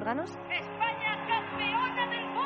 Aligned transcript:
órganos? 0.00 0.30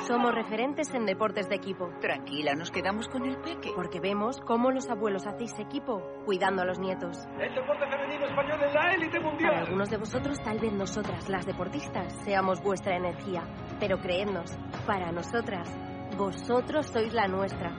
Somos 0.06 0.34
referentes 0.34 0.92
en 0.92 1.06
deportes 1.06 1.48
de 1.48 1.54
equipo. 1.54 1.88
Tranquila, 2.00 2.54
nos 2.54 2.70
quedamos 2.70 3.08
con 3.08 3.24
el 3.24 3.38
peque. 3.38 3.70
Porque 3.74 4.00
vemos 4.00 4.38
cómo 4.40 4.70
los 4.70 4.90
abuelos 4.90 5.26
hacéis 5.26 5.58
equipo, 5.58 6.02
cuidando 6.26 6.60
a 6.60 6.66
los 6.66 6.78
nietos. 6.78 7.16
El 7.40 7.54
deporte 7.54 7.86
femenino 7.88 8.26
español 8.26 8.62
en 8.64 8.74
la 8.74 8.92
élite 8.92 9.20
mundial. 9.20 9.50
Para 9.50 9.64
algunos 9.64 9.88
de 9.88 9.96
vosotros, 9.96 10.42
tal 10.42 10.58
vez 10.58 10.72
nosotras, 10.74 11.28
las 11.30 11.46
deportistas, 11.46 12.12
seamos 12.24 12.60
vuestra 12.60 12.96
energía. 12.96 13.44
Pero 13.80 13.98
creednos, 13.98 14.58
para 14.86 15.10
nosotras, 15.10 15.74
vosotros 16.18 16.86
sois 16.86 17.14
la 17.14 17.26
nuestra. 17.26 17.72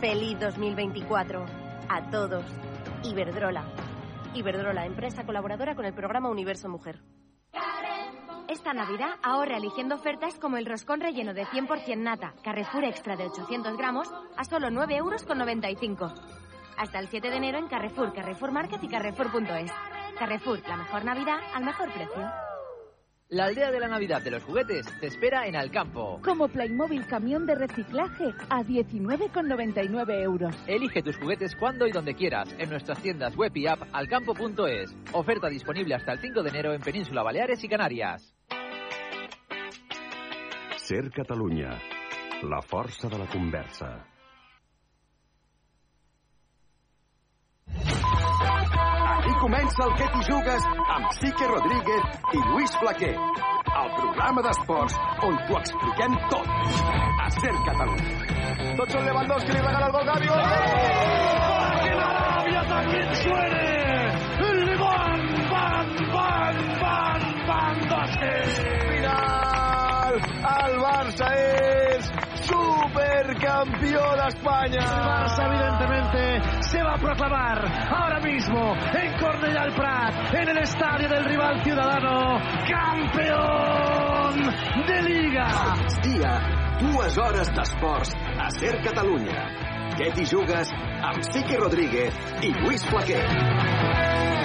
Feliz 0.00 0.40
2024. 0.40 1.44
A 1.88 2.10
todos. 2.10 2.44
Iberdrola. 3.04 3.64
Iberdrola, 4.34 4.86
empresa 4.86 5.24
colaboradora 5.24 5.76
con 5.76 5.84
el 5.84 5.94
programa 5.94 6.30
Universo 6.30 6.68
Mujer. 6.68 7.00
Esta 8.50 8.74
Navidad 8.74 9.10
ahorra 9.22 9.58
eligiendo 9.58 9.94
ofertas 9.94 10.34
como 10.40 10.56
el 10.56 10.66
roscón 10.66 11.00
relleno 11.00 11.32
de 11.32 11.46
100% 11.46 11.96
nata, 11.98 12.34
Carrefour 12.42 12.82
Extra 12.82 13.14
de 13.14 13.26
800 13.26 13.76
gramos, 13.76 14.12
a 14.36 14.44
solo 14.44 14.70
9 14.72 14.96
euros 14.96 15.22
con 15.22 15.38
95. 15.38 16.12
Hasta 16.76 16.98
el 16.98 17.06
7 17.06 17.30
de 17.30 17.36
enero 17.36 17.58
en 17.58 17.68
Carrefour, 17.68 18.12
Carrefour 18.12 18.50
Market 18.50 18.82
y 18.82 18.88
Carrefour.es. 18.88 19.70
Carrefour, 20.18 20.58
la 20.66 20.76
mejor 20.78 21.04
Navidad 21.04 21.38
al 21.54 21.64
mejor 21.64 21.92
precio. 21.92 22.49
La 23.30 23.44
aldea 23.44 23.70
de 23.70 23.78
la 23.78 23.86
Navidad 23.86 24.22
de 24.22 24.32
los 24.32 24.42
juguetes 24.42 24.84
te 24.98 25.06
espera 25.06 25.46
en 25.46 25.54
Alcampo. 25.54 26.20
Como 26.24 26.48
Playmobil 26.48 27.06
camión 27.06 27.46
de 27.46 27.54
reciclaje 27.54 28.34
a 28.48 28.64
19,99 28.64 30.20
euros. 30.24 30.52
Elige 30.66 31.00
tus 31.00 31.16
juguetes 31.16 31.54
cuando 31.54 31.86
y 31.86 31.92
donde 31.92 32.16
quieras 32.16 32.52
en 32.58 32.68
nuestras 32.70 33.00
tiendas 33.00 33.36
web 33.36 33.52
y 33.54 33.68
app 33.68 33.82
alcampo.es. 33.92 34.96
Oferta 35.12 35.48
disponible 35.48 35.94
hasta 35.94 36.14
el 36.14 36.18
5 36.18 36.42
de 36.42 36.48
enero 36.50 36.74
en 36.74 36.80
Península 36.80 37.22
Baleares 37.22 37.62
y 37.62 37.68
Canarias. 37.68 38.34
Ser 40.78 41.12
Catalunya, 41.12 41.78
la 42.42 42.60
força 42.62 43.08
de 43.08 43.16
la 43.16 43.26
conversa. 43.26 44.06
Comença 49.40 49.84
el 49.86 49.94
Que 49.96 50.06
t'hi 50.12 50.22
jugues 50.28 50.66
amb 50.94 51.12
Sique 51.18 51.46
Rodríguez 51.48 52.02
i 52.36 52.42
Lluís 52.48 52.74
Flaquer. 52.82 53.14
El 53.80 53.90
programa 53.96 54.42
d'esports 54.44 54.96
on 55.26 55.38
t'ho 55.48 55.58
expliquem 55.60 56.16
tot. 56.32 56.48
A 57.24 57.28
Ser 57.38 57.54
Catalunya. 57.66 58.16
Tots 58.80 58.96
són 58.96 59.06
Lewandowski, 59.08 59.54
li 59.56 59.62
regala 59.64 59.86
el 59.88 59.94
gol 59.96 60.08
Gavi. 60.10 60.28
¡Que 61.80 61.94
la 62.00 62.08
Arabia 62.10 62.64
también 62.68 63.14
suene! 63.22 63.64
¡Le 64.40 64.76
van, 64.82 65.22
van, 65.52 65.94
van, 66.16 66.60
van, 66.82 67.30
van, 67.48 67.86
Basket! 67.94 68.60
Final! 68.90 70.20
El 70.50 70.76
Barça 70.84 71.32
és 71.46 71.89
supercampió 72.50 74.00
d'Espanya. 74.18 74.82
El 74.82 75.04
Barça, 75.06 75.46
evidentemente, 75.46 76.20
se 76.62 76.82
va 76.82 76.94
a 76.94 76.98
proclamar 76.98 77.64
ahora 77.88 78.20
mismo 78.20 78.74
en 78.74 79.12
Cornellà 79.18 79.62
al 79.62 79.74
Prat, 79.74 80.34
en 80.34 80.48
el 80.48 80.58
estadio 80.58 81.08
del 81.08 81.24
rival 81.24 81.62
ciudadano, 81.62 82.40
campeón 82.68 84.36
de 84.86 85.02
Liga. 85.02 85.48
Dia, 86.02 86.32
dues 86.80 87.18
hores 87.18 87.52
d'esports 87.54 88.14
a 88.38 88.50
Ser 88.58 88.80
Catalunya. 88.82 89.46
Què 89.98 90.12
t'hi 90.14 90.24
jugues 90.24 90.70
amb 91.02 91.22
Sique 91.32 91.58
Rodríguez 91.60 92.14
i 92.42 92.54
Lluís 92.56 92.86
Flaquer. 92.88 94.39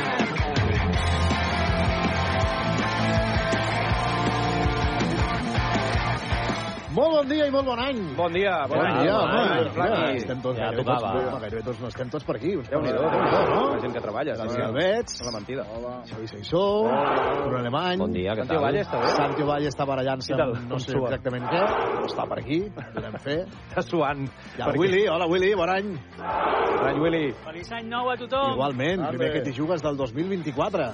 Molt 6.95 7.11
bon 7.11 7.27
dia 7.27 7.45
i 7.49 7.51
molt 7.51 7.65
bon 7.67 7.79
any. 7.81 7.97
Bon 8.15 8.31
dia, 8.31 8.51
Bon, 8.69 8.77
bon, 8.79 8.99
dia, 9.03 9.15
bon 9.19 9.31
home. 9.35 9.55
any, 9.55 9.69
Flaqui. 9.75 9.95
Ja, 9.99 10.11
estem 10.15 10.41
tots, 10.41 10.57
Ja 10.59 10.69
gairebé, 10.69 10.83
tocava. 10.85 11.09
tots, 11.11 11.41
gairebé 11.41 11.63
tots, 11.65 11.79
no 11.81 11.87
estem 11.91 12.09
tots 12.13 12.23
per 12.23 12.35
aquí. 12.37 12.55
Uns 12.55 12.69
Déu-n'hi-do, 12.69 13.01
quants, 13.01 13.15
Déu-n'hi-do, 13.15 13.55
no? 13.55 13.73
la 13.73 13.79
gent 13.81 13.93
que 13.97 14.01
treballa. 14.05 14.35
Dani 14.39 14.49
sí. 14.53 14.61
Albets, 14.61 15.17
La 15.25 15.31
mentida. 15.35 15.65
Xavi 16.07 16.27
Seissó, 16.31 16.61
Bruno 16.85 17.57
Alemany. 17.59 17.99
Bon 17.99 18.13
dia, 18.13 18.31
què 18.31 18.45
Santi 18.45 18.53
tal? 18.53 18.63
Valle 18.63 18.81
està 18.85 19.01
bé. 19.01 19.09
Santi 19.17 19.43
Valle 19.43 19.67
està 19.73 19.85
barallant-se 19.91 20.33
amb 20.39 20.69
no 20.71 20.79
sé 20.79 20.95
exactament 20.95 21.43
què, 21.51 21.63
està 22.07 22.27
per 22.31 22.39
aquí, 22.39 22.61
podem 22.95 23.17
fer. 23.27 23.39
Està 23.69 23.81
suant. 23.83 24.23
I 24.57 24.61
el 24.69 24.79
Willy, 24.79 25.07
hola 25.11 25.27
Willy, 25.27 25.53
bon 25.53 25.69
any. 25.75 25.91
Bon 26.15 26.87
any, 26.87 26.99
Willy. 27.03 27.33
Feliç 27.43 27.71
any 27.75 27.89
nou 27.91 28.09
a 28.09 28.15
tothom. 28.15 28.53
Igualment, 28.55 29.03
primer 29.09 29.33
que 29.33 29.41
t'hi 29.41 29.51
jugues 29.53 29.81
del 29.83 29.97
2024. 29.99 30.93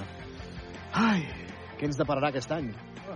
Ai, 0.94 1.22
què 1.78 1.86
ens 1.86 1.96
depararà 1.96 2.28
aquest 2.34 2.50
any? 2.58 2.72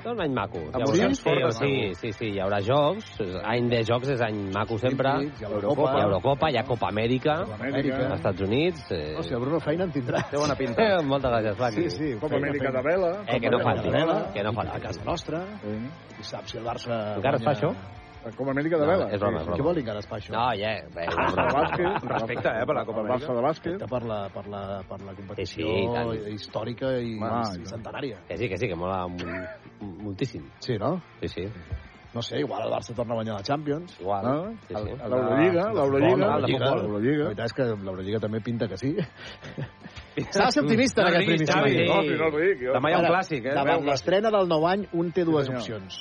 És 0.07 0.13
un 0.13 0.21
any 0.23 0.33
maco. 0.37 0.61
Haurà- 0.71 0.87
Orins 0.87 1.19
sí, 1.19 1.25
fortes, 1.27 1.57
sí, 1.59 1.71
sí, 1.99 2.13
sí, 2.15 2.27
hi 2.31 2.39
haurà 2.39 2.61
jocs. 2.63 3.09
Any 3.43 3.67
de 3.73 3.81
jocs 3.89 4.09
és 4.15 4.21
any 4.23 4.39
maco 4.55 4.79
sempre. 4.79 5.11
Hi 5.27 5.45
ha 5.45 5.49
l'Eurocopa. 5.51 5.91
Hi 5.97 5.99
ha 6.01 6.05
Eurocopa, 6.07 6.51
hi 6.53 6.59
ha 6.61 6.63
Copa 6.69 6.89
Amèrica. 6.93 7.35
Amèrica. 7.57 7.99
Als 8.07 8.15
Estats 8.21 8.41
Units. 8.47 8.87
Eh... 8.93 9.15
No, 9.17 9.23
si 9.27 9.35
el 9.35 9.41
Bruno 9.43 9.59
feina 9.61 9.85
en 9.85 9.91
tindrà. 9.91 10.23
Té 10.31 10.37
bona 10.39 10.55
pinta. 10.55 10.81
Eh, 10.87 11.03
moltes 11.11 11.31
gràcies, 11.35 11.57
Flaqui. 11.59 11.91
Sí, 11.91 11.99
sí. 11.99 12.15
Copa 12.21 12.37
feina, 12.37 12.47
Amèrica 12.53 12.71
de 12.79 12.83
vela. 12.87 13.13
Eh, 13.27 13.41
que 13.41 13.51
no 13.51 13.59
Copa 13.59 13.71
falti. 13.75 13.89
de 13.91 13.99
vela, 13.99 14.19
Que 14.33 14.43
no 14.47 14.53
falti. 14.53 14.77
A 14.77 14.81
casa 14.87 15.05
nostra. 15.05 15.43
I 15.67 16.23
saps 16.23 16.51
si 16.55 16.59
el 16.59 16.65
Barça... 16.65 17.17
Encara 17.19 17.37
es 17.43 17.45
fa 17.45 17.57
això? 17.59 17.75
Com 18.37 18.49
a 18.49 18.51
Amèrica 18.57 18.79
de 18.81 18.87
No, 18.87 18.91
vela. 18.91 19.05
és 19.15 19.21
broma, 19.21 19.39
és 19.39 19.45
broma. 19.47 19.59
Què 19.59 19.63
vol 19.63 19.75
dir 19.79 19.85
que 19.87 19.91
ara 19.93 20.01
es 20.03 20.07
fa 20.11 20.17
això? 20.19 20.33
No, 20.35 20.47
ja... 20.59 20.73
Bé, 20.95 21.05
Ah, 21.07 21.47
bàsquet. 21.55 22.03
Un 22.03 22.09
respecte, 22.11 22.49
eh, 22.51 22.65
per 22.67 22.75
la 22.75 22.85
Copa 22.85 23.01
Amèrica. 23.05 23.19
Barça 23.21 23.35
de 23.37 23.45
bàsquet. 23.45 23.77
Respecte 23.77 23.91
per 23.93 24.03
la, 24.11 24.19
per 24.35 24.47
la, 24.51 24.63
per 24.89 24.99
la 25.07 25.15
competició 25.15 25.67
Sí, 25.67 25.85
sí, 26.25 26.35
històrica 26.35 26.91
i, 26.99 27.19
Ah, 27.23 27.45
i 27.55 27.67
centenària. 27.71 28.19
Que 28.27 28.37
sí, 28.37 28.49
que 28.49 28.59
sí, 28.59 28.67
que 28.67 28.75
mola 28.75 29.05
moltíssim. 29.81 30.43
Sí, 30.61 30.79
no? 30.79 31.03
Sí, 31.21 31.29
sí. 31.29 31.49
No 32.15 32.23
sé, 32.23 32.39
igual 32.41 32.63
el 32.65 32.71
Barça 32.73 32.95
torna 32.97 33.13
a 33.13 33.17
guanyar 33.17 33.35
la 33.37 33.43
Champions. 33.43 33.99
Igual. 34.01 34.25
Ah, 34.25 34.51
Sí, 34.69 34.75
sí. 34.75 34.91
L'Eurolliga, 35.11 35.65
l'Eurolliga. 35.75 36.17
L'Eurolliga. 36.17 36.71
L'Eurolliga. 36.77 37.19
La 37.19 37.25
veritat 37.29 37.47
és 37.51 37.55
que 37.59 37.65
l'Eurolliga 37.85 38.19
també 38.23 38.41
pinta 38.41 38.67
que 38.71 38.77
sí. 38.81 38.95
S'ha 38.97 40.47
de 40.47 40.51
ser 40.55 40.63
optimista 40.65 41.03
en 41.03 41.05
No 41.05 41.09
aquest 41.13 41.29
riguis, 41.29 41.51
primer 41.51 41.53
Xavi. 41.53 41.75
No, 41.91 41.97
si 42.09 42.15
no 42.23 42.27
ric, 42.39 42.57
jo. 42.65 42.73
Demà 42.79 42.87
hi 42.89 42.93
ha 42.97 43.01
un 43.03 43.09
clàssic, 43.11 43.43
eh? 43.45 43.53
Davant 43.59 43.81
Demà 43.83 43.91
l'estrena 43.93 44.29
del 44.33 44.47
nou 44.49 44.65
any, 44.67 44.87
un 44.95 45.13
té 45.13 45.25
dues 45.29 45.45
senyor. 45.51 45.61
opcions. 45.61 45.93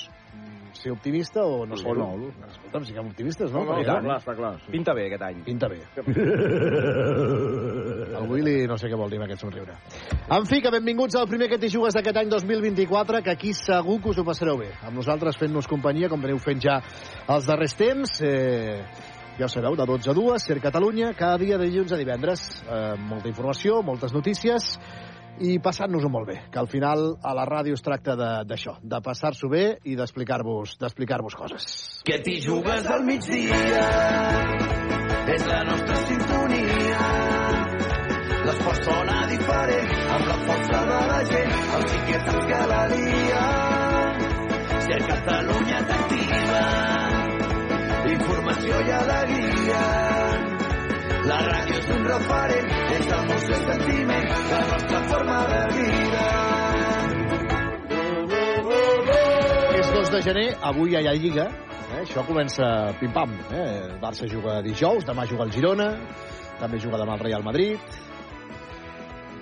Ser 0.75 0.91
optimista 0.91 1.39
o 1.43 1.65
no 1.65 1.75
ser 1.79 1.95
no. 1.97 2.07
Escolta'm, 2.47 2.83
siguem 2.85 3.07
optimistes, 3.07 3.51
no? 3.51 3.63
No, 3.65 3.75
no, 3.75 3.83
tant. 3.83 4.05
Està 4.05 4.05
clar, 4.05 4.17
està 4.21 4.35
clar. 4.39 4.53
sí. 4.63 4.71
Pinta 4.71 4.93
bé 4.93 5.05
aquest 5.07 5.21
any. 5.23 5.43
Pinta 5.43 5.67
bé. 5.67 5.79
El 8.15 8.29
Willy 8.31 8.67
no 8.67 8.77
sé 8.77 8.87
què 8.91 8.97
vol 8.97 9.09
dir 9.11 9.19
amb 9.19 9.27
aquest 9.27 9.41
somriure. 9.43 9.75
En 10.31 10.45
fi, 10.49 10.61
que 10.63 10.71
benvinguts 10.73 11.15
al 11.19 11.27
primer 11.27 11.49
que 11.51 11.57
t'hi 11.61 11.69
jugues 11.73 11.93
d'aquest 11.93 12.17
any 12.21 12.29
2024, 12.31 13.21
que 13.23 13.31
aquí 13.33 13.53
segur 13.53 13.99
que 14.01 14.09
us 14.13 14.17
ho 14.21 14.25
passareu 14.27 14.57
bé. 14.57 14.71
Amb 14.83 14.95
nosaltres 14.97 15.37
fent-nos 15.37 15.67
companyia, 15.67 16.09
com 16.09 16.21
veniu 16.21 16.39
fent 16.39 16.61
ja 16.63 16.79
els 17.27 17.45
darrers 17.49 17.75
temps. 17.75 18.19
Eh, 18.21 18.83
ja 19.37 19.45
ho 19.45 19.51
sabeu, 19.51 19.75
de 19.75 19.85
12 19.85 20.09
a 20.09 20.13
2, 20.15 20.41
Ser 20.41 20.61
Catalunya, 20.63 21.13
cada 21.13 21.37
dia 21.37 21.57
de 21.57 21.65
dilluns 21.67 21.91
a 21.91 21.97
divendres. 21.99 22.45
Eh, 22.63 22.95
molta 22.97 23.27
informació, 23.27 23.81
moltes 23.83 24.13
notícies 24.15 24.77
i 25.43 25.57
passant-nos-ho 25.59 26.07
molt 26.07 26.29
bé, 26.29 26.37
que 26.49 26.59
al 26.61 26.69
final 26.71 27.17
a 27.21 27.33
la 27.35 27.43
ràdio 27.43 27.75
es 27.75 27.81
tracta 27.83 28.15
de- 28.15 28.45
d'això, 28.47 28.77
de, 28.79 28.87
de 28.95 29.01
passar-s'ho 29.03 29.49
bé 29.51 29.65
i 29.83 29.97
d'explicar-vos 29.99 30.77
d'explicar-vos 30.79 31.35
coses. 31.35 31.99
Que 32.07 32.21
t'hi 32.23 32.39
jugues 32.39 32.87
al 32.87 33.03
migdia 33.03 33.59
és 35.27 35.45
la 35.51 35.63
nostra 35.67 35.95
sintonia. 36.07 37.24
L'esport 38.45 38.83
sona 38.85 39.21
diferent 39.29 39.93
amb 40.15 40.27
la 40.29 40.35
força 40.47 40.81
de 40.91 40.99
la 41.11 41.21
gent. 41.31 41.53
El 41.77 41.87
sí 41.91 42.01
que 42.09 42.19
cada 42.51 42.81
dia. 42.91 43.45
Si 44.85 44.91
a 44.93 44.99
Catalunya 45.09 45.79
t'activa 45.89 46.61
informació 48.13 48.81
i 48.85 48.93
alegria. 48.99 49.81
La 51.25 51.39
ràdio 51.41 51.79
és 51.81 51.89
un 51.95 52.05
referent, 52.05 52.71
és 52.99 53.11
emoció 53.17 53.57
i 53.57 53.63
sentiment, 53.65 54.27
la 54.51 54.61
nostra 54.69 55.01
forma 55.09 55.39
de 55.51 55.61
vida. 55.73 56.25
És 59.79 59.91
2 59.97 60.11
de 60.13 60.21
gener, 60.29 60.47
avui 60.61 60.93
ja 60.93 61.01
hi 61.01 61.09
ha 61.09 61.17
Lliga. 61.17 61.49
Eh? 61.95 62.03
Això 62.03 62.21
comença 62.29 62.93
pim-pam. 63.01 63.33
Eh? 63.49 63.67
El 63.89 63.99
Barça 64.01 64.29
juga 64.29 64.61
dijous, 64.61 65.05
demà 65.07 65.25
juga 65.25 65.49
el 65.49 65.53
Girona, 65.57 65.89
també 66.61 66.77
juga 66.81 67.01
demà 67.01 67.17
el 67.17 67.25
Real 67.25 67.43
Madrid, 67.45 67.81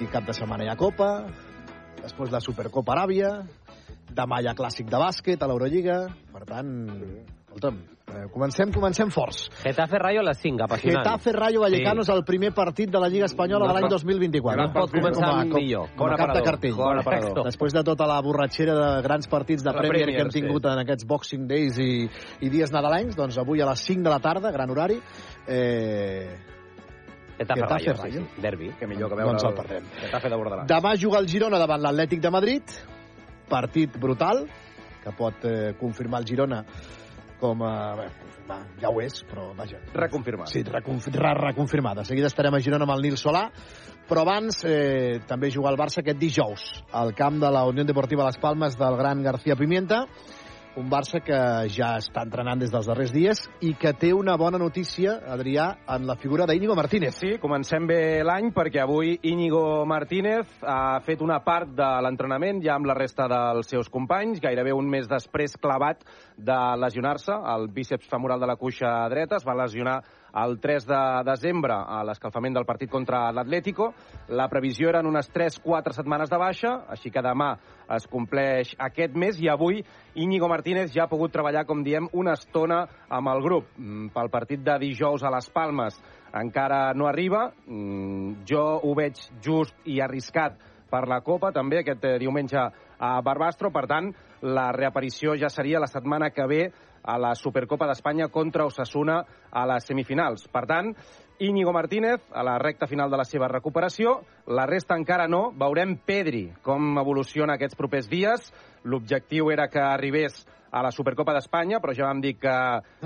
i 0.01 0.09
cap 0.11 0.25
de 0.25 0.33
setmana 0.33 0.65
hi 0.65 0.71
ha 0.71 0.79
Copa, 0.79 1.11
després 2.01 2.31
la 2.33 2.41
Supercopa 2.43 2.95
Aràbia, 2.95 3.35
demà 4.13 4.41
hi 4.41 4.49
ha 4.49 4.57
Clàssic 4.57 4.89
de 4.89 5.01
bàsquet 5.01 5.41
a 5.41 5.49
l'Eurolliga, 5.49 6.03
per 6.33 6.43
tant, 6.49 6.71
escolta'm, 7.53 7.77
eh, 8.09 8.25
comencem, 8.33 8.71
comencem 8.73 9.11
forts. 9.13 9.43
Getafe 9.63 9.99
Rayo 10.01 10.21
a 10.21 10.25
les 10.29 10.39
5, 10.41 10.63
apassionant. 10.65 11.03
Getafe 11.03 11.33
Rayo 11.35 11.61
Vallecano 11.61 12.01
és 12.01 12.09
el 12.09 12.23
primer 12.25 12.51
partit 12.53 12.89
de 12.89 13.01
la 13.01 13.09
Lliga 13.09 13.25
Espanyola 13.29 13.67
de 13.69 13.75
l'any 13.77 13.89
2024. 13.91 14.61
No 14.61 14.73
pot 14.73 14.93
començar 14.93 15.29
com 15.29 15.39
a, 15.39 15.43
com, 15.49 15.59
millor. 15.61 15.91
Com 15.95 16.07
a 16.07 16.09
Bon 16.09 16.23
cap 16.23 16.33
de 16.37 16.45
cartell. 16.45 16.77
Bon 16.77 17.01
aparador. 17.01 17.43
Després 17.49 17.73
de 17.73 17.83
tota 17.83 18.07
la 18.09 18.21
borratxera 18.25 18.77
de 18.79 18.89
grans 19.05 19.29
partits 19.29 19.63
de 19.63 19.71
La 19.71 19.77
Premier, 19.77 20.05
Premier, 20.05 20.17
que 20.17 20.25
hem 20.27 20.33
sí. 20.33 20.41
tingut 20.41 20.65
en 20.71 20.81
aquests 20.85 21.09
Boxing 21.09 21.45
Days 21.49 21.77
i, 21.83 21.91
i 22.41 22.53
dies 22.53 22.73
nadalencs, 22.73 23.17
doncs 23.19 23.37
avui 23.41 23.61
a 23.61 23.69
les 23.69 23.85
5 23.91 24.03
de 24.03 24.13
la 24.13 24.19
tarda, 24.23 24.51
gran 24.51 24.73
horari, 24.73 24.99
eh, 25.47 26.52
Getafe 27.43 27.61
Getafe 27.61 27.85
Rayo, 27.91 28.01
Rayo. 28.01 28.25
sí. 28.25 28.41
Derbi. 28.41 28.71
Que 28.79 28.87
millor 28.87 29.09
que 29.13 29.19
veure 29.21 29.35
ens 29.35 29.43
el 29.43 29.51
el 29.51 29.55
perdem. 29.61 29.87
Getafe 30.01 30.29
de 30.33 30.41
Bordelà. 30.41 30.65
demà 30.71 30.95
juga 30.99 31.19
el 31.19 31.27
Girona 31.29 31.59
davant 31.61 31.81
l'Atlètic 31.83 32.19
de 32.23 32.31
Madrid, 32.33 32.75
partit 33.49 33.95
brutal, 33.99 34.45
que 35.03 35.11
pot 35.17 35.45
eh, 35.45 35.73
confirmar 35.79 36.23
el 36.23 36.27
Girona 36.27 36.63
com 37.39 37.61
a... 37.67 37.73
Bé, 37.99 38.05
confirmar, 38.23 38.59
ja 38.79 38.89
ho 38.89 39.01
és, 39.03 39.23
però 39.27 39.49
vaja. 39.55 39.79
Reconfirmar. 39.93 40.47
Sí, 40.47 40.63
reconf 40.63 41.07
re 41.11 41.33
reconfirmar. 41.39 41.95
De 41.97 42.05
seguida 42.05 42.27
estarem 42.31 42.55
a 42.55 42.61
Girona 42.63 42.87
amb 42.87 42.95
el 42.95 43.03
Nil 43.03 43.17
Solà, 43.19 43.49
però 44.07 44.23
abans 44.23 44.63
eh, 44.67 45.19
també 45.27 45.51
jugar 45.51 45.73
el 45.73 45.79
Barça 45.79 46.01
aquest 46.01 46.19
dijous 46.19 46.63
al 46.91 47.13
camp 47.15 47.39
de 47.43 47.51
la 47.51 47.65
Unió 47.67 47.83
Deportiva 47.83 48.23
Las 48.23 48.37
Palmes 48.37 48.77
del 48.79 48.97
gran 48.97 49.23
García 49.23 49.55
Pimienta 49.55 50.05
un 50.75 50.89
Barça 50.89 51.19
que 51.21 51.37
ja 51.69 51.93
està 52.01 52.23
entrenant 52.25 52.59
des 52.61 52.71
dels 52.73 52.87
darrers 52.89 53.11
dies 53.13 53.43
i 53.61 53.73
que 53.79 53.91
té 53.93 54.09
una 54.13 54.35
bona 54.41 54.57
notícia, 54.61 55.19
Adrià, 55.35 55.67
en 55.95 56.07
la 56.09 56.15
figura 56.17 56.47
d'Íñigo 56.49 56.75
Martínez. 56.75 57.19
Sí, 57.19 57.35
comencem 57.41 57.85
bé 57.89 57.99
l'any 58.25 58.49
perquè 58.55 58.81
avui 58.81 59.17
Íñigo 59.29 59.83
Martínez 59.89 60.49
ha 60.61 60.99
fet 61.05 61.21
una 61.21 61.39
part 61.45 61.75
de 61.77 61.89
l'entrenament 62.05 62.63
ja 62.65 62.77
amb 62.77 62.89
la 62.89 62.97
resta 62.97 63.27
dels 63.29 63.69
seus 63.69 63.91
companys, 63.93 64.41
gairebé 64.41 64.73
un 64.73 64.89
mes 64.89 65.07
després 65.09 65.57
clavat 65.61 66.01
de 66.37 66.59
lesionar-se, 66.81 67.37
el 67.53 67.69
bíceps 67.73 68.09
femoral 68.09 68.41
de 68.41 68.49
la 68.49 68.57
cuixa 68.57 68.95
dreta, 69.13 69.37
es 69.37 69.45
va 69.47 69.57
lesionar 69.61 70.01
el 70.33 70.59
3 70.59 70.87
de 70.89 71.01
desembre 71.27 71.75
a 71.75 72.01
l'escalfament 72.05 72.55
del 72.55 72.65
partit 72.65 72.89
contra 72.89 73.31
l'Atlético. 73.31 73.91
La 74.33 74.47
previsió 74.49 74.89
eren 74.89 75.07
unes 75.09 75.29
3-4 75.33 75.93
setmanes 75.93 76.31
de 76.31 76.39
baixa, 76.41 76.73
així 76.89 77.11
que 77.13 77.21
demà 77.21 77.53
es 77.93 78.07
compleix 78.09 78.73
aquest 78.79 79.15
mes 79.19 79.39
i 79.41 79.49
avui 79.51 79.83
Íñigo 80.15 80.49
Martínez 80.49 80.93
ja 80.93 81.05
ha 81.05 81.11
pogut 81.11 81.33
treballar, 81.33 81.65
com 81.65 81.83
diem, 81.83 82.07
una 82.13 82.33
estona 82.33 82.83
amb 83.09 83.29
el 83.33 83.41
grup. 83.45 83.69
Mm, 83.77 84.09
Pel 84.13 84.29
partit 84.33 84.61
de 84.63 84.77
dijous 84.81 85.23
a 85.23 85.31
les 85.33 85.49
Palmes 85.49 85.99
encara 86.33 86.93
no 86.93 87.07
arriba. 87.07 87.51
Mm, 87.67 88.43
Jo 88.49 88.79
ho 88.81 88.93
veig 88.95 89.19
just 89.41 89.75
i 89.85 89.99
arriscat 90.01 90.57
per 90.89 91.07
la 91.09 91.21
Copa, 91.25 91.51
també, 91.51 91.81
aquest 91.81 92.05
eh, 92.05 92.17
diumenge 92.21 92.59
a 92.99 93.13
Barbastro. 93.25 93.71
Per 93.73 93.85
tant, 93.89 94.11
la 94.43 94.71
reaparició 94.75 95.33
ja 95.39 95.49
seria 95.49 95.81
la 95.81 95.89
setmana 95.89 96.29
que 96.29 96.45
ve 96.47 96.63
a 97.03 97.17
la 97.19 97.33
Supercopa 97.35 97.87
d'Espanya 97.89 98.29
contra 98.31 98.65
Osasuna 98.65 99.19
a 99.51 99.65
les 99.69 99.85
semifinals. 99.85 100.47
Per 100.47 100.63
tant, 100.69 100.93
Íñigo 101.43 101.73
Martínez 101.73 102.21
a 102.31 102.43
la 102.43 102.57
recta 102.59 102.87
final 102.87 103.11
de 103.11 103.17
la 103.19 103.25
seva 103.27 103.49
recuperació. 103.51 104.21
La 104.47 104.65
resta 104.65 104.95
encara 104.95 105.27
no. 105.27 105.51
Veurem 105.51 105.97
Pedri 106.05 106.45
com 106.63 106.97
evoluciona 107.01 107.57
aquests 107.57 107.79
propers 107.79 108.09
dies. 108.09 108.51
L'objectiu 108.83 109.51
era 109.51 109.67
que 109.67 109.81
arribés 109.81 110.45
a 110.71 110.81
la 110.81 110.91
Supercopa 110.91 111.33
d'Espanya, 111.35 111.79
però 111.81 111.93
ja 111.93 112.07
vam 112.07 112.21
dir 112.21 112.37
que 112.41 112.55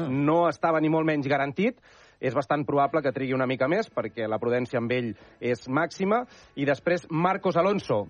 no 0.07 0.45
estava 0.47 0.79
ni 0.79 0.89
molt 0.89 1.07
menys 1.07 1.27
garantit 1.27 1.81
és 2.19 2.33
bastant 2.33 2.63
probable 2.65 3.03
que 3.05 3.13
trigui 3.13 3.35
una 3.37 3.45
mica 3.45 3.67
més 3.69 3.89
perquè 3.93 4.27
la 4.29 4.39
prudència 4.41 4.81
amb 4.81 4.91
ell 4.91 5.11
és 5.39 5.67
màxima. 5.69 6.23
I 6.55 6.65
després 6.65 7.05
Marcos 7.09 7.57
Alonso. 7.57 8.07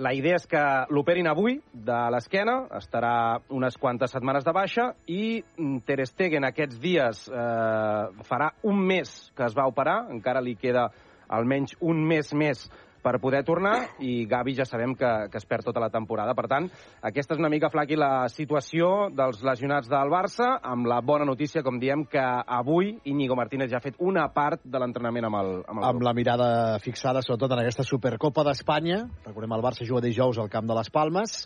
La 0.00 0.14
idea 0.16 0.38
és 0.38 0.46
que 0.48 0.60
l'operin 0.88 1.26
avui 1.28 1.58
de 1.72 1.96
l'esquena, 2.14 2.62
estarà 2.78 3.40
unes 3.52 3.74
quantes 3.76 4.14
setmanes 4.14 4.46
de 4.46 4.54
baixa 4.56 4.86
i 5.12 5.42
mm, 5.42 5.82
Ter 5.84 6.06
Stegen 6.08 6.46
aquests 6.48 6.78
dies 6.80 7.26
eh, 7.28 8.22
farà 8.24 8.48
un 8.64 8.80
mes 8.88 9.12
que 9.36 9.44
es 9.44 9.56
va 9.58 9.66
operar, 9.68 10.06
encara 10.14 10.40
li 10.40 10.56
queda 10.56 10.86
almenys 11.28 11.76
un 11.80 12.00
mes 12.08 12.32
més 12.32 12.64
per 13.02 13.18
poder 13.20 13.42
tornar 13.44 13.74
i 14.00 14.24
Gavi 14.30 14.54
ja 14.56 14.66
sabem 14.68 14.94
que, 14.98 15.10
que 15.30 15.40
es 15.40 15.46
perd 15.48 15.66
tota 15.68 15.82
la 15.82 15.90
temporada. 15.90 16.36
Per 16.38 16.46
tant, 16.50 16.68
aquesta 17.02 17.34
és 17.34 17.42
una 17.42 17.50
mica, 17.52 17.70
Flaqui, 17.72 17.98
la 17.98 18.28
situació 18.32 19.10
dels 19.12 19.42
lesionats 19.44 19.90
del 19.90 20.12
Barça, 20.12 20.54
amb 20.62 20.86
la 20.90 21.00
bona 21.04 21.26
notícia, 21.28 21.64
com 21.66 21.80
diem, 21.82 22.06
que 22.10 22.22
avui 22.22 22.94
Íñigo 23.10 23.36
Martínez 23.38 23.72
ja 23.72 23.80
ha 23.80 23.84
fet 23.84 23.98
una 23.98 24.28
part 24.34 24.62
de 24.64 24.80
l'entrenament 24.80 25.28
amb 25.28 25.40
el, 25.42 25.52
amb 25.66 25.82
el 25.82 25.90
amb 25.90 25.98
grup. 25.98 26.08
la 26.08 26.16
mirada 26.16 26.48
fixada 26.82 27.22
sobretot 27.26 27.52
en 27.56 27.64
aquesta 27.64 27.86
Supercopa 27.86 28.46
d'Espanya. 28.46 29.02
Recordem, 29.26 29.58
el 29.58 29.66
Barça 29.66 29.86
juga 29.88 30.04
dijous 30.06 30.38
al 30.38 30.50
camp 30.52 30.70
de 30.70 30.78
les 30.78 30.90
Palmes. 30.94 31.38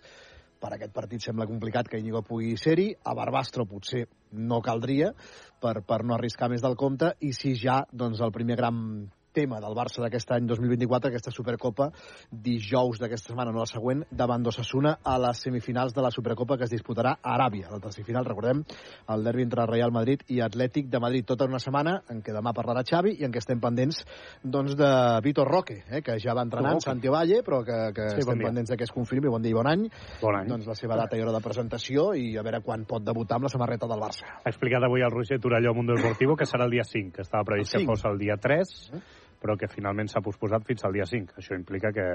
Per 0.56 0.70
aquest 0.72 0.92
partit 0.96 1.20
sembla 1.20 1.44
complicat 1.48 1.88
que 1.88 1.98
Íñigo 2.00 2.22
pugui 2.24 2.54
ser-hi. 2.56 2.88
A 3.04 3.12
Barbastro 3.14 3.66
potser 3.68 4.06
no 4.32 4.62
caldria 4.64 5.10
per, 5.60 5.82
per 5.84 6.00
no 6.04 6.16
arriscar 6.16 6.48
més 6.52 6.64
del 6.64 6.76
compte. 6.80 7.12
I 7.20 7.32
si 7.36 7.52
ja, 7.60 7.82
doncs, 7.92 8.22
el 8.24 8.32
primer 8.32 8.56
gran 8.56 8.78
tema 9.36 9.58
del 9.60 9.74
Barça 9.76 10.00
d'aquest 10.00 10.30
any 10.32 10.46
2024, 10.48 11.10
aquesta 11.12 11.32
Supercopa, 11.34 11.90
dijous 12.32 12.98
d'aquesta 13.02 13.32
setmana, 13.34 13.52
no 13.52 13.60
la 13.60 13.68
següent, 13.68 14.04
davant 14.10 14.42
d'Ossassuna 14.44 14.96
a 15.04 15.16
les 15.20 15.42
semifinals 15.44 15.92
de 15.94 16.04
la 16.04 16.10
Supercopa 16.14 16.56
que 16.56 16.64
es 16.64 16.72
disputarà 16.72 17.16
a 17.20 17.34
Aràbia. 17.36 17.68
La 17.70 17.80
tercer 17.84 18.04
final, 18.06 18.24
recordem, 18.24 18.62
el 19.12 19.24
derbi 19.26 19.44
entre 19.44 19.66
Real 19.68 19.92
Madrid 19.92 20.24
i 20.32 20.40
Atlètic 20.44 20.88
de 20.92 21.00
Madrid. 21.02 21.26
Tota 21.28 21.44
una 21.44 21.60
setmana 21.60 21.98
en 22.12 22.22
què 22.24 22.32
demà 22.32 22.54
parlarà 22.56 22.84
Xavi 22.86 23.16
i 23.20 23.26
en 23.28 23.34
què 23.34 23.42
estem 23.42 23.60
pendents 23.60 24.00
doncs, 24.42 24.76
de 24.78 24.90
Vitor 25.24 25.48
Roque, 25.52 25.82
eh, 25.90 26.00
que 26.02 26.16
ja 26.22 26.34
va 26.34 26.46
entrenar 26.46 26.72
en. 26.78 26.80
Santiago 26.86 27.16
Valle, 27.16 27.42
però 27.44 27.60
que, 27.66 27.76
que 27.92 28.08
Sí, 28.14 28.24
bon 28.24 28.24
estem 28.24 28.38
dia. 28.40 28.48
pendents 28.48 28.72
de 28.72 28.76
que 28.80 28.88
es 28.88 28.92
confirmi. 28.94 29.28
Bon 29.28 29.42
dia 29.44 29.52
i 29.52 29.58
bon 29.58 29.68
any. 29.68 29.84
Bon 30.22 30.36
any. 30.40 30.48
Doncs 30.48 30.66
la 30.70 30.78
seva 30.78 30.96
data 30.96 31.16
i 31.18 31.22
hora 31.24 31.34
de 31.36 31.42
presentació 31.44 32.14
i 32.16 32.32
a 32.38 32.44
veure 32.46 32.62
quan 32.64 32.86
pot 32.88 33.04
debutar 33.04 33.36
amb 33.36 33.50
la 33.50 33.52
samarreta 33.52 33.88
del 33.90 34.00
Barça. 34.00 34.24
Ha 34.44 34.48
explicat 34.54 34.84
avui 34.88 35.04
el 35.04 35.12
Roger 35.12 35.38
Torelló 35.40 35.70
a 35.74 35.76
Mundo 35.76 35.94
Deportivo 35.98 36.36
que 36.36 36.48
serà 36.48 36.64
el 36.64 36.72
dia 36.72 36.84
5, 36.84 37.12
que 37.16 37.22
estava 37.22 37.44
previst 37.44 37.72
que 37.74 37.84
5. 37.84 37.92
fos 37.92 38.04
el 38.10 38.18
dia 38.18 38.36
3, 38.40 38.74
però 39.40 39.56
que 39.58 39.68
finalment 39.68 40.08
s'ha 40.08 40.22
posposat 40.24 40.64
fins 40.66 40.84
al 40.84 40.92
dia 40.96 41.06
5. 41.06 41.36
Això 41.40 41.56
implica 41.58 41.92
que 41.94 42.06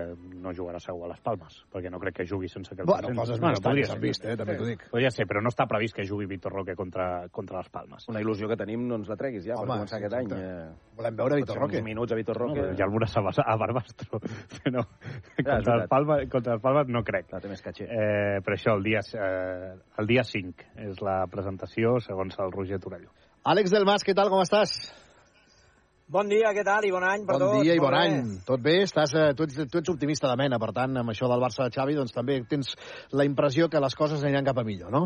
no 0.42 0.54
jugarà 0.58 0.80
segur 0.80 1.06
a 1.06 1.12
les 1.14 1.22
Palmes, 1.24 1.62
perquè 1.72 1.92
no 1.92 2.00
crec 2.00 2.20
que 2.22 2.26
jugui 2.28 2.50
sense 2.50 2.76
que 2.76 2.82
el 2.82 2.88
Bueno, 2.88 3.08
presenti. 3.08 3.20
coses 3.22 3.42
més 3.42 3.58
estranyes 3.58 3.90
podria 3.90 3.94
ser. 3.94 4.00
vist, 4.02 4.26
eh, 4.26 4.38
també 4.38 4.56
t'ho 4.58 4.66
dic. 4.66 4.86
Podria 4.92 5.12
ser, 5.12 5.28
però 5.28 5.42
no 5.42 5.50
està 5.50 5.68
previst 5.68 5.96
que 5.96 6.06
jugui 6.08 6.26
Víctor 6.26 6.52
Roque 6.54 6.76
contra, 6.76 7.28
contra 7.30 7.58
les 7.58 7.70
Palmes. 7.70 8.08
Una 8.10 8.22
il·lusió 8.22 8.48
que 8.48 8.58
tenim, 8.58 8.88
no 8.88 8.96
ens 8.96 9.10
la 9.10 9.16
treguis 9.16 9.46
ja, 9.46 9.56
Home, 9.56 9.68
per 9.68 9.78
començar 9.82 9.98
aquest 10.00 10.14
any. 10.14 10.32
Eh, 10.32 10.70
Volem 10.98 11.16
veure 11.16 11.36
Vitor 11.42 11.58
Roque. 11.58 11.78
Uns 11.78 11.86
minuts 11.86 12.12
a 12.12 12.16
Vitor 12.16 12.38
Roque. 12.38 12.62
No, 12.72 12.78
ja 12.78 12.86
el 12.86 12.92
veuràs 12.92 13.16
a, 13.18 13.24
a 13.46 13.58
Barbastro, 13.58 14.20
però 14.20 14.84
és 15.38 15.46
contra, 15.46 16.28
contra 16.30 16.54
els 16.58 16.62
Palmes 16.62 16.88
no 16.92 17.04
crec. 17.04 17.28
Clar, 17.32 17.42
té 17.42 17.50
més 17.52 17.62
catxer. 17.62 17.88
Eh, 17.88 18.40
per 18.46 18.56
això 18.56 18.76
el 18.78 18.84
dia, 18.84 19.02
eh, 19.16 19.74
el 20.02 20.08
dia 20.10 20.24
5 20.24 20.68
és 20.88 21.02
la 21.02 21.22
presentació 21.32 22.00
segons 22.04 22.38
el 22.40 22.52
Roger 22.52 22.80
Torelló. 22.80 23.10
Àlex 23.44 23.72
del 23.74 23.86
Mas, 23.90 24.04
què 24.06 24.14
tal, 24.14 24.30
com 24.30 24.44
estàs? 24.44 24.76
Bon 26.12 26.28
dia, 26.28 26.50
què 26.52 26.64
tal? 26.68 26.84
I 26.84 26.92
bon 26.92 27.04
any 27.08 27.22
per 27.26 27.38
Bon 27.38 27.44
tots. 27.46 27.64
dia 27.64 27.76
i 27.78 27.80
bon 27.80 27.94
bé. 27.96 28.00
any. 28.04 28.16
Tot 28.48 28.60
bé? 28.64 28.82
Estàs, 28.84 29.14
eh, 29.16 29.34
tu, 29.38 29.46
ets, 29.48 29.56
tu 29.72 29.78
ets 29.80 29.92
optimista 29.94 30.28
de 30.28 30.36
mena, 30.36 30.58
per 30.60 30.74
tant, 30.76 30.98
amb 31.00 31.10
això 31.14 31.30
del 31.32 31.40
Barça 31.40 31.64
de 31.64 31.72
Xavi, 31.72 31.96
doncs 31.96 32.12
també 32.12 32.42
tens 32.50 32.74
la 33.16 33.24
impressió 33.24 33.70
que 33.70 33.80
les 33.80 33.96
coses 33.96 34.24
aniran 34.24 34.44
cap 34.46 34.58
a 34.60 34.64
millor, 34.68 34.92
no? 34.92 35.06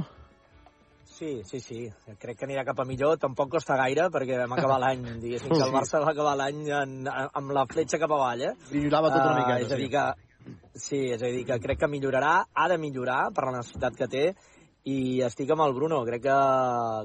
Sí, 1.15 1.43
sí, 1.45 1.59
sí. 1.61 1.85
Crec 2.19 2.39
que 2.39 2.45
anirà 2.47 2.65
cap 2.65 2.79
a 2.81 2.85
millor. 2.89 3.17
Tampoc 3.21 3.51
costa 3.53 3.77
gaire, 3.77 4.09
perquè 4.11 4.39
vam 4.41 4.57
acabar 4.57 4.79
l'any, 4.81 5.03
diguéssim, 5.23 5.53
que 5.53 5.61
el 5.63 5.71
Barça 5.75 6.01
va 6.01 6.09
acabar 6.11 6.33
l'any 6.41 6.65
amb 6.73 7.51
la 7.55 7.65
fletxa 7.69 7.99
cap 8.01 8.11
avall, 8.11 8.41
eh? 8.49 8.53
Brillava 8.71 9.13
tot 9.13 9.21
una 9.21 9.35
Ah, 9.35 9.39
miqueta, 9.43 9.61
És 9.67 9.71
a 9.71 9.75
dir 9.77 9.89
que... 9.93 10.07
Sí, 10.77 10.97
és 11.13 11.21
a 11.23 11.29
dir 11.33 11.45
que 11.45 11.55
crec 11.59 11.79
que 11.79 11.87
millorarà, 11.89 12.33
ha 12.53 12.67
de 12.69 12.75
millorar 12.77 13.31
per 13.33 13.45
la 13.47 13.55
necessitat 13.59 13.95
que 13.97 14.05
té, 14.07 14.25
i 14.85 15.21
estic 15.25 15.49
amb 15.53 15.65
el 15.65 15.73
Bruno. 15.73 16.03
Crec 16.05 16.23
que, 16.27 16.37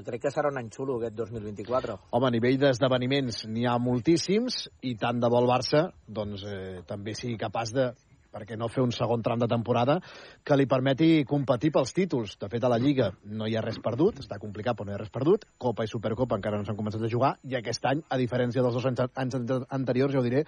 crec 0.05 0.25
que 0.27 0.31
serà 0.33 0.51
un 0.53 0.59
any 0.61 0.69
xulo, 0.73 0.99
aquest 0.99 1.17
2024. 1.17 1.97
Home, 2.13 2.29
a 2.29 2.33
nivell 2.33 2.59
d'esdeveniments 2.61 3.43
n'hi 3.49 3.65
ha 3.65 3.77
moltíssims 3.81 4.67
i 4.85 4.95
tant 5.01 5.21
de 5.21 5.29
bo 5.31 5.41
el 5.41 5.49
Barça 5.49 5.87
doncs, 6.05 6.45
eh, 6.45 6.81
també 6.87 7.15
sigui 7.17 7.39
capaç 7.41 7.73
de 7.77 7.89
perquè 8.31 8.57
no 8.57 8.69
fer 8.71 8.83
un 8.83 8.93
segon 8.95 9.23
tram 9.23 9.39
de 9.41 9.49
temporada 9.51 9.99
que 10.43 10.57
li 10.57 10.67
permeti 10.69 11.23
competir 11.27 11.71
pels 11.75 11.93
títols. 11.95 12.37
De 12.41 12.49
fet, 12.51 12.63
a 12.63 12.71
la 12.71 12.79
Lliga 12.81 13.11
no 13.25 13.47
hi 13.47 13.57
ha 13.57 13.63
res 13.65 13.79
perdut, 13.83 14.21
està 14.23 14.39
complicat 14.41 14.77
però 14.77 14.87
no 14.89 14.95
hi 14.95 14.97
ha 14.99 15.01
res 15.03 15.13
perdut, 15.13 15.47
Copa 15.61 15.85
i 15.85 15.91
Supercopa 15.91 16.39
encara 16.39 16.59
no 16.59 16.67
s'han 16.67 16.79
començat 16.79 17.03
a 17.03 17.11
jugar, 17.11 17.35
i 17.47 17.57
aquest 17.59 17.85
any, 17.91 18.03
a 18.09 18.19
diferència 18.21 18.63
dels 18.63 18.77
dos 18.77 18.87
anys, 18.89 19.03
anys 19.15 19.39
ante- 19.41 19.63
anteriors, 19.69 20.13
ja 20.15 20.21
ho 20.21 20.25
diré, 20.25 20.45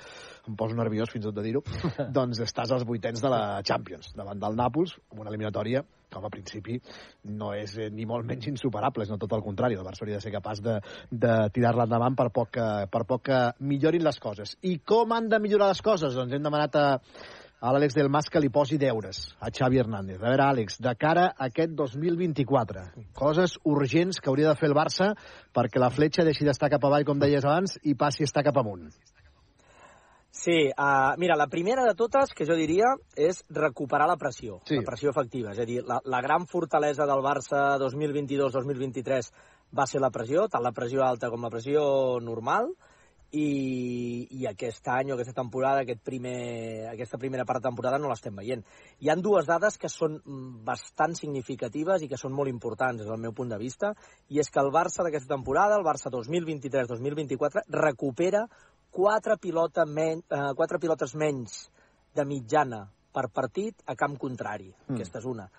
em 0.48 0.56
poso 0.60 0.78
nerviós 0.80 1.12
fins 1.12 1.26
i 1.26 1.30
tot 1.30 1.40
de 1.40 1.48
dir-ho, 1.50 1.64
doncs 2.20 2.44
estàs 2.46 2.72
als 2.72 2.88
vuitens 2.88 3.22
de 3.24 3.34
la 3.34 3.44
Champions, 3.66 4.14
davant 4.18 4.40
del 4.40 4.58
Nàpols, 4.60 4.98
amb 5.12 5.26
una 5.26 5.34
eliminatòria 5.34 5.84
que 6.14 6.28
a 6.28 6.30
principi 6.30 6.80
no 7.40 7.54
és 7.58 7.76
eh, 7.78 7.90
ni 7.90 8.06
molt 8.06 8.28
menys 8.30 8.48
insuperable, 8.52 9.06
no 9.10 9.18
tot 9.22 9.34
el 9.34 9.44
contrari, 9.46 9.78
el 9.80 9.86
Barça 9.86 10.06
hauria 10.06 10.20
de 10.20 10.26
ser 10.26 10.34
capaç 10.34 10.62
de, 10.62 10.76
de 11.10 11.34
tirar-la 11.56 11.88
endavant 11.90 12.18
per 12.20 12.30
poc, 12.36 12.52
que, 12.58 12.68
per 12.94 13.04
poc 13.10 13.26
que 13.30 13.40
millorin 13.66 14.06
les 14.06 14.20
coses. 14.22 14.58
I 14.70 14.78
com 14.86 15.16
han 15.16 15.32
de 15.32 15.42
millorar 15.42 15.72
les 15.72 15.82
coses? 15.86 16.14
Doncs 16.14 16.36
hem 16.38 16.46
demanat 16.46 16.78
a, 16.78 16.86
a 17.64 17.72
l'Àlex 17.72 17.96
del 17.96 18.10
Mas 18.12 18.28
que 18.28 18.42
li 18.44 18.50
posi 18.52 18.76
deures 18.76 19.22
a 19.40 19.48
Xavi 19.48 19.80
Hernández. 19.80 20.18
A 20.20 20.28
veure, 20.28 20.44
Àlex, 20.44 20.82
de 20.84 20.92
cara 21.00 21.30
a 21.32 21.48
aquest 21.48 21.72
2024, 21.80 22.84
coses 23.16 23.56
urgents 23.64 24.20
que 24.20 24.28
hauria 24.28 24.50
de 24.52 24.60
fer 24.60 24.68
el 24.68 24.76
Barça 24.76 25.14
perquè 25.56 25.80
la 25.80 25.92
fletxa 25.94 26.26
deixi 26.28 26.44
d'estar 26.44 26.70
cap 26.74 26.84
avall, 26.84 27.08
com 27.08 27.22
deies 27.24 27.46
abans, 27.48 27.78
i 27.88 27.96
passi 27.96 28.26
a 28.26 28.28
estar 28.28 28.44
cap 28.44 28.60
amunt. 28.60 28.90
Sí, 30.34 30.58
uh, 30.74 31.14
mira, 31.22 31.38
la 31.40 31.48
primera 31.48 31.86
de 31.86 31.94
totes 31.96 32.34
que 32.36 32.44
jo 32.50 32.58
diria 32.58 32.90
és 33.16 33.44
recuperar 33.54 34.10
la 34.10 34.18
pressió, 34.18 34.60
Sí. 34.66 34.76
la 34.82 34.84
pressió 34.84 35.12
efectiva. 35.14 35.52
És 35.54 35.60
a 35.60 35.66
dir, 35.70 35.84
la, 35.88 36.02
la 36.04 36.22
gran 36.26 36.48
fortalesa 36.50 37.06
del 37.06 37.22
Barça 37.24 37.78
2022-2023 37.80 39.30
va 39.78 39.86
ser 39.88 40.02
la 40.02 40.12
pressió, 40.12 40.50
tant 40.50 40.66
la 40.66 40.74
pressió 40.74 41.06
alta 41.06 41.30
com 41.30 41.46
la 41.46 41.54
pressió 41.54 42.20
normal, 42.20 42.74
i, 43.34 44.28
i 44.30 44.46
aquest 44.46 44.88
any 44.94 45.10
o 45.10 45.16
aquesta 45.16 45.34
temporada, 45.40 45.82
aquest 45.82 46.04
primer, 46.06 46.90
aquesta 46.92 47.18
primera 47.18 47.46
part 47.50 47.64
de 47.64 47.68
temporada 47.70 47.98
no 47.98 48.12
l'estem 48.12 48.36
veient. 48.38 48.62
Hi 49.02 49.10
han 49.10 49.24
dues 49.26 49.48
dades 49.50 49.80
que 49.82 49.90
són 49.90 50.20
mm, 50.20 50.62
bastant 50.68 51.16
significatives 51.18 52.06
i 52.06 52.10
que 52.12 52.20
són 52.20 52.36
molt 52.38 52.52
importants 52.52 53.02
des 53.02 53.10
del 53.10 53.22
meu 53.22 53.34
punt 53.34 53.50
de 53.50 53.58
vista, 53.58 53.94
i 54.30 54.42
és 54.44 54.54
que 54.54 54.62
el 54.62 54.70
Barça 54.74 55.06
d'aquesta 55.06 55.34
temporada, 55.34 55.80
el 55.80 55.86
Barça 55.88 56.14
2023-2024, 56.14 57.66
recupera 57.74 58.46
quatre, 58.94 59.40
pilota 59.42 59.88
men 59.90 60.22
eh, 60.30 60.52
quatre 60.54 60.78
pilotes 60.80 61.16
menys 61.18 61.64
de 62.14 62.26
mitjana 62.30 62.84
per 63.14 63.32
partit 63.34 63.82
a 63.90 63.98
camp 63.98 64.20
contrari. 64.22 64.70
Mm. 64.70 64.92
Mm. 64.92 65.00
Aquesta 65.00 65.24
és 65.24 65.30
una. 65.30 65.50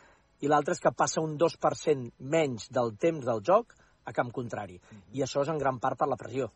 i 0.45 0.49
l'altre 0.51 0.75
és 0.75 0.81
que 0.83 0.91
passa 0.93 1.23
un 1.25 1.39
2% 1.41 2.11
menys 2.21 2.67
del 2.69 2.91
temps 3.01 3.25
del 3.25 3.39
joc 3.41 3.73
a 4.05 4.13
camp 4.13 4.31
contrari. 4.35 4.77
I 5.17 5.23
això 5.25 5.41
és 5.41 5.49
en 5.49 5.59
gran 5.59 5.79
part 5.81 5.97
per 5.97 6.09
la 6.11 6.19
pressió. 6.21 6.51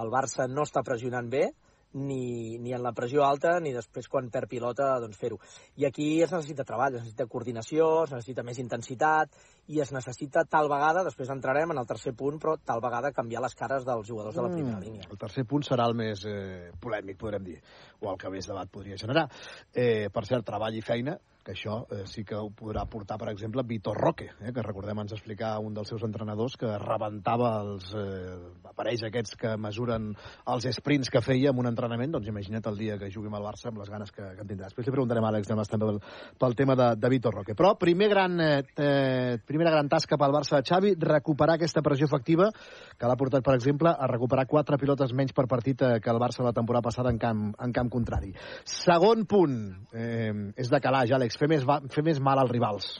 El 0.00 0.12
Barça 0.12 0.48
no 0.48 0.64
està 0.66 0.84
pressionant 0.86 1.28
bé, 1.32 1.50
ni, 1.92 2.58
ni 2.58 2.72
en 2.72 2.82
la 2.82 2.92
pressió 2.96 3.24
alta 3.24 3.58
ni 3.60 3.72
després 3.74 4.08
quan 4.08 4.30
perd 4.32 4.48
pilota 4.50 4.88
doncs 5.02 5.18
fer-ho. 5.20 5.38
I 5.76 5.86
aquí 5.88 6.06
es 6.24 6.32
necessita 6.32 6.64
treball, 6.68 6.96
es 6.96 7.02
necessita 7.02 7.26
coordinació, 7.30 7.88
es 8.06 8.14
necessita 8.14 8.44
més 8.46 8.60
intensitat 8.62 9.34
i 9.68 9.80
es 9.84 9.92
necessita 9.94 10.44
tal 10.48 10.70
vegada, 10.72 11.04
després 11.06 11.30
entrarem 11.34 11.74
en 11.74 11.82
el 11.82 11.88
tercer 11.88 12.14
punt, 12.18 12.38
però 12.42 12.56
tal 12.64 12.80
vegada 12.82 13.12
canviar 13.14 13.42
les 13.44 13.56
cares 13.58 13.84
dels 13.88 14.08
jugadors 14.08 14.36
de 14.36 14.42
la 14.42 14.52
primera 14.52 14.78
Mm, 14.78 14.82
línia. 14.82 15.08
El 15.10 15.18
tercer 15.18 15.44
punt 15.44 15.62
serà 15.62 15.86
el 15.86 15.94
més 15.94 16.24
eh, 16.24 16.72
polèmic, 16.80 17.18
podrem 17.18 17.44
dir, 17.44 17.58
o 18.00 18.10
el 18.10 18.18
que 18.18 18.30
més 18.30 18.48
debat 18.48 18.70
podria 18.70 18.96
generar. 18.96 19.28
Eh, 19.72 20.08
per 20.12 20.24
cert, 20.26 20.46
treball 20.46 20.74
i 20.74 20.82
feina, 20.82 21.18
que 21.44 21.52
això 21.56 21.82
eh, 21.90 22.04
sí 22.06 22.24
que 22.24 22.38
ho 22.38 22.50
podrà 22.54 22.84
portar, 22.90 23.18
per 23.20 23.30
exemple, 23.32 23.64
Vitor 23.66 23.98
Roque, 23.98 24.28
eh, 24.40 24.52
que 24.54 24.64
recordem 24.64 25.02
ens 25.02 25.14
explicar 25.16 25.56
un 25.60 25.74
dels 25.74 25.90
seus 25.90 26.04
entrenadors 26.06 26.56
que 26.60 26.70
rebentava 26.78 27.52
els 27.62 27.90
eh, 27.98 28.36
aparells 28.70 29.04
aquests 29.08 29.36
que 29.40 29.56
mesuren 29.60 30.12
els 30.52 30.68
sprints 30.78 31.10
que 31.12 31.22
feia 31.24 31.50
en 31.52 31.58
un 31.58 31.70
entrenament, 31.70 32.14
doncs 32.14 32.30
imagina't 32.30 32.70
el 32.70 32.78
dia 32.78 32.98
que 33.00 33.10
jugui 33.12 33.30
amb 33.30 33.40
el 33.40 33.46
Barça 33.46 33.70
amb 33.70 33.82
les 33.82 33.90
ganes 33.90 34.12
que, 34.14 34.22
que 34.22 34.44
en 34.44 34.48
tindrà. 34.48 34.70
Després 34.70 34.88
li 34.88 34.94
preguntarem 34.94 35.26
a 35.26 35.32
Àlex 35.32 35.50
demà 35.50 35.66
també 35.68 35.88
pel, 35.90 36.00
pel 36.38 36.56
tema 36.58 36.76
de, 36.78 36.88
de 37.00 37.10
Vitor 37.12 37.34
Roque. 37.34 37.56
Però 37.58 37.74
primer 37.80 38.08
gran, 38.12 38.38
eh, 38.40 38.62
eh, 38.76 39.38
primera 39.46 39.74
gran 39.74 39.90
tasca 39.90 40.18
pel 40.20 40.34
Barça 40.34 40.58
de 40.58 40.68
Xavi, 40.68 40.94
recuperar 41.00 41.58
aquesta 41.58 41.82
pressió 41.82 42.06
efectiva 42.10 42.50
que 42.52 43.08
l'ha 43.08 43.18
portat, 43.18 43.44
per 43.44 43.56
exemple, 43.58 43.90
a 43.90 44.08
recuperar 44.10 44.46
quatre 44.50 44.78
pilotes 44.78 45.14
menys 45.16 45.34
per 45.36 45.48
partit 45.50 45.82
eh, 45.82 45.98
que 46.02 46.12
el 46.12 46.22
Barça 46.22 46.46
la 46.46 46.54
temporada 46.54 46.86
passada 46.88 47.10
en 47.10 47.18
camp, 47.18 47.50
en 47.58 47.74
camp 47.74 47.90
contrari. 47.92 48.32
Segon 48.68 49.26
punt, 49.26 49.58
eh, 49.92 50.32
és 50.56 50.70
de 50.70 50.80
calaix, 50.82 51.12
Àlex, 51.12 51.31
fer 51.38 51.48
més, 51.50 51.64
fer 51.94 52.04
més 52.06 52.20
mal 52.20 52.40
als 52.42 52.52
rivals. 52.52 52.92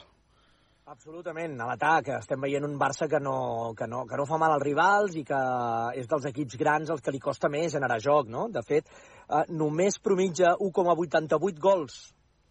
Absolutament, 0.93 1.55
a 1.63 1.65
l'atac. 1.65 2.09
Estem 2.19 2.41
veient 2.43 2.65
un 2.67 2.75
Barça 2.77 3.07
que 3.09 3.19
no, 3.23 3.73
que, 3.77 3.87
no, 3.89 4.03
que 4.05 4.17
no 4.19 4.25
fa 4.29 4.37
mal 4.37 4.53
als 4.53 4.65
rivals 4.65 5.15
i 5.17 5.23
que 5.25 5.39
és 5.97 6.09
dels 6.11 6.27
equips 6.29 6.57
grans 6.59 6.91
els 6.93 7.01
que 7.01 7.13
li 7.15 7.21
costa 7.23 7.49
més 7.49 7.71
generar 7.73 7.97
joc, 8.03 8.27
no? 8.29 8.49
De 8.53 8.61
fet, 8.67 8.91
eh, 9.23 9.45
només 9.49 9.97
promitja 10.03 10.53
1,88 10.61 11.63
gols 11.63 11.97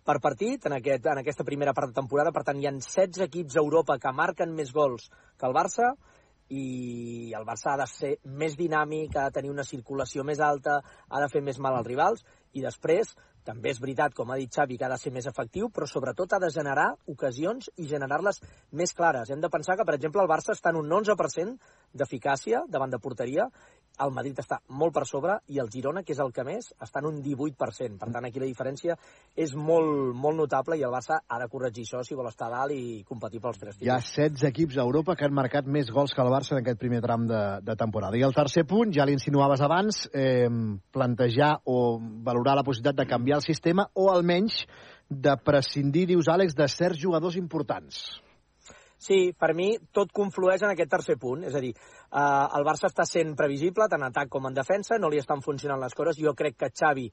per 0.03 0.19
partit 0.25 0.67
en, 0.67 0.75
aquest, 0.81 1.07
en 1.07 1.21
aquesta 1.23 1.47
primera 1.47 1.75
part 1.77 1.93
de 1.93 2.01
temporada. 2.01 2.33
Per 2.35 2.43
tant, 2.49 2.59
hi 2.59 2.67
ha 2.67 2.75
16 2.75 3.23
equips 3.29 3.57
a 3.57 3.63
Europa 3.63 3.99
que 4.03 4.17
marquen 4.17 4.57
més 4.59 4.73
gols 4.75 5.07
que 5.39 5.47
el 5.47 5.55
Barça 5.55 5.93
i 6.53 7.33
el 7.37 7.47
Barça 7.49 7.73
ha 7.73 7.81
de 7.81 7.87
ser 7.89 8.17
més 8.25 8.57
dinàmic, 8.59 9.15
ha 9.17 9.29
de 9.29 9.37
tenir 9.39 9.53
una 9.53 9.65
circulació 9.65 10.25
més 10.27 10.43
alta, 10.43 10.81
ha 11.09 11.23
de 11.23 11.31
fer 11.33 11.45
més 11.45 11.61
mal 11.63 11.79
als 11.79 11.89
rivals 11.89 12.27
i 12.53 12.65
després 12.65 13.15
també 13.45 13.73
és 13.73 13.81
veritat, 13.83 14.15
com 14.15 14.31
ha 14.31 14.39
dit 14.41 14.53
Xavi, 14.53 14.79
que 14.79 14.87
ha 14.87 14.93
de 14.93 14.99
ser 15.01 15.13
més 15.15 15.27
efectiu, 15.27 15.69
però 15.75 15.89
sobretot 15.91 16.33
ha 16.33 16.41
de 16.43 16.51
generar 16.55 16.89
ocasions 17.11 17.71
i 17.77 17.89
generar-les 17.91 18.41
més 18.79 18.95
clares. 18.95 19.31
Hem 19.31 19.43
de 19.43 19.51
pensar 19.51 19.77
que, 19.77 19.87
per 19.89 19.97
exemple, 19.99 20.23
el 20.23 20.31
Barça 20.31 20.55
està 20.55 20.71
en 20.71 20.81
un 20.83 20.91
11% 21.03 21.57
d'eficàcia 21.99 22.65
davant 22.69 22.93
de 22.93 23.03
porteria, 23.03 23.49
el 24.05 24.13
Madrid 24.15 24.39
està 24.43 24.59
molt 24.79 24.95
per 24.95 25.05
sobre 25.09 25.39
i 25.53 25.61
el 25.63 25.71
Girona, 25.73 26.03
que 26.03 26.15
és 26.15 26.21
el 26.23 26.33
que 26.35 26.45
més, 26.47 26.71
està 26.83 27.03
en 27.03 27.09
un 27.11 27.21
18%. 27.25 27.99
Per 28.01 28.09
tant, 28.13 28.27
aquí 28.29 28.43
la 28.43 28.49
diferència 28.49 28.97
és 29.37 29.55
molt, 29.57 30.13
molt 30.19 30.39
notable 30.43 30.79
i 30.79 30.85
el 30.87 30.95
Barça 30.95 31.21
ha 31.27 31.41
de 31.43 31.49
corregir 31.53 31.87
això 31.87 32.03
si 32.07 32.19
vol 32.19 32.31
estar 32.31 32.51
dalt 32.53 32.75
i 32.75 33.03
competir 33.09 33.43
pels 33.43 33.61
tres 33.61 33.77
Hi 33.79 33.91
ha 33.91 33.99
títols. 33.99 34.15
16 34.17 34.49
equips 34.51 34.79
a 34.79 34.87
Europa 34.87 35.17
que 35.19 35.29
han 35.29 35.37
marcat 35.37 35.67
més 35.67 35.91
gols 35.93 36.15
que 36.15 36.23
el 36.25 36.33
Barça 36.33 36.57
en 36.57 36.63
aquest 36.63 36.81
primer 36.81 37.03
tram 37.05 37.27
de, 37.31 37.43
de 37.65 37.77
temporada. 37.79 38.19
I 38.19 38.27
el 38.27 38.37
tercer 38.37 38.67
punt, 38.69 38.93
ja 38.95 39.07
l'insinuaves 39.09 39.63
abans, 39.65 40.05
eh, 40.13 40.49
plantejar 40.93 41.55
o 41.67 41.99
valorar 42.01 42.57
la 42.59 42.67
possibilitat 42.67 43.03
de 43.03 43.09
canviar 43.09 43.41
el 43.41 43.47
sistema 43.47 43.89
o 43.95 44.11
almenys 44.13 44.65
de 45.13 45.37
prescindir, 45.45 46.07
dius, 46.09 46.29
Àlex, 46.33 46.57
de 46.57 46.69
certs 46.69 47.01
jugadors 47.01 47.37
importants. 47.37 48.23
Sí, 49.03 49.33
per 49.35 49.51
mi 49.59 49.73
tot 49.91 50.13
conflueix 50.15 50.63
en 50.63 50.71
aquest 50.73 50.91
tercer 50.93 51.19
punt. 51.19 51.43
És 51.49 51.55
a 51.59 51.63
dir, 51.65 51.73
eh, 51.75 52.47
el 52.59 52.67
Barça 52.69 52.87
està 52.91 53.07
sent 53.09 53.35
previsible, 53.35 53.89
tant 53.91 54.01
en 54.01 54.11
atac 54.13 54.31
com 54.31 54.47
en 54.47 54.55
defensa, 54.55 54.99
no 54.99 55.11
li 55.11 55.19
estan 55.19 55.43
funcionant 55.43 55.81
les 55.83 55.95
coses. 55.95 56.21
Jo 56.23 56.35
crec 56.39 56.57
que 56.57 56.71
Xavi 56.71 57.11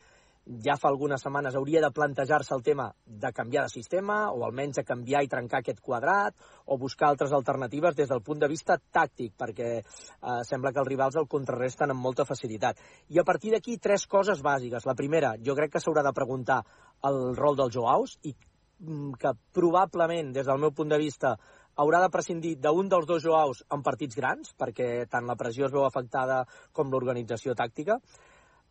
ja 0.65 0.75
fa 0.81 0.89
algunes 0.89 1.21
setmanes 1.21 1.55
hauria 1.55 1.81
de 1.81 1.91
plantejar-se 1.93 2.55
el 2.55 2.63
tema 2.63 2.87
de 3.05 3.31
canviar 3.33 3.63
de 3.63 3.73
sistema, 3.73 4.31
o 4.31 4.43
almenys 4.45 4.79
de 4.79 4.83
canviar 4.83 5.21
i 5.23 5.29
trencar 5.29 5.59
aquest 5.61 5.79
quadrat, 5.85 6.35
o 6.65 6.77
buscar 6.77 7.09
altres 7.09 7.33
alternatives 7.33 7.95
des 7.95 8.09
del 8.09 8.23
punt 8.25 8.39
de 8.41 8.49
vista 8.49 8.79
tàctic, 8.79 9.35
perquè 9.37 9.69
eh, 9.77 10.41
sembla 10.49 10.73
que 10.73 10.81
els 10.81 10.89
rivals 10.89 11.19
el 11.21 11.29
contrarresten 11.29 11.93
amb 11.93 12.01
molta 12.01 12.25
facilitat. 12.25 12.81
I 13.09 13.19
a 13.19 13.25
partir 13.27 13.53
d'aquí, 13.53 13.77
tres 13.77 14.07
coses 14.07 14.41
bàsiques. 14.41 14.85
La 14.89 14.97
primera, 14.97 15.35
jo 15.37 15.55
crec 15.55 15.75
que 15.75 15.83
s'haurà 15.83 16.03
de 16.05 16.15
preguntar 16.17 16.63
el 17.05 17.35
rol 17.37 17.57
dels 17.59 17.75
Joaus 17.75 18.17
i 18.23 18.33
mm, 18.33 19.13
que 19.21 19.35
probablement, 19.53 20.33
des 20.33 20.49
del 20.49 20.61
meu 20.61 20.73
punt 20.73 20.89
de 20.89 20.97
vista, 20.97 21.37
haurà 21.79 22.01
de 22.03 22.11
prescindir 22.11 22.57
d'un 22.59 22.89
dels 22.91 23.07
dos 23.07 23.23
Joaus 23.23 23.63
en 23.71 23.83
partits 23.85 24.17
grans, 24.19 24.51
perquè 24.59 25.05
tant 25.09 25.27
la 25.29 25.37
pressió 25.39 25.67
es 25.69 25.75
veu 25.75 25.85
afectada 25.87 26.43
com 26.75 26.91
l'organització 26.91 27.55
tàctica. 27.55 27.99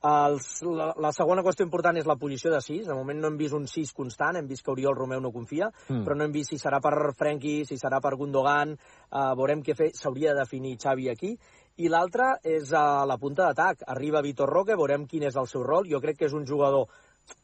Els, 0.08 0.44
la, 0.62 0.92
la 1.02 1.10
segona 1.10 1.42
qüestió 1.42 1.64
important 1.66 1.96
és 1.98 2.06
la 2.06 2.14
posició 2.20 2.52
de 2.52 2.60
6. 2.62 2.84
De 2.86 2.94
moment 2.94 3.18
no 3.18 3.32
hem 3.32 3.38
vist 3.40 3.56
un 3.56 3.64
6 3.66 3.90
constant, 3.96 4.36
hem 4.38 4.46
vist 4.46 4.62
que 4.62 4.70
Oriol 4.70 4.94
Romeu 4.94 5.20
no 5.24 5.32
confia, 5.34 5.72
Mm. 5.88 6.04
però 6.04 6.14
no 6.14 6.24
hem 6.24 6.32
vist 6.36 6.52
si 6.52 6.58
serà 6.58 6.78
per 6.80 6.92
Frenkie, 7.18 7.64
si 7.66 7.78
serà 7.80 7.98
per 8.00 8.14
Gundogan, 8.14 8.76
uh, 9.10 9.34
veurem 9.34 9.64
què 9.66 9.74
fer, 9.74 9.90
s'hauria 9.94 10.34
de 10.34 10.44
definir 10.44 10.76
Xavi 10.78 11.08
aquí. 11.10 11.32
I 11.78 11.88
l'altra 11.88 12.36
és 12.42 12.72
a 12.72 13.04
la 13.06 13.18
punta 13.18 13.46
d'atac. 13.48 13.82
Arriba 13.86 14.22
Vitor 14.22 14.50
Roque, 14.50 14.76
veurem 14.76 15.06
quin 15.06 15.22
és 15.22 15.36
el 15.36 15.46
seu 15.46 15.62
rol. 15.62 15.86
Jo 15.90 16.00
crec 16.00 16.18
que 16.18 16.26
és 16.26 16.34
un 16.34 16.46
jugador 16.46 16.86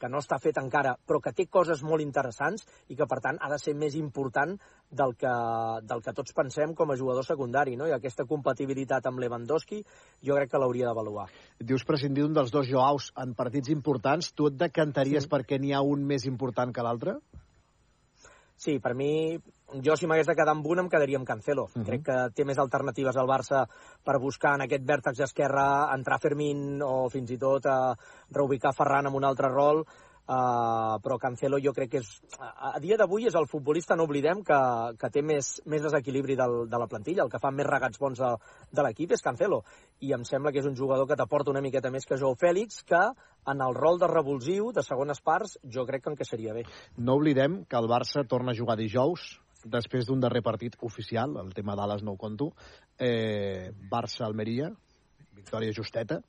que 0.00 0.10
no 0.10 0.20
està 0.22 0.38
fet 0.42 0.58
encara, 0.60 0.94
però 1.06 1.20
que 1.22 1.32
té 1.36 1.46
coses 1.46 1.82
molt 1.86 2.04
interessants 2.04 2.66
i 2.88 2.96
que, 2.96 3.06
per 3.10 3.20
tant, 3.24 3.38
ha 3.40 3.50
de 3.52 3.58
ser 3.60 3.74
més 3.78 3.96
important 3.98 4.56
del 4.90 5.14
que, 5.20 5.34
del 5.82 6.02
que 6.04 6.14
tots 6.16 6.36
pensem 6.36 6.74
com 6.78 6.90
a 6.90 6.98
jugador 6.98 7.26
secundari, 7.26 7.76
no? 7.76 7.88
I 7.88 7.94
aquesta 7.96 8.26
compatibilitat 8.30 9.06
amb 9.10 9.22
Lewandowski 9.22 9.82
jo 10.24 10.38
crec 10.38 10.52
que 10.52 10.60
l'hauria 10.62 10.90
d'avaluar. 10.90 11.28
Dius 11.60 11.86
prescindir 11.88 12.24
d'un 12.24 12.36
dels 12.36 12.52
dos 12.54 12.68
Joaus 12.70 13.10
en 13.20 13.34
partits 13.38 13.72
importants. 13.74 14.32
Tu 14.32 14.50
et 14.50 14.60
decantaries 14.66 15.26
sí. 15.26 15.32
perquè 15.32 15.60
n'hi 15.60 15.74
ha 15.74 15.82
un 15.84 16.06
més 16.06 16.28
important 16.30 16.72
que 16.74 16.84
l'altre? 16.86 17.18
Sí, 18.56 18.78
per 18.78 18.94
mi, 18.94 19.36
jo 19.82 19.96
si 19.96 20.06
m'hagués 20.06 20.28
de 20.28 20.34
quedar 20.38 20.52
amb 20.54 20.66
un 20.66 20.78
em 20.84 20.88
quedaria 20.88 21.18
amb 21.18 21.26
Cancelo. 21.26 21.64
Uh 21.64 21.68
Mhm. 21.74 21.82
-huh. 21.82 21.86
Crec 21.86 22.02
que 22.04 22.30
té 22.34 22.44
més 22.44 22.58
alternatives 22.58 23.16
al 23.16 23.26
Barça 23.26 23.66
per 24.04 24.18
buscar 24.20 24.54
en 24.54 24.62
aquest 24.62 24.84
vèrtex 24.84 25.20
esquerre 25.20 25.94
entrar 25.94 26.20
Fermín 26.20 26.80
o 26.82 27.08
fins 27.10 27.30
i 27.30 27.38
tot 27.38 27.66
a 27.66 27.94
reubicar 28.30 28.72
Ferran 28.74 29.06
en 29.06 29.14
un 29.14 29.24
altre 29.24 29.48
rol, 29.48 29.84
uh, 30.26 30.96
però 31.04 31.18
Cancelo 31.20 31.60
jo 31.62 31.72
crec 31.76 31.92
que 31.92 32.00
és, 32.02 32.10
a, 32.38 32.74
a 32.74 32.80
dia 32.82 32.98
d'avui 33.00 33.28
és 33.28 33.36
el 33.38 33.48
futbolista, 33.50 33.96
no 33.96 34.06
oblidem, 34.08 34.42
que, 34.46 34.58
que 35.00 35.10
té 35.12 35.22
més, 35.22 35.54
més 35.70 35.84
desequilibri 35.84 36.36
del, 36.40 36.64
de 36.70 36.80
la 36.80 36.88
plantilla, 36.90 37.24
el 37.26 37.32
que 37.32 37.40
fa 37.42 37.52
més 37.54 37.68
regats 37.68 38.00
bons 38.00 38.20
de, 38.20 38.32
de 38.72 38.86
l'equip 38.86 39.14
és 39.16 39.24
Cancelo, 39.24 39.62
i 40.00 40.12
em 40.16 40.24
sembla 40.28 40.52
que 40.52 40.62
és 40.62 40.68
un 40.70 40.76
jugador 40.78 41.08
que 41.10 41.18
t'aporta 41.20 41.52
una 41.52 41.64
miqueta 41.64 41.92
més 41.94 42.06
que 42.08 42.18
Joao 42.20 42.38
Fèlix, 42.40 42.82
que 42.88 43.02
en 43.52 43.60
el 43.60 43.76
rol 43.76 44.00
de 44.00 44.08
revulsiu, 44.10 44.72
de 44.72 44.84
segones 44.84 45.20
parts, 45.20 45.58
jo 45.64 45.84
crec 45.88 46.04
que 46.04 46.14
encaixaria 46.14 46.54
bé. 46.56 46.64
No 46.96 47.18
oblidem 47.20 47.62
que 47.68 47.80
el 47.80 47.90
Barça 47.90 48.24
torna 48.28 48.54
a 48.54 48.58
jugar 48.58 48.78
dijous, 48.80 49.34
després 49.64 50.06
d'un 50.06 50.20
darrer 50.20 50.42
partit 50.44 50.76
oficial, 50.84 51.38
el 51.40 51.52
tema 51.56 51.76
d'Ales 51.76 52.02
no 52.04 52.14
ho 52.14 52.20
conto, 52.20 52.52
eh, 52.98 53.72
Barça-Almeria, 53.90 54.70
victòria 55.34 55.72
justeta, 55.76 56.20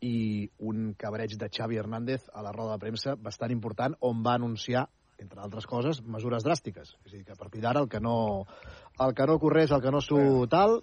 i 0.00 0.50
un 0.58 0.92
cabreig 0.98 1.34
de 1.38 1.48
Xavi 1.50 1.76
Hernández 1.76 2.28
a 2.32 2.42
la 2.42 2.52
roda 2.52 2.76
de 2.76 2.84
premsa 2.84 3.16
bastant 3.16 3.50
important, 3.50 3.96
on 4.00 4.22
va 4.22 4.34
anunciar 4.38 4.88
entre 5.18 5.40
altres 5.42 5.66
coses, 5.66 6.00
mesures 6.06 6.44
dràstiques. 6.46 6.94
És 7.04 7.12
a 7.12 7.16
dir, 7.16 7.24
que 7.26 7.34
a 7.34 7.38
partir 7.38 7.60
d'ara 7.60 7.80
el 7.82 7.88
que 7.90 8.00
no 8.00 8.46
el 9.02 9.14
que 9.14 9.26
no 9.26 9.38
corrés, 9.42 9.72
el 9.74 9.82
que 9.82 9.90
no 9.90 10.00
s'ho 10.00 10.46
tal, 10.46 10.82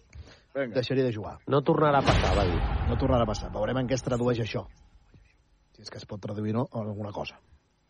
Venga. 0.53 0.75
deixaria 0.75 1.05
de 1.05 1.13
jugar. 1.15 1.37
No 1.47 1.61
tornarà 1.63 2.01
a 2.03 2.05
passar, 2.05 2.33
va 2.35 2.43
dir. 2.47 2.59
No 2.89 2.97
tornarà 2.99 3.23
a 3.23 3.31
passar. 3.31 3.51
Veurem 3.53 3.79
en 3.79 3.87
què 3.87 3.95
es 3.95 4.03
tradueix 4.03 4.41
això. 4.43 4.65
Si 5.75 5.83
és 5.83 5.91
que 5.91 5.99
es 5.99 6.05
pot 6.07 6.21
traduir 6.21 6.53
no, 6.55 6.67
o 6.71 6.83
en 6.83 6.91
alguna 6.91 7.11
cosa. 7.11 7.39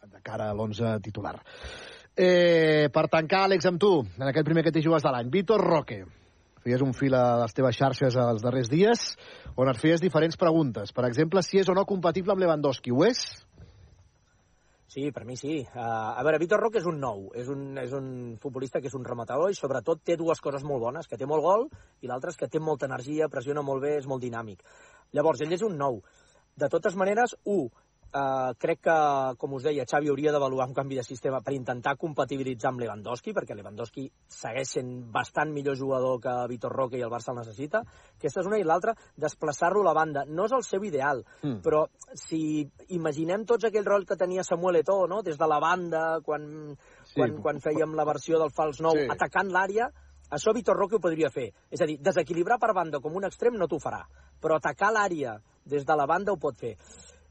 De 0.05 0.21
cara 0.21 0.51
a 0.51 0.53
l'11 0.53 0.99
titular. 1.01 1.39
Eh, 2.15 2.89
per 2.93 3.07
tancar, 3.11 3.43
Àlex, 3.49 3.65
amb 3.67 3.81
tu, 3.81 3.89
en 4.05 4.29
aquest 4.29 4.45
primer 4.45 4.63
que 4.63 4.71
t'hi 4.71 4.85
jugues 4.85 5.03
de 5.03 5.11
l'any, 5.11 5.29
Vitor 5.33 5.61
Roque. 5.61 6.05
Feies 6.65 6.81
un 6.81 6.95
fil 6.97 7.13
a 7.13 7.35
les 7.43 7.53
teves 7.53 7.77
xarxes 7.77 8.15
els 8.17 8.41
darrers 8.41 8.71
dies, 8.71 9.01
on 9.53 9.69
et 9.69 9.77
feies 9.77 10.01
diferents 10.01 10.39
preguntes. 10.41 10.89
Per 10.97 11.03
exemple, 11.05 11.43
si 11.45 11.59
és 11.61 11.67
o 11.69 11.75
no 11.77 11.83
compatible 11.85 12.33
amb 12.33 12.41
Lewandowski. 12.41 12.89
Ho 12.89 13.03
és? 13.05 13.19
Sí, 14.89 15.11
per 15.13 15.27
mi 15.29 15.37
sí. 15.37 15.59
Uh, 15.61 15.83
a 16.17 16.23
veure, 16.25 16.39
Vitor 16.41 16.63
Roque 16.63 16.81
és 16.81 16.87
un 16.89 16.97
nou, 17.03 17.27
és 17.37 17.51
un, 17.53 17.77
és 17.77 17.93
un 17.93 18.07
futbolista 18.41 18.81
que 18.81 18.89
és 18.89 18.97
un 18.97 19.05
rematador 19.05 19.53
i 19.53 19.57
sobretot 19.59 20.01
té 20.09 20.17
dues 20.17 20.41
coses 20.41 20.65
molt 20.65 20.81
bones, 20.87 21.05
que 21.11 21.21
té 21.21 21.29
molt 21.29 21.45
gol 21.45 21.67
i 22.01 22.09
l'altra 22.09 22.33
és 22.33 22.41
que 22.41 22.49
té 22.49 22.57
molta 22.63 22.89
energia, 22.89 23.29
pressiona 23.29 23.61
molt 23.61 23.85
bé, 23.85 23.97
és 23.99 24.09
molt 24.09 24.25
dinàmic. 24.25 24.65
Llavors, 25.13 25.45
ell 25.45 25.53
és 25.53 25.65
un 25.69 25.77
nou. 25.77 26.01
De 26.57 26.71
totes 26.71 26.97
maneres, 26.97 27.37
un, 27.45 27.67
uh, 28.13 28.53
crec 28.59 28.81
que, 28.85 28.95
com 29.41 29.53
us 29.57 29.63
deia, 29.63 29.85
Xavi 29.89 30.09
hauria 30.11 30.31
d'avaluar 30.31 30.67
un 30.67 30.73
canvi 30.77 30.95
de 30.99 31.03
sistema 31.03 31.41
per 31.41 31.53
intentar 31.55 31.95
compatibilitzar 31.97 32.69
amb 32.71 32.83
Lewandowski, 32.83 33.33
perquè 33.33 33.55
Lewandowski 33.57 34.05
segueix 34.27 34.75
sent 34.77 34.91
bastant 35.11 35.51
millor 35.55 35.77
jugador 35.79 36.19
que 36.21 36.35
Vitor 36.51 36.73
Roque 36.75 36.97
i 36.99 37.03
el 37.05 37.11
Barça 37.13 37.31
el 37.33 37.39
necessita. 37.41 37.81
Aquesta 38.17 38.41
és 38.41 38.47
una 38.51 38.59
i 38.59 38.63
l'altra, 38.67 38.95
desplaçar-lo 39.17 39.81
a 39.81 39.89
la 39.89 39.93
banda. 39.97 40.25
No 40.27 40.45
és 40.45 40.51
el 40.51 40.63
seu 40.63 40.83
ideal, 40.83 41.23
Mm. 41.41 41.61
però 41.61 41.85
si 42.13 42.69
imaginem 42.89 43.45
tots 43.45 43.65
aquell 43.65 43.85
rol 43.85 44.05
que 44.05 44.15
tenia 44.15 44.43
Samuel 44.43 44.77
Eto'o, 44.77 45.07
no? 45.07 45.21
des 45.21 45.37
de 45.37 45.47
la 45.47 45.59
banda, 45.59 46.19
quan 46.23 46.75
quan, 47.15 47.37
quan 47.41 47.61
fèiem 47.63 47.95
la 47.95 48.05
versió 48.05 48.39
del 48.39 48.51
fals 48.51 48.81
9 48.81 49.05
Sí. 49.05 49.09
atacant 49.11 49.49
l'àrea, 49.51 49.89
això 50.29 50.53
Vitor 50.53 50.75
Roque 50.77 50.95
ho 50.97 50.99
podria 50.99 51.29
fer. 51.29 51.51
És 51.71 51.81
a 51.81 51.85
dir, 51.85 51.97
desequilibrar 52.01 52.57
per 52.59 52.73
banda 52.73 52.99
com 52.99 53.15
un 53.15 53.25
extrem 53.25 53.55
no 53.55 53.67
t'ho 53.67 53.79
farà, 53.79 54.03
però 54.41 54.57
atacar 54.57 54.91
l'àrea 54.91 55.37
des 55.65 55.85
de 55.85 55.95
la 55.95 56.05
banda 56.05 56.31
ho 56.33 56.37
pot 56.37 56.57
fer. 56.57 56.75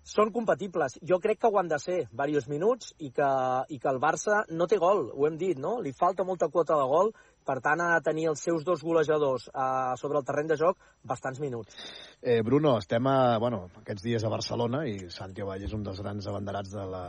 Són 0.04 0.28
compatibles. 0.34 0.98
Jo 1.00 1.16
crec 1.16 1.38
que 1.40 1.48
ho 1.48 1.56
han 1.58 1.68
de 1.70 1.78
ser 1.80 2.02
diversos 2.12 2.48
minuts 2.52 2.90
i 3.00 3.08
que, 3.10 3.28
i 3.72 3.78
que 3.80 3.88
el 3.88 4.00
Barça 4.02 4.42
no 4.52 4.66
té 4.68 4.76
gol, 4.76 5.06
ho 5.14 5.26
hem 5.26 5.38
dit, 5.40 5.56
no? 5.58 5.78
Li 5.80 5.94
falta 5.96 6.26
molta 6.28 6.50
quota 6.52 6.76
de 6.76 6.84
gol, 6.90 7.14
per 7.44 7.56
tant 7.64 7.80
ha 7.80 7.88
de 7.94 8.04
tenir 8.04 8.26
els 8.28 8.42
seus 8.44 8.64
dos 8.68 8.84
golejadors 8.84 9.48
eh, 9.48 9.96
sobre 10.00 10.20
el 10.20 10.26
terreny 10.28 10.52
de 10.52 10.58
joc 10.60 10.76
bastants 11.08 11.40
minuts. 11.40 11.80
Eh, 12.20 12.42
Bruno, 12.44 12.76
estem 12.84 13.08
a, 13.08 13.38
bueno, 13.40 13.64
aquests 13.80 14.04
dies 14.04 14.24
a 14.24 14.32
Barcelona 14.32 14.84
i 14.88 15.08
Santi 15.12 15.44
Vall 15.44 15.64
és 15.64 15.72
un 15.76 15.82
dels 15.88 16.00
grans 16.04 16.28
abanderats 16.28 16.76
de 16.76 16.84
la, 16.84 17.04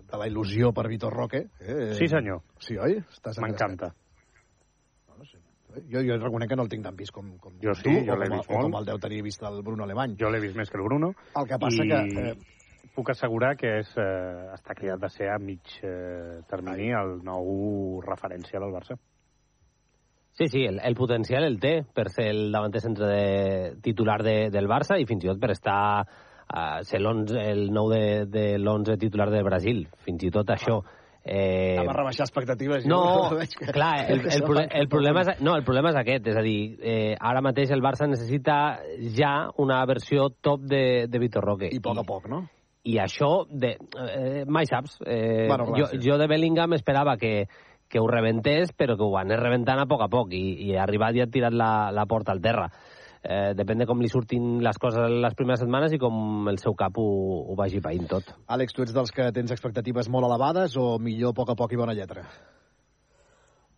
de 0.00 0.20
la 0.24 0.28
il·lusió 0.32 0.72
per 0.76 0.88
Vitor 0.88 1.12
Roque. 1.12 1.46
Eh, 1.60 1.92
Sí, 2.00 2.08
senyor. 2.08 2.40
Sí, 2.58 2.80
oi? 2.80 3.02
M'encanta. 3.44 3.92
Jo, 5.90 6.02
jo 6.06 6.16
reconec 6.18 6.50
que 6.50 6.56
no 6.58 6.64
el 6.66 6.70
tinc 6.72 6.84
tan 6.86 6.96
vist 6.98 7.12
com, 7.14 7.34
com 7.42 7.58
Jo 7.62 7.74
com 7.74 7.82
sí, 7.82 7.88
tu, 7.88 8.06
jo 8.06 8.16
l'he 8.18 8.30
com, 8.30 8.38
vist 8.38 8.50
com 8.50 8.62
molt. 8.64 8.80
el 8.80 8.88
deu 8.92 9.02
tenir 9.02 9.20
vist 9.26 9.44
el 9.46 9.60
Bruno 9.66 9.86
Alemany. 9.86 10.16
Jo 10.20 10.30
l'he 10.32 10.40
vist 10.42 10.56
més 10.58 10.70
que 10.70 10.78
el 10.80 10.86
Bruno. 10.86 11.12
El 11.36 11.46
que 11.50 11.58
passa 11.62 11.86
i 11.86 11.92
que, 11.92 12.24
eh, 12.30 12.88
puc 12.96 13.12
assegurar 13.14 13.54
que 13.60 13.78
és, 13.80 13.92
eh, 13.98 14.50
està 14.56 14.74
criat 14.78 15.00
de 15.00 15.08
ser 15.12 15.30
a 15.30 15.38
mig 15.38 15.78
eh, 15.82 16.40
termini 16.50 16.90
el 16.96 17.20
nou 17.24 18.00
referència 18.06 18.60
del 18.60 18.74
Barça. 18.74 18.98
Sí, 20.38 20.46
sí, 20.48 20.64
el, 20.64 20.80
el 20.82 20.94
potencial 20.94 21.44
el 21.44 21.58
té 21.60 21.80
per 21.94 22.08
ser 22.08 22.30
el 22.30 22.50
davanter 22.52 22.80
centre 22.80 23.06
de, 23.10 23.76
titular 23.82 24.22
de, 24.22 24.36
del 24.50 24.68
Barça 24.70 24.96
i 25.00 25.06
fins 25.06 25.26
i 25.26 25.28
tot 25.28 25.40
per 25.42 25.50
estar 25.52 25.80
uh, 26.00 26.80
ser 26.86 27.00
l'11 27.00 27.42
el 27.42 27.66
nou 27.74 27.90
de, 27.92 28.24
de 28.30 28.44
l'11 28.58 28.96
titular 29.02 29.28
de 29.30 29.42
Brasil. 29.44 29.84
Fins 30.06 30.24
i 30.24 30.30
tot 30.32 30.54
això. 30.54 30.80
Eh, 31.24 31.76
Anava 31.76 31.92
a 31.92 31.96
rebaixar 31.98 32.24
expectatives. 32.24 32.86
no, 32.88 33.28
veig 33.36 33.52
que- 33.58 33.72
clar, 33.72 34.06
el, 34.10 34.20
el, 34.24 34.44
fa- 34.46 34.64
el, 34.80 34.88
problema 34.88 35.20
és, 35.22 35.40
no, 35.44 35.54
el 35.56 35.64
problema 35.64 35.90
és 35.92 35.98
aquest, 36.00 36.26
és 36.32 36.36
a 36.36 36.42
dir, 36.42 36.78
eh, 36.80 37.16
ara 37.20 37.42
mateix 37.44 37.70
el 37.76 37.82
Barça 37.84 38.08
necessita 38.08 38.78
ja 39.16 39.50
una 39.60 39.84
versió 39.84 40.30
top 40.40 40.62
de, 40.64 41.06
de 41.08 41.18
Vitor 41.20 41.44
Roque. 41.44 41.68
I 41.70 41.76
a 41.78 41.84
poc 41.84 41.98
a 42.00 42.04
poc, 42.08 42.28
no? 42.32 42.46
I 42.88 42.96
això, 42.96 43.44
de, 43.52 43.74
eh, 43.76 44.44
mai 44.48 44.64
saps. 44.64 44.96
Eh, 45.04 45.44
Bueno, 45.48 45.66
clar, 45.66 45.80
jo, 45.82 45.86
sí. 45.92 45.98
jo 46.08 46.16
de 46.16 46.26
Bellingham 46.26 46.72
esperava 46.72 47.18
que, 47.20 47.46
que 47.90 48.00
ho 48.00 48.06
rebentés, 48.08 48.72
però 48.72 48.96
que 48.96 49.04
ho 49.04 49.18
anés 49.20 49.38
rebentant 49.38 49.78
a 49.82 49.84
poc 49.86 50.00
a 50.06 50.08
poc 50.08 50.32
i, 50.32 50.70
i 50.70 50.76
ha 50.76 50.84
arribat 50.86 51.14
i 51.16 51.20
ha 51.20 51.26
tirat 51.28 51.52
la, 51.52 51.90
la 51.92 52.06
porta 52.06 52.32
al 52.32 52.40
terra. 52.40 52.70
Eh, 53.20 53.52
depèn 53.52 53.82
de 53.82 53.86
com 53.88 54.00
li 54.00 54.08
surtin 54.08 54.62
les 54.64 54.78
coses 54.80 55.12
les 55.24 55.34
primeres 55.36 55.60
setmanes 55.60 55.92
i 55.92 55.98
com 56.00 56.48
el 56.48 56.56
seu 56.62 56.72
cap 56.72 56.96
ho, 56.96 57.08
ho 57.52 57.56
vagi 57.58 57.82
païnt 57.84 58.08
tot. 58.08 58.32
Àlex, 58.48 58.72
tu 58.72 58.86
ets 58.86 58.96
dels 58.96 59.12
que 59.12 59.28
tens 59.36 59.52
expectatives 59.52 60.08
molt 60.08 60.24
elevades 60.30 60.78
o 60.80 60.94
millor 60.98 61.36
a 61.36 61.38
poc 61.42 61.52
a 61.52 61.58
poc 61.58 61.76
i 61.76 61.80
bona 61.82 61.96
lletra? 61.96 62.24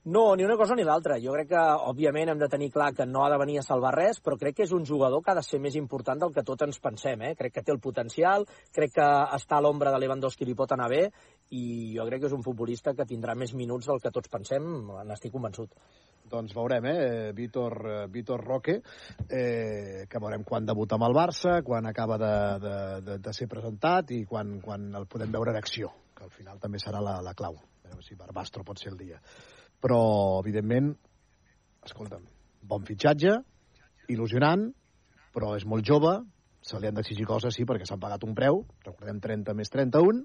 No, 0.04 0.34
ni 0.34 0.42
una 0.42 0.56
cosa 0.56 0.74
ni 0.74 0.82
l'altra. 0.82 1.14
Jo 1.22 1.30
crec 1.34 1.52
que, 1.52 1.60
òbviament, 1.90 2.32
hem 2.32 2.38
de 2.40 2.48
tenir 2.50 2.72
clar 2.74 2.88
que 2.94 3.04
no 3.06 3.22
ha 3.22 3.28
de 3.30 3.36
venir 3.38 3.60
a 3.60 3.62
salvar 3.62 3.92
res, 3.94 4.18
però 4.18 4.34
crec 4.38 4.56
que 4.56 4.64
és 4.66 4.72
un 4.74 4.82
jugador 4.86 5.22
que 5.22 5.30
ha 5.30 5.36
de 5.38 5.44
ser 5.46 5.60
més 5.62 5.76
important 5.78 6.18
del 6.18 6.32
que 6.34 6.42
tot 6.42 6.64
ens 6.66 6.80
pensem. 6.82 7.22
Eh? 7.22 7.36
Crec 7.38 7.54
que 7.54 7.62
té 7.62 7.70
el 7.70 7.78
potencial, 7.78 8.42
crec 8.74 8.96
que 8.96 9.06
està 9.38 9.60
a 9.60 9.62
l'ombra 9.62 9.92
de 9.94 10.00
Lewandowski 10.02 10.48
li 10.48 10.58
pot 10.58 10.74
anar 10.74 10.88
bé, 10.90 11.04
i 11.52 11.92
jo 11.96 12.06
crec 12.08 12.22
que 12.22 12.30
és 12.30 12.36
un 12.36 12.44
futbolista 12.44 12.94
que 12.96 13.06
tindrà 13.08 13.34
més 13.36 13.52
minuts 13.52 13.88
del 13.90 14.00
que 14.00 14.12
tots 14.14 14.30
pensem, 14.32 14.64
n'estic 15.08 15.34
convençut. 15.34 15.74
Doncs 16.32 16.54
veurem, 16.56 16.86
eh? 16.88 17.32
Vítor, 17.36 17.74
eh, 17.90 18.06
Vítor 18.08 18.40
Roque, 18.40 18.78
eh, 19.28 20.06
que 20.08 20.22
veurem 20.22 20.46
quan 20.48 20.64
debuta 20.64 20.96
amb 20.96 21.04
el 21.08 21.16
Barça, 21.18 21.58
quan 21.66 21.86
acaba 21.90 22.16
de, 22.16 22.32
de, 22.62 22.76
de, 23.08 23.18
de 23.26 23.34
ser 23.36 23.50
presentat 23.52 24.14
i 24.16 24.22
quan, 24.24 24.60
quan 24.64 24.88
el 24.96 25.08
podem 25.12 25.34
veure 25.34 25.52
en 25.52 25.60
acció, 25.60 25.92
que 26.16 26.24
al 26.24 26.32
final 26.32 26.62
també 26.62 26.80
serà 26.80 27.02
la, 27.04 27.18
la 27.20 27.34
clau. 27.36 27.58
A 27.84 27.90
veure 27.90 28.06
si 28.06 28.16
Barbastro 28.16 28.64
pot 28.64 28.80
ser 28.80 28.94
el 28.94 29.00
dia. 29.02 29.20
Però, 29.82 30.00
evidentment, 30.40 30.92
escolta'm, 31.84 32.24
bon 32.64 32.88
fitxatge, 32.88 33.36
il·lusionant, 34.14 34.70
però 35.36 35.52
és 35.58 35.66
molt 35.68 35.84
jove, 35.84 36.16
se 36.62 36.78
li 36.78 36.88
han 36.88 36.96
d'exigir 36.96 37.26
coses, 37.26 37.56
sí, 37.58 37.66
perquè 37.68 37.84
s'han 37.88 38.00
pagat 38.00 38.24
un 38.24 38.36
preu, 38.38 38.62
recordem 38.86 39.18
30 39.20 39.56
més 39.58 39.72
31, 39.74 40.22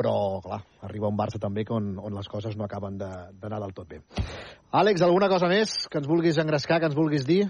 però, 0.00 0.14
clar, 0.42 0.62
arriba 0.88 1.08
un 1.12 1.18
Barça 1.18 1.38
també 1.40 1.66
on, 1.70 1.92
on 2.00 2.16
les 2.16 2.28
coses 2.32 2.56
no 2.56 2.64
acaben 2.64 2.96
de- 2.98 3.28
d'anar 3.40 3.60
del 3.60 3.74
tot 3.76 3.88
bé. 3.88 4.00
Àlex, 4.72 5.02
alguna 5.04 5.28
cosa 5.28 5.48
més 5.50 5.76
que 5.90 5.98
ens 6.00 6.08
vulguis 6.08 6.38
engrescar, 6.40 6.80
que 6.80 6.88
ens 6.88 6.96
vulguis 6.96 7.26
dir? 7.28 7.44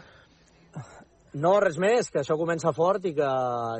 No, 1.32 1.52
res 1.62 1.76
més, 1.78 2.08
que 2.10 2.18
això 2.24 2.34
comença 2.34 2.72
fort 2.74 3.04
i 3.06 3.12
que, 3.14 3.26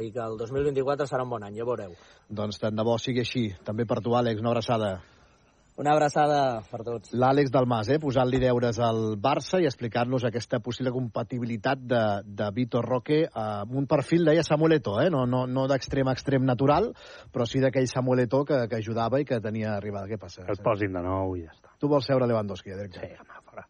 i 0.06 0.12
que 0.14 0.22
el 0.22 0.36
2024 0.38 1.08
serà 1.10 1.24
un 1.26 1.32
bon 1.32 1.42
any, 1.42 1.56
ja 1.58 1.64
veureu. 1.66 1.96
Doncs 2.30 2.60
tant 2.62 2.76
de 2.78 2.84
bo 2.86 2.94
sigui 3.02 3.24
així. 3.24 3.48
També 3.66 3.88
per 3.90 3.98
tu, 4.04 4.14
Àlex, 4.14 4.38
una 4.38 4.52
abraçada. 4.52 4.92
Una 5.80 5.94
abraçada 5.96 6.60
per 6.68 6.82
tots. 6.84 7.14
L'Àlex 7.16 7.48
Dalmas, 7.54 7.88
eh, 7.88 7.96
posant-li 8.02 8.36
deures 8.42 8.76
al 8.84 9.14
Barça 9.16 9.62
i 9.62 9.68
explicar-nos 9.68 10.26
aquesta 10.28 10.58
possible 10.60 10.92
compatibilitat 10.92 11.86
de, 11.88 12.02
de 12.26 12.48
Vitor 12.52 12.84
Roque 12.84 13.22
amb 13.32 13.72
un 13.80 13.86
perfil, 13.88 14.26
deia 14.28 14.44
Samuel 14.44 14.76
Eto'o, 14.76 14.98
eh? 15.00 15.08
no, 15.14 15.24
no, 15.24 15.46
no 15.48 15.64
d'extrem 15.70 16.10
a 16.10 16.14
extrem 16.18 16.44
natural, 16.44 16.90
però 17.32 17.48
sí 17.48 17.64
d'aquell 17.64 17.88
Samuel 17.88 18.26
Eto'o 18.26 18.44
que, 18.44 18.60
que 18.68 18.82
ajudava 18.82 19.22
i 19.22 19.24
que 19.24 19.40
tenia 19.40 19.72
arribada. 19.78 20.10
Què 20.10 20.20
passa? 20.20 20.44
Que 20.44 20.52
el 20.58 20.60
posin 20.66 20.92
de 20.98 21.04
nou 21.06 21.32
i 21.40 21.46
ja 21.46 21.56
està. 21.56 21.72
Tu 21.80 21.88
vols 21.88 22.12
seure 22.12 22.28
Lewandowski, 22.28 22.76
eh? 22.76 22.88
Sí, 22.98 23.12
home, 23.24 23.40
fora. 23.48 23.64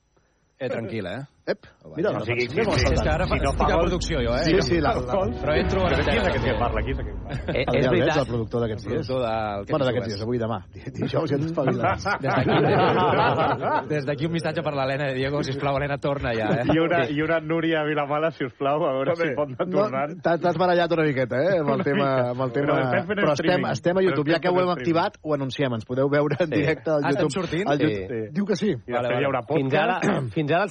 Eh, 0.59 0.69
tranquil, 0.69 1.07
eh? 1.07 1.21
Ep, 1.51 1.67
mira, 1.97 2.11
no 2.13 2.19
no 2.21 2.25
sigui, 2.27 2.47
sí, 2.49 2.61
sí, 2.63 2.93
és 2.95 3.01
que 3.03 3.09
ara 3.11 3.27
si 3.27 3.39
no 3.43 3.53
fa 3.59 3.67
producció, 3.67 4.19
jo, 4.23 4.35
eh? 4.37 4.45
Sí, 4.45 4.55
sí, 4.63 4.81
la, 4.81 4.93
la, 4.95 5.15
Però 5.41 5.55
entro 5.57 5.81
Però 5.81 5.87
ara. 5.89 6.05
qui 6.05 6.17
és 6.19 6.27
aquest 6.29 6.45
que 6.45 6.55
parla? 6.61 6.83
Qui 6.85 6.91
és 6.95 6.99
aquest 7.01 7.17
que 7.17 7.25
parla? 7.25 7.41
Eh, 7.51 7.65
El 7.67 7.77
és 7.77 7.81
Diable 7.81 7.91
veritat. 7.91 8.09
ets 8.11 8.21
el 8.21 8.27
productor 8.31 8.61
d'aquests 8.65 8.85
dies. 8.87 9.07
del 9.09 9.65
Bueno, 9.71 9.85
d'aquests 9.89 10.09
dies, 10.11 10.23
avui 10.23 10.37
i 10.37 10.41
demà. 10.41 10.59
Di- 10.75 10.93
Dijous 11.01 11.31
ja 11.31 11.37
ens 11.37 11.47
espavilats. 11.51 12.05
Des 12.21 12.35
d'aquí, 12.35 13.89
des 13.89 14.05
d'aquí 14.07 14.27
un 14.27 14.33
missatge 14.37 14.63
per 14.63 14.75
l'Helena 14.75 15.07
de 15.11 15.15
Diego, 15.15 15.43
sisplau, 15.43 15.77
Helena, 15.77 15.99
torna 15.99 16.33
ja, 16.35 16.49
eh? 16.61 16.67
I 16.75 16.79
una, 16.79 17.01
I 17.09 17.23
una 17.23 17.41
Núria 17.41 17.83
Vilamala, 17.85 18.31
si 18.31 18.45
us 18.45 18.53
plau, 18.59 18.85
a 18.87 18.93
veure 18.95 19.17
si 19.17 19.31
pot 19.35 19.49
anar 19.49 19.67
No, 19.67 19.83
tornant. 19.85 20.17
t'ha- 20.23 20.39
T'has 20.41 20.57
barallat 20.59 20.93
una 20.93 21.05
miqueta, 21.05 21.37
eh, 21.43 21.59
amb 21.61 21.71
el 21.77 21.83
tema... 21.85 22.09
Amb 22.31 22.41
el 22.47 22.53
tema... 22.53 22.77
Però 23.11 23.33
estem 23.33 23.51
estem, 23.51 23.67
estem 23.71 23.99
a 23.99 24.03
YouTube, 24.03 24.31
ja 24.33 24.39
que 24.41 24.49
ho 24.49 24.55
estem 24.57 24.69
hem 24.69 24.71
activat, 24.77 25.19
ho 25.23 25.35
anunciem, 25.35 25.75
ens 25.75 25.85
podeu 25.89 26.09
veure 26.13 26.37
en 26.41 26.51
directe 26.51 26.91
al 26.91 27.05
Ah, 27.05 27.11
estem 27.11 27.27
YouTube. 27.29 27.49
sortint? 27.49 27.69
Al 27.69 27.79
YouTube. 27.81 28.09
Sí. 28.11 28.33
Diu 28.37 28.47
que 28.47 28.57
sí. 28.57 28.71
Fins 28.87 28.97
ara, 28.99 29.43
podcast. 29.43 30.33
fins 30.35 30.53
ara 30.53 30.65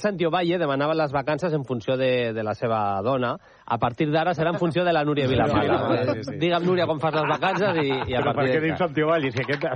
Demanava 0.70 0.94
les 0.94 1.10
vacances 1.10 1.52
en 1.52 1.64
funció 1.66 1.96
de, 1.98 2.32
de 2.32 2.42
la 2.46 2.54
seva 2.54 3.00
dona. 3.02 3.32
A 3.66 3.78
partir 3.82 4.06
d'ara 4.12 4.34
serà 4.38 4.52
en 4.54 4.58
funció 4.60 4.84
de 4.86 4.92
la 4.94 5.02
Núria 5.04 5.26
Vilamala. 5.26 5.80
Sí, 6.14 6.22
sí. 6.28 6.36
Digue'm, 6.38 6.62
Núria, 6.68 6.86
com 6.86 7.00
fas 7.02 7.16
les 7.18 7.26
vacances 7.26 7.80
i, 7.82 7.88
i 7.90 8.14
a 8.14 8.20
Però 8.22 8.30
per 8.30 8.36
partir 8.38 8.54
què 8.54 8.62
dius 8.68 8.78
Santiago 8.78 9.10
Valli? 9.10 9.32
Si 9.34 9.42
aquest 9.42 9.66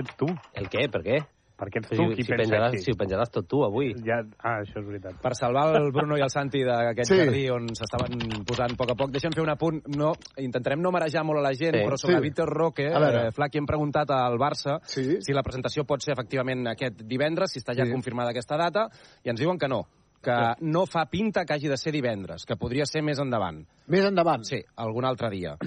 ets 0.00 0.16
tu. 0.16 0.30
El 0.56 0.70
què? 0.72 0.86
Per 0.88 1.02
què? 1.04 1.18
Perquè 1.60 1.82
ets 1.82 1.90
Si, 1.92 1.96
tu 1.98 2.06
qui 2.16 2.24
si, 2.24 2.32
pensa 2.32 2.46
penjaràs, 2.46 2.72
així. 2.72 2.84
si 2.86 2.92
ho 2.94 2.96
penjaràs 2.96 3.28
tot 3.34 3.44
tu 3.50 3.58
avui. 3.66 3.90
Ja... 4.06 4.22
Ah, 4.40 4.62
això 4.62 4.80
és 4.80 4.86
veritat. 4.86 5.18
Per 5.20 5.34
salvar 5.36 5.66
el 5.76 5.90
Bruno 5.92 6.16
i 6.16 6.22
el 6.24 6.30
Santi 6.32 6.62
d'aquest 6.64 7.12
Sí. 7.12 7.18
jardí 7.20 7.42
on 7.52 7.68
s'estaven 7.76 8.40
posant 8.48 8.72
a 8.72 8.78
poc 8.80 8.94
a 8.94 8.96
poc, 8.96 9.12
deixa'm 9.12 9.36
fer 9.36 9.44
un 9.44 9.52
apunt. 9.52 9.82
No, 9.92 10.14
intentarem 10.40 10.80
no 10.80 10.88
marejar 10.96 11.20
molt 11.28 11.42
a 11.42 11.44
la 11.50 11.52
gent, 11.52 11.76
Sí. 11.76 11.84
però 11.84 12.00
sobre 12.00 12.16
Sí. 12.16 12.22
Víctor 12.30 12.48
Roque, 12.48 12.86
eh, 12.88 13.28
Flac, 13.36 13.60
hem 13.60 13.66
preguntat 13.68 14.08
al 14.10 14.38
Barça 14.40 14.78
Sí. 14.88 15.18
si 15.20 15.36
la 15.36 15.42
presentació 15.44 15.84
pot 15.84 16.00
ser 16.00 16.14
efectivament 16.16 16.66
aquest 16.72 17.02
divendres, 17.04 17.52
si 17.52 17.60
està 17.60 17.76
ja 17.76 17.84
Sí. 17.84 17.92
confirmada 17.92 18.30
aquesta 18.30 18.56
data, 18.56 18.88
i 19.22 19.28
ens 19.28 19.38
diuen 19.38 19.58
que 19.58 19.68
no, 19.68 19.82
que 20.22 20.36
no 20.60 20.84
fa 20.86 21.06
pinta 21.10 21.44
que 21.46 21.54
hagi 21.56 21.68
de 21.68 21.76
ser 21.80 21.92
divendres, 21.96 22.44
que 22.46 22.56
podria 22.60 22.84
ser 22.86 23.02
més 23.02 23.18
endavant. 23.22 23.62
Més 23.88 24.04
endavant. 24.04 24.44
Sí, 24.44 24.60
algun 24.76 25.04
altre 25.08 25.30
dia. 25.32 25.56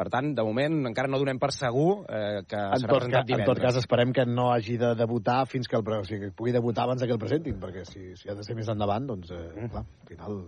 Per 0.00 0.06
tant, 0.08 0.30
de 0.32 0.40
moment 0.42 0.78
encara 0.88 1.10
no 1.12 1.18
donem 1.20 1.36
per 1.36 1.50
segur 1.52 2.06
eh, 2.08 2.38
que 2.48 2.56
En 2.56 2.78
serà 2.80 2.88
tot, 2.88 3.02
presentat 3.02 3.18
ca, 3.18 3.20
en 3.20 3.26
divendres. 3.28 3.48
tot 3.50 3.58
cas, 3.60 3.76
esperem 3.76 4.14
que 4.16 4.24
no 4.24 4.46
hagi 4.48 4.78
de 4.80 4.94
debutar 4.96 5.42
fins 5.46 5.68
que 5.68 5.76
el, 5.76 5.84
o 5.84 6.04
sigui, 6.08 6.30
que 6.30 6.32
pugui 6.38 6.54
debutar 6.56 6.86
abans 6.86 7.04
que 7.04 7.12
el 7.12 7.18
presentin, 7.20 7.58
perquè 7.60 7.82
si, 7.84 8.14
si 8.16 8.30
ha 8.32 8.34
de 8.38 8.42
ser 8.46 8.56
més 8.56 8.70
endavant, 8.72 9.04
doncs, 9.10 9.28
eh, 9.36 9.68
clar, 9.68 9.84
al 9.84 10.08
final... 10.08 10.38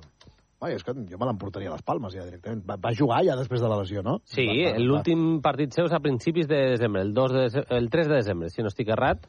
Ai, 0.63 0.77
és 0.79 0.85
que 0.87 0.93
jo 0.95 1.19
me 1.19 1.27
l'emportaria 1.27 1.69
a 1.69 1.75
les 1.75 1.83
Palmes 1.83 2.15
ja 2.15 2.23
directament. 2.25 2.61
Va, 2.65 2.77
va 2.81 2.95
jugar 2.97 3.21
ja 3.27 3.35
després 3.37 3.61
de 3.61 3.69
la 3.69 3.81
lesió, 3.83 4.01
no? 4.07 4.21
Sí, 4.31 4.45
l'últim 4.79 5.41
partit 5.43 5.75
seu 5.75 5.89
és 5.89 5.93
a 5.93 5.99
principis 6.01 6.47
de 6.49 6.61
desembre, 6.77 7.03
el, 7.03 7.13
2 7.13 7.33
de, 7.35 7.41
dece- 7.49 7.65
el 7.77 7.91
3 7.91 8.09
de 8.09 8.21
desembre, 8.23 8.49
si 8.55 8.63
no 8.63 8.71
estic 8.71 8.93
errat. 8.95 9.27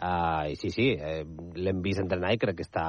Uh, 0.00 0.48
I 0.48 0.56
sí, 0.56 0.70
sí, 0.72 0.86
eh, 0.96 1.24
l'hem 1.60 1.82
vist 1.84 2.00
entrenar 2.00 2.32
i 2.32 2.38
crec 2.40 2.56
que 2.56 2.64
està, 2.64 2.82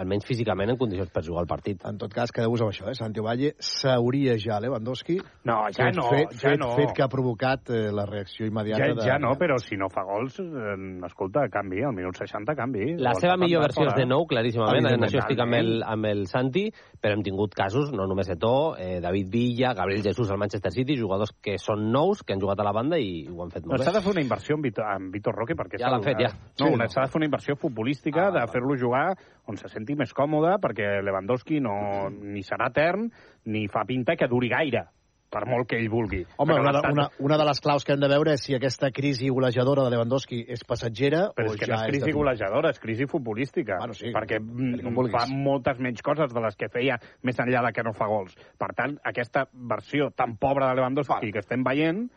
almenys 0.00 0.26
físicament, 0.26 0.72
en 0.72 0.78
condicions 0.80 1.12
per 1.14 1.22
jugar 1.22 1.44
al 1.44 1.48
partit. 1.50 1.84
En 1.86 1.98
tot 2.00 2.10
cas, 2.12 2.32
quedeu-vos 2.34 2.64
amb 2.64 2.72
això, 2.72 2.88
eh? 2.90 2.94
Santi 2.98 3.22
Valle 3.22 3.52
s'hauria 3.62 4.34
ja 4.42 4.58
Lewandowski. 4.60 5.20
No, 5.46 5.60
ja 5.70 5.86
fet, 5.86 5.96
no, 5.96 6.08
fet, 6.10 6.34
ja 6.34 6.50
fet, 6.50 6.58
no. 6.60 6.72
fet 6.74 6.94
que 6.96 7.04
ha 7.04 7.08
provocat 7.12 7.70
eh, 7.70 7.84
la 7.94 8.06
reacció 8.08 8.48
immediata 8.50 8.88
Ja, 8.90 8.96
de... 8.98 9.06
ja 9.06 9.18
no, 9.22 9.36
però 9.38 9.58
si 9.62 9.78
no 9.78 9.88
fa 9.92 10.02
gols, 10.08 10.40
eh, 10.42 10.76
escolta, 11.06 11.46
canvi, 11.52 11.84
al 11.86 11.94
minut 11.94 12.18
60 12.18 12.56
canvi. 12.58 12.96
La 12.98 13.14
seva 13.14 13.36
millor 13.38 13.62
versió 13.68 13.86
és 13.86 13.92
fora. 13.92 14.00
de 14.02 14.08
nou, 14.10 14.26
claríssimament, 14.26 14.90
en 14.90 15.06
això 15.06 15.22
estic 15.22 15.44
amb 15.46 15.58
el, 15.60 15.70
amb 15.86 16.10
el 16.10 16.26
Santi, 16.26 16.66
però 17.00 17.14
hem 17.14 17.22
tingut 17.26 17.54
casos, 17.54 17.92
no 17.94 18.08
només 18.10 18.28
Eto'o, 18.34 18.74
eh, 18.80 18.98
David 19.04 19.30
Villa, 19.30 19.72
Gabriel 19.78 20.02
Jesús 20.02 20.30
al 20.34 20.42
Manchester 20.42 20.72
City, 20.74 20.98
jugadors 20.98 21.30
que 21.40 21.56
són 21.62 21.86
nous, 21.94 22.24
que 22.26 22.34
han 22.34 22.42
jugat 22.42 22.60
a 22.60 22.66
la 22.66 22.74
banda 22.74 22.98
i 22.98 23.22
ho 23.30 23.38
han 23.44 23.54
fet 23.54 23.64
No, 23.64 23.76
molt 23.76 23.86
s'ha 23.86 23.92
bé. 23.94 23.98
de 24.00 24.04
fer 24.04 24.12
una 24.16 24.22
inversió 24.26 24.56
en 24.58 24.62
Vitor, 24.66 24.90
en 24.96 25.10
Vitor 25.14 25.34
Roque 25.36 25.54
perquè 25.54 25.78
Ja 25.78 25.86
s'ha 25.86 25.94
l'han 25.94 26.02
fet, 26.04 26.20
ja. 26.20 26.32
No, 26.58 26.66
Sí, 26.68 26.72
una- 26.72 26.84
no. 26.84 26.88
s'ha 26.90 27.02
de 27.02 27.08
fer 27.08 27.16
una 27.18 27.26
inversió 27.26 27.54
futbolística, 27.56 28.28
Ah, 28.28 28.30
de 28.30 28.46
fer-lo 28.48 28.76
jugar 28.80 29.14
on 29.46 29.56
se 29.56 29.68
senti 29.68 29.94
més 29.94 30.12
còmode, 30.14 30.56
perquè 30.60 31.02
Lewandowski 31.02 31.60
no, 31.60 32.08
ni 32.10 32.40
serà 32.42 32.68
etern, 32.70 33.10
ni 33.44 33.68
fa 33.68 33.84
pinta 33.84 34.16
que 34.16 34.26
duri 34.26 34.48
gaire. 34.48 34.86
per 35.28 35.44
molt 35.44 35.66
que 35.68 35.76
ell 35.76 35.88
vulgui. 35.90 36.24
Home, 36.38 36.54
una, 36.54 36.70
de- 36.70 36.88
una, 36.92 37.08
una 37.18 37.36
de 37.36 37.44
les 37.44 37.60
claus 37.60 37.84
que 37.84 37.92
hem 37.92 37.98
de 38.00 38.06
veure 38.08 38.32
és 38.34 38.40
si 38.40 38.54
aquesta 38.54 38.92
crisi 38.92 39.28
golejadora 39.28 39.82
de 39.82 39.90
Lewandowski 39.90 40.44
és 40.48 40.62
passatgera 40.64 41.32
Però 41.34 41.48
o 41.50 41.52
és 41.52 41.58
que 41.58 41.66
ja 41.66 41.74
no 41.74 41.82
és 41.82 41.88
crisi 41.90 42.12
golejadora, 42.12 42.70
és 42.70 42.78
crisi 42.78 43.06
futbolística. 43.06 43.76
Bueno, 43.76 43.92
sí, 43.92 44.12
perquè 44.14 44.38
mm, 44.40 45.10
fa 45.10 45.26
moltes 45.26 45.80
menys 45.80 46.00
coses 46.00 46.32
de 46.32 46.40
les 46.40 46.54
que 46.56 46.68
feia 46.68 46.96
més 47.24 47.36
enllà 47.38 47.66
de 47.66 47.72
que 47.72 47.82
no 47.82 47.92
fa 47.92 48.06
gols. 48.06 48.34
Per 48.56 48.72
tant, 48.72 48.96
aquesta 49.04 49.48
versió 49.52 50.10
tan 50.14 50.36
pobra 50.36 50.68
de 50.70 50.76
Lewandowski 50.76 51.32
que 51.32 51.40
estem 51.40 51.64
veient 51.64 52.08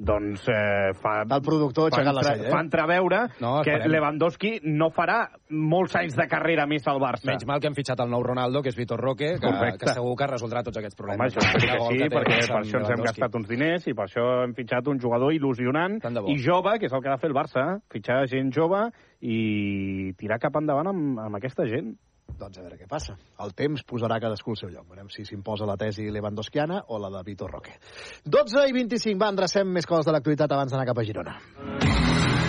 doncs 0.00 0.46
eh, 0.48 0.92
fa... 0.96 1.20
El 1.28 1.42
productor 1.44 1.90
fa, 1.90 1.98
aixecant 2.00 2.16
la 2.16 2.24
cella, 2.24 2.46
eh? 2.48 2.52
fa 2.54 2.60
entreveure 2.64 3.20
No, 3.42 3.52
que. 3.66 3.76
Lewandowski 3.90 4.52
no 4.64 4.88
farà 4.94 5.18
molts 5.50 5.94
anys 6.00 6.16
de 6.16 6.26
carrera 6.30 6.66
més 6.70 6.86
al 6.88 7.00
Barça. 7.02 7.28
Menys 7.28 7.46
mal 7.48 7.60
que 7.60 7.68
hem 7.68 7.76
fitxat 7.76 8.00
el 8.00 8.10
nou 8.12 8.24
Ronaldo, 8.24 8.62
que 8.64 8.72
és 8.72 8.78
Vitor 8.78 9.00
Roque, 9.00 9.34
que, 9.36 9.44
Correcte. 9.44 9.84
que 9.84 9.96
segur 9.98 10.16
que 10.16 10.30
resoldrà 10.30 10.64
tots 10.66 10.80
aquests 10.80 10.96
Home, 10.98 11.04
problemes. 11.04 11.36
això 11.36 11.46
sí 11.46 11.66
que 11.66 11.78
sí, 11.84 11.98
que 12.00 12.10
perquè 12.16 12.40
per 12.48 12.60
això 12.62 12.80
ens 12.80 12.94
hem 12.96 13.04
gastat 13.04 13.38
uns 13.40 13.48
diners 13.50 13.86
i 13.86 13.94
per 13.94 14.06
això 14.08 14.26
hem 14.44 14.54
fitxat 14.56 14.88
un 14.88 15.00
jugador 15.00 15.34
il·lusionant 15.36 16.00
i 16.32 16.38
jove, 16.40 16.78
que 16.80 16.88
és 16.88 16.92
el 16.96 17.02
que 17.02 17.12
ha 17.12 17.16
de 17.18 17.22
fer 17.22 17.30
el 17.30 17.36
Barça, 17.36 17.66
fitxar 17.92 18.22
gent 18.30 18.52
jove 18.56 18.86
i 19.20 20.12
tirar 20.16 20.40
cap 20.40 20.56
endavant 20.56 20.88
amb, 20.90 21.18
amb 21.26 21.36
aquesta 21.36 21.66
gent. 21.68 21.92
Doncs 22.38 22.58
a 22.58 22.64
veure 22.64 22.78
què 22.78 22.88
passa. 22.88 23.16
El 23.42 23.54
temps 23.56 23.82
posarà 23.88 24.20
cadascú 24.22 24.54
al 24.54 24.60
seu 24.60 24.70
lloc. 24.72 24.86
Veurem 24.88 25.10
si 25.12 25.24
s'imposa 25.28 25.68
la 25.68 25.78
tesi 25.80 26.10
lewandowskiana 26.12 26.84
o 26.88 27.00
la 27.02 27.10
de 27.16 27.24
Vitor 27.26 27.50
Roque. 27.50 27.78
12 28.24 28.68
i 28.68 28.76
25, 28.76 29.18
va, 29.20 29.32
endrecem 29.34 29.68
més 29.68 29.88
coses 29.88 30.06
de 30.06 30.14
l'actualitat 30.16 30.52
abans 30.52 30.72
d'anar 30.72 30.88
cap 30.92 31.00
a 31.00 31.06
Girona. 31.06 31.36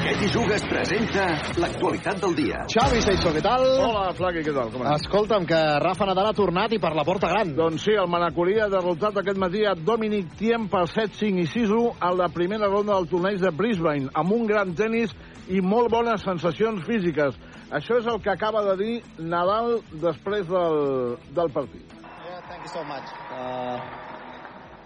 Què 0.02 0.18
t'hi 0.20 0.28
jugues 0.34 0.64
presenta 0.68 1.26
l'actualitat 1.62 2.18
del 2.20 2.34
dia. 2.36 2.64
Xavi 2.68 3.00
Seixo, 3.06 3.30
què 3.32 3.44
tal? 3.46 3.62
Hola, 3.80 4.10
Flaqui, 4.18 4.42
què 4.44 4.52
tal? 4.52 4.72
Com 4.74 4.82
anem? 4.84 4.98
Escolta'm, 4.98 5.46
que 5.48 5.60
Rafa 5.80 6.08
Nadal 6.10 6.32
ha 6.32 6.34
tornat 6.36 6.74
i 6.76 6.80
per 6.84 6.92
la 6.98 7.06
porta 7.08 7.30
gran. 7.32 7.54
Doncs 7.56 7.86
sí, 7.88 7.94
el 7.96 8.10
Manacolí 8.12 8.58
ha 8.60 8.68
derrotat 8.74 9.22
aquest 9.22 9.40
matí 9.40 9.64
a 9.64 9.76
Dominic 9.78 10.34
Thiem 10.42 10.66
per 10.74 10.84
7-5 10.92 11.46
i 11.46 11.48
6-1 11.54 12.02
a 12.04 12.12
la 12.18 12.28
primera 12.34 12.68
ronda 12.68 12.98
del 12.98 13.08
torneig 13.14 13.40
de 13.40 13.54
Brisbane, 13.56 14.12
amb 14.12 14.36
un 14.36 14.44
gran 14.50 14.76
tennis 14.76 15.16
i 15.48 15.62
molt 15.64 15.94
bones 15.94 16.28
sensacions 16.28 16.84
físiques. 16.90 17.38
Això 17.72 17.98
és 18.02 18.08
el 18.12 18.20
que 18.20 18.30
acaba 18.30 18.66
de 18.66 18.76
dir 18.84 18.96
Nadal 19.18 19.78
després 20.02 20.48
del, 20.50 21.16
del 21.32 21.52
partit. 21.56 21.94
Yeah, 21.96 22.42
thank 22.50 22.66
you 22.66 22.72
so 22.74 22.84
much. 22.84 23.08
Uh, 23.32 23.80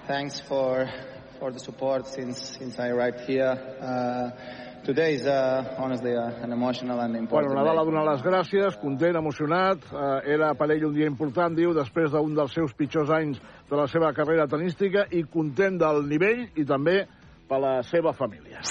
thanks 0.05 0.39
for 0.41 0.85
for 1.39 1.51
the 1.51 1.59
support 1.59 2.05
since 2.05 2.37
since 2.59 2.77
I 2.79 2.89
arrived 2.89 3.25
here. 3.25 3.57
Uh, 3.81 4.29
today 4.85 5.15
is 5.15 5.25
uh, 5.25 5.75
honestly 5.79 6.13
uh, 6.15 6.45
an 6.45 6.53
emotional 6.53 6.99
and 6.99 7.15
important 7.15 7.55
Bueno, 7.55 7.63
Nadal 7.63 7.81
ha 7.81 7.89
donat 7.89 8.07
les 8.11 8.21
gràcies, 8.21 8.77
content, 8.77 9.17
emocionat. 9.17 9.81
Eh, 9.89 10.33
era 10.37 10.53
per 10.53 10.69
ell 10.69 10.85
un 10.85 10.93
dia 10.93 11.09
important, 11.09 11.57
diu, 11.57 11.73
després 11.73 12.13
d'un 12.13 12.37
dels 12.37 12.53
seus 12.53 12.77
pitjors 12.77 13.09
anys 13.09 13.41
de 13.69 13.81
la 13.81 13.89
seva 13.89 14.13
carrera 14.13 14.45
tenística 14.45 15.07
i 15.09 15.25
content 15.25 15.81
del 15.81 16.05
nivell 16.05 16.51
i 16.53 16.69
també 16.69 17.01
per 17.49 17.61
la 17.65 17.79
seva 17.89 18.13
família. 18.13 18.61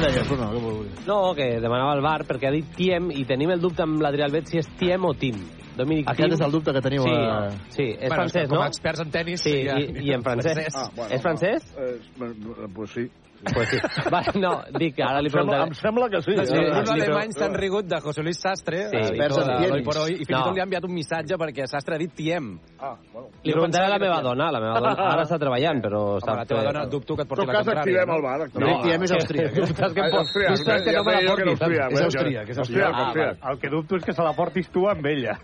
Bruno? 0.00 0.48
Què 0.52 0.60
volies? 0.60 1.06
No, 1.06 1.18
que 1.36 1.46
demanava 1.62 1.94
el 1.96 2.02
bar 2.04 2.24
perquè 2.28 2.50
ha 2.50 2.52
dit 2.54 2.68
Tiem 2.76 3.10
i 3.14 3.24
tenim 3.28 3.50
el 3.54 3.60
dubte 3.62 3.82
amb 3.86 4.00
l'Adrià 4.04 4.26
Albet 4.28 4.50
si 4.50 4.58
és 4.60 4.68
Tiem 4.78 5.04
o 5.08 5.14
Tim. 5.16 5.38
Dominic 5.76 6.08
Aquest 6.08 6.22
Thiem. 6.22 6.32
és 6.36 6.40
el 6.46 6.52
dubte 6.52 6.72
que 6.72 6.80
teniu, 6.84 7.02
Sí, 7.04 7.10
eh? 7.12 7.58
sí 7.68 7.82
és 7.92 8.08
Bueno, 8.08 8.14
francès, 8.14 8.48
com 8.48 8.56
no? 8.58 8.62
a 8.64 8.68
experts 8.68 9.00
en 9.00 9.10
tenis, 9.10 9.40
Sí, 9.42 9.52
ja- 9.66 9.78
i, 9.78 10.06
i 10.08 10.12
en 10.12 10.22
francès. 10.24 10.52
francès. 10.54 10.76
Ah, 10.76 10.90
bueno, 10.96 11.14
és 11.14 11.22
francès? 11.22 11.66
Eh, 11.76 12.68
pues 12.74 12.90
sí. 12.90 13.10
Pues 13.52 13.68
sí. 13.68 13.78
Va, 14.12 14.20
no, 14.40 14.52
dic, 14.78 14.98
ara 15.04 15.20
li 15.20 15.28
Em 15.28 15.34
sembla, 15.34 15.58
preguntaré. 15.58 15.66
em 15.68 15.74
sembla 15.74 16.08
que 16.10 16.20
sí. 16.22 16.32
Els 16.32 16.50
eh? 16.50 16.60
experts 16.62 16.90
li 16.96 17.02
alemanys 17.04 17.36
s'han 17.38 17.54
rigut 17.54 17.86
de 17.86 18.00
José 18.00 18.22
Luis 18.22 18.38
Sastre, 18.40 18.78
Sí. 18.86 18.96
sí, 18.96 19.02
Experts 19.12 19.36
en 19.38 19.46
de 19.46 19.54
tenis. 19.56 19.70
l'Oi 19.70 19.82
por 19.84 19.96
Hoy, 20.02 20.12
i 20.12 20.16
fins 20.24 20.30
i 20.30 20.32
No. 20.32 20.42
tot 20.46 20.54
li 20.54 20.60
ha 20.60 20.64
enviat 20.64 20.84
un 20.88 20.94
missatge 20.94 21.36
perquè 21.38 21.66
Sastre 21.66 21.94
ha 21.94 21.98
dit 21.98 22.12
Tiem. 22.16 22.58
Ah, 22.80 22.94
bueno. 23.12 23.28
Li 23.44 23.52
preguntaré 23.52 23.84
a 23.86 23.88
la 23.90 23.98
meva 23.98 24.20
dona, 24.22 24.50
la 24.50 24.60
meva 24.60 24.80
dona 24.80 24.94
ara 25.12 25.22
està 25.22 25.38
treballant, 25.38 25.82
però... 25.84 26.00
Home, 26.16 26.36
la 26.36 26.44
teva 26.46 26.62
dona 26.64 26.86
dubto 26.86 27.14
que 27.16 27.22
et 27.22 27.26
En 27.26 27.28
porti 27.28 27.44
tot 27.44 27.52
la 27.52 27.58
cas, 27.58 27.66
contrària. 27.66 27.80
activem 27.80 28.08
no? 28.08 28.16
el 28.16 28.22
bar. 28.22 28.38
No, 28.38 28.44
activem. 28.44 28.82
Tiem 28.86 29.02
és 29.02 29.12
austríac. 29.12 29.52
eh? 29.56 29.60
Dubtes 29.60 29.92
que, 29.92 30.00
em 30.00 30.14
Austríac, 30.16 30.56
dubtes 30.56 30.82
que 30.82 30.92
no 30.96 31.04
me 31.04 31.12
la 31.12 31.20
portis. 31.30 31.52
És 31.52 32.00
eh? 32.00 32.04
austríac, 32.04 32.48
és 32.48 32.58
Austríac, 32.58 32.94
austríac. 32.94 33.06
austríac. 33.06 33.50
El 33.52 33.58
que 33.60 33.68
dubto 33.70 33.96
és 33.96 34.04
que 34.04 34.12
se 34.12 34.22
la 34.22 34.32
portis 34.32 34.70
tu 34.70 34.88
amb 34.88 35.06
ella. 35.06 35.38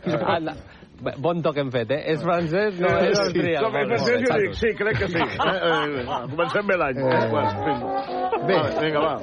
Bon 1.03 1.41
toc 1.43 1.57
hem 1.59 1.71
fet, 1.75 1.91
eh? 1.91 2.01
És 2.15 2.23
francès, 2.23 2.79
no 2.79 2.91
és 3.03 3.17
Sí, 3.17 3.23
austríac. 3.25 3.65
Com 3.65 3.79
és 3.81 3.89
francès, 3.89 4.21
jo 4.23 4.37
dic, 4.43 4.55
sí, 4.61 4.75
crec 4.79 5.01
que 5.03 5.09
sí. 5.11 5.19
Eh, 5.53 5.69
eh, 5.69 6.29
comencem 6.31 6.67
bé 6.67 6.77
l'any. 6.79 6.99
Eh, 7.03 8.23
Bé. 8.43 8.57
Va, 8.59 8.71
vinga, 8.83 9.01
va. 9.03 9.15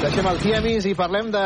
Deixem 0.00 0.26
el 0.30 0.38
Tiemis 0.40 0.86
i 0.86 0.92
parlem 0.96 1.30
de 1.34 1.40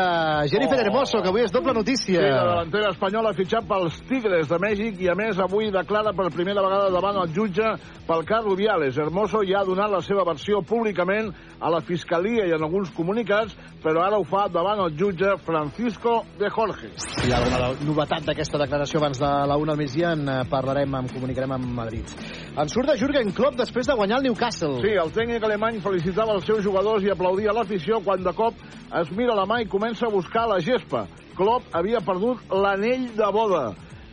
Jennifer 0.51 0.77
Hermoso, 0.83 1.19
que 1.23 1.31
avui 1.31 1.43
és 1.43 1.53
doble 1.53 1.73
notícia. 1.73 2.19
Sí, 2.21 2.29
la 2.29 2.43
delantera 2.45 2.91
espanyola 2.93 3.31
ha 3.31 3.37
fitxat 3.37 3.65
pels 3.67 3.97
Tigres 4.09 4.47
de 4.51 4.59
Mèxic 4.61 5.01
i, 5.03 5.09
a 5.11 5.15
més, 5.17 5.39
avui 5.41 5.71
declara 5.73 6.13
per 6.15 6.29
primera 6.35 6.63
vegada 6.63 6.91
davant 6.93 7.17
el 7.23 7.33
jutge 7.35 7.73
pel 8.07 8.23
cas 8.29 8.45
Rubiales. 8.45 8.99
Hermoso 9.01 9.41
ja 9.47 9.61
ha 9.61 9.67
donat 9.67 9.91
la 9.91 10.01
seva 10.05 10.25
versió 10.27 10.61
públicament 10.61 11.31
a 11.59 11.71
la 11.73 11.81
Fiscalia 11.85 12.45
i 12.45 12.53
en 12.55 12.63
alguns 12.63 12.93
comunicats, 12.95 13.57
però 13.83 14.05
ara 14.05 14.21
ho 14.21 14.27
fa 14.29 14.45
davant 14.53 14.85
el 14.85 14.95
jutge 14.99 15.35
Francisco 15.45 16.21
de 16.39 16.51
Jorge. 16.53 16.93
Hi 17.25 17.33
ha 17.33 17.41
alguna 17.41 17.73
novetat 17.89 18.29
d'aquesta 18.29 18.61
declaració 18.61 19.01
abans 19.01 19.19
de 19.19 19.34
la 19.49 19.57
una 19.59 19.73
al 19.73 19.79
migdia, 19.79 20.13
en 20.15 20.27
eh, 20.29 20.41
parlarem, 20.49 20.95
en 20.95 21.09
comunicarem 21.11 21.51
amb 21.55 21.67
Madrid. 21.77 22.11
En 22.55 22.69
surt 22.71 22.87
de 22.87 22.95
Jürgen 22.99 23.33
Klopp 23.35 23.57
després 23.59 23.87
de 23.89 23.95
guanyar 23.99 24.21
el 24.21 24.29
Newcastle. 24.29 24.79
Sí, 24.83 24.93
el 24.95 25.11
tècnic 25.15 25.43
alemany 25.43 25.81
felicitava 25.83 26.37
els 26.37 26.47
seus 26.47 26.63
jugadors 26.63 27.03
i 27.03 27.11
aplaudia 27.11 27.53
l'afició 27.55 27.99
quan 28.05 28.23
de 28.23 28.33
cop 28.37 28.61
es 29.01 29.11
mira 29.11 29.35
la 29.35 29.47
mà 29.49 29.59
i 29.61 29.67
comença 29.67 30.07
a 30.07 30.13
buscar 30.13 30.47
la 30.47 30.61
gespa. 30.63 31.05
Klopp 31.35 31.73
havia 31.75 31.99
perdut 32.05 32.45
l'anell 32.53 33.09
de 33.17 33.31
boda. 33.35 33.65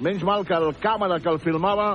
Menys 0.02 0.24
mal 0.26 0.42
que 0.48 0.58
el 0.58 0.72
càmera 0.82 1.20
que 1.22 1.30
el 1.30 1.38
filmava 1.38 1.92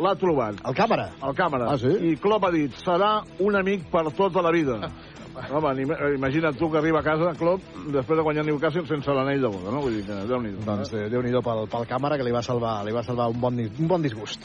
l'ha 0.00 0.14
trobat. 0.16 0.60
El 0.64 0.76
càmera? 0.78 1.10
El 1.26 1.34
càmera. 1.36 1.72
Ah, 1.72 1.78
sí? 1.80 1.90
I 2.12 2.16
Klopp 2.22 2.46
ha 2.46 2.52
dit, 2.54 2.76
serà 2.84 3.16
un 3.42 3.58
amic 3.58 3.90
per 3.90 4.06
tota 4.16 4.44
la 4.46 4.54
vida. 4.54 4.78
Home, 5.50 5.72
ni- 5.74 6.14
imagina't 6.16 6.56
tu 6.58 6.70
que 6.70 6.78
arriba 6.78 7.00
a 7.00 7.02
casa, 7.02 7.32
Klopp, 7.38 7.62
després 7.92 8.16
de 8.18 8.22
guanyar 8.26 8.44
Newcastle 8.46 8.86
sense 8.86 9.10
l'anell 9.14 9.40
de 9.40 9.48
boda, 9.48 9.70
no? 9.72 9.80
Vull 9.80 9.96
dir 9.98 10.04
que 10.06 10.18
Déu-n'hi-do. 10.28 10.64
Doncs 10.66 10.92
eh, 10.94 11.08
Déu-n'hi-do 11.10 11.40
pel, 11.42 11.64
pel 11.72 11.86
càmera, 11.88 12.18
que 12.18 12.24
li 12.26 12.32
va 12.34 12.42
salvar, 12.42 12.84
li 12.84 12.92
va 12.92 13.02
salvar 13.02 13.28
un, 13.32 13.40
bon, 13.40 13.58
un 13.60 13.88
bon 13.88 14.02
disgust. 14.02 14.44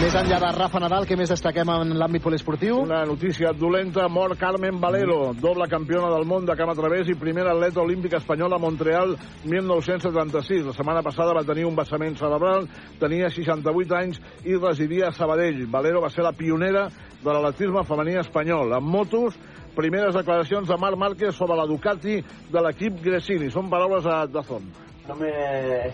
Més 0.00 0.14
enllà 0.14 0.38
de 0.42 0.52
Rafa 0.58 0.80
Nadal, 0.80 1.06
què 1.08 1.16
més 1.16 1.30
destaquem 1.32 1.68
en 1.74 1.94
l'àmbit 1.98 2.22
poliesportiu? 2.22 2.80
Una 2.84 3.04
notícia 3.08 3.52
dolenta, 3.56 4.08
mort 4.08 4.38
Carmen 4.38 4.80
Valero, 4.80 5.32
doble 5.34 5.68
campiona 5.68 6.10
del 6.14 6.26
món 6.28 6.46
de 6.46 6.56
cama 6.56 6.72
a 6.72 6.78
través 6.78 7.08
i 7.08 7.14
primera 7.18 7.52
atleta 7.54 7.80
olímpica 7.80 8.18
espanyola 8.20 8.56
a 8.56 8.62
Montreal 8.62 9.16
1976. 9.44 10.66
La 10.66 10.72
setmana 10.76 11.02
passada 11.02 11.34
va 11.36 11.44
tenir 11.46 11.64
un 11.68 11.76
vessament 11.76 12.16
cerebral, 12.18 12.66
tenia 13.00 13.30
68 13.30 13.96
anys 13.96 14.20
i 14.44 14.56
residia 14.56 15.08
a 15.08 15.12
Sabadell. 15.16 15.66
Valero 15.70 16.02
va 16.02 16.10
ser 16.10 16.24
la 16.26 16.32
pionera 16.36 16.88
de 17.20 17.30
l'atletisme 17.32 17.84
femení 17.84 18.16
espanyol. 18.20 18.72
En 18.78 18.84
motos, 18.84 19.36
primeres 19.74 20.14
declaracions 20.14 20.68
de 20.68 20.76
Marc 20.76 20.96
Márquez 20.96 21.34
sobre 21.34 21.56
la 21.56 21.66
Ducati 21.66 22.20
de 22.52 22.62
l'equip 22.62 23.02
Gresini. 23.02 23.50
Són 23.50 23.70
paraules 23.70 24.06
a 24.06 24.26
Dazón. 24.26 24.70
No 25.08 25.16
me, 25.16 25.26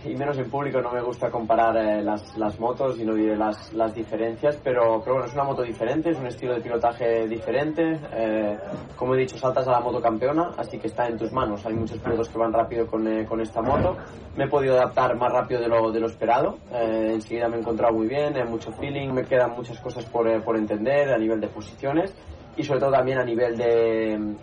y 0.05 0.15
menos 0.15 0.37
en 0.37 0.51
público, 0.51 0.83
no 0.83 0.93
me 0.93 1.01
gusta 1.01 1.31
comparar 1.31 1.75
eh, 1.79 2.03
las, 2.03 2.37
las 2.37 2.61
motos 2.61 2.99
y 2.99 3.05
no 3.05 3.15
diré 3.15 3.35
las, 3.35 3.73
las 3.73 3.95
diferencias, 3.95 4.59
pero, 4.63 5.01
pero 5.01 5.15
bueno, 5.15 5.25
es 5.25 5.33
una 5.33 5.45
moto 5.45 5.63
diferente, 5.63 6.11
es 6.11 6.19
un 6.19 6.27
estilo 6.27 6.53
de 6.53 6.61
pilotaje 6.61 7.27
diferente. 7.27 7.99
eh, 8.13 8.59
como 8.95 9.15
he 9.15 9.19
dicho, 9.19 9.39
saltas 9.39 9.67
a 9.69 9.71
la 9.71 9.81
moto 9.81 10.03
campeona, 10.03 10.51
así 10.59 10.79
que 10.79 10.89
está 10.89 11.07
en 11.09 11.17
tus 11.17 11.33
manos. 11.33 11.65
Hay 11.65 11.73
muchos 11.73 11.99
pilotos 11.99 12.29
que 12.29 12.37
van 12.37 12.53
rápido 12.53 12.87
con, 12.87 13.07
eh, 13.07 13.25
con 13.25 13.41
esta 13.41 13.63
moto. 13.63 13.97
Me 14.37 14.45
he 14.45 14.49
podido 14.49 14.75
adaptar 14.75 15.17
más 15.17 15.33
rápido 15.33 15.63
de 15.63 15.69
lo, 15.69 15.91
de 15.91 16.01
lo 16.01 16.09
esperado. 16.09 16.59
eh, 16.73 17.13
enseguida 17.15 17.49
me 17.49 17.57
he 17.57 17.61
encontrado 17.61 17.95
muy 17.95 18.09
bien, 18.09 18.37
eh, 18.37 18.45
mucho 18.45 18.71
feeling, 18.73 19.15
me 19.15 19.25
quedan 19.25 19.53
muchas 19.53 19.81
cosas 19.81 20.05
por, 20.05 20.29
eh, 20.29 20.41
por 20.41 20.59
entender 20.59 21.11
a 21.15 21.17
nivel 21.17 21.41
de 21.41 21.49
posiciones 21.49 22.13
y 22.57 22.63
sobre 22.65 22.81
todo 22.81 22.91
también 22.93 23.19
a 23.19 23.25
nivel 23.25 23.57
de, 23.57 24.35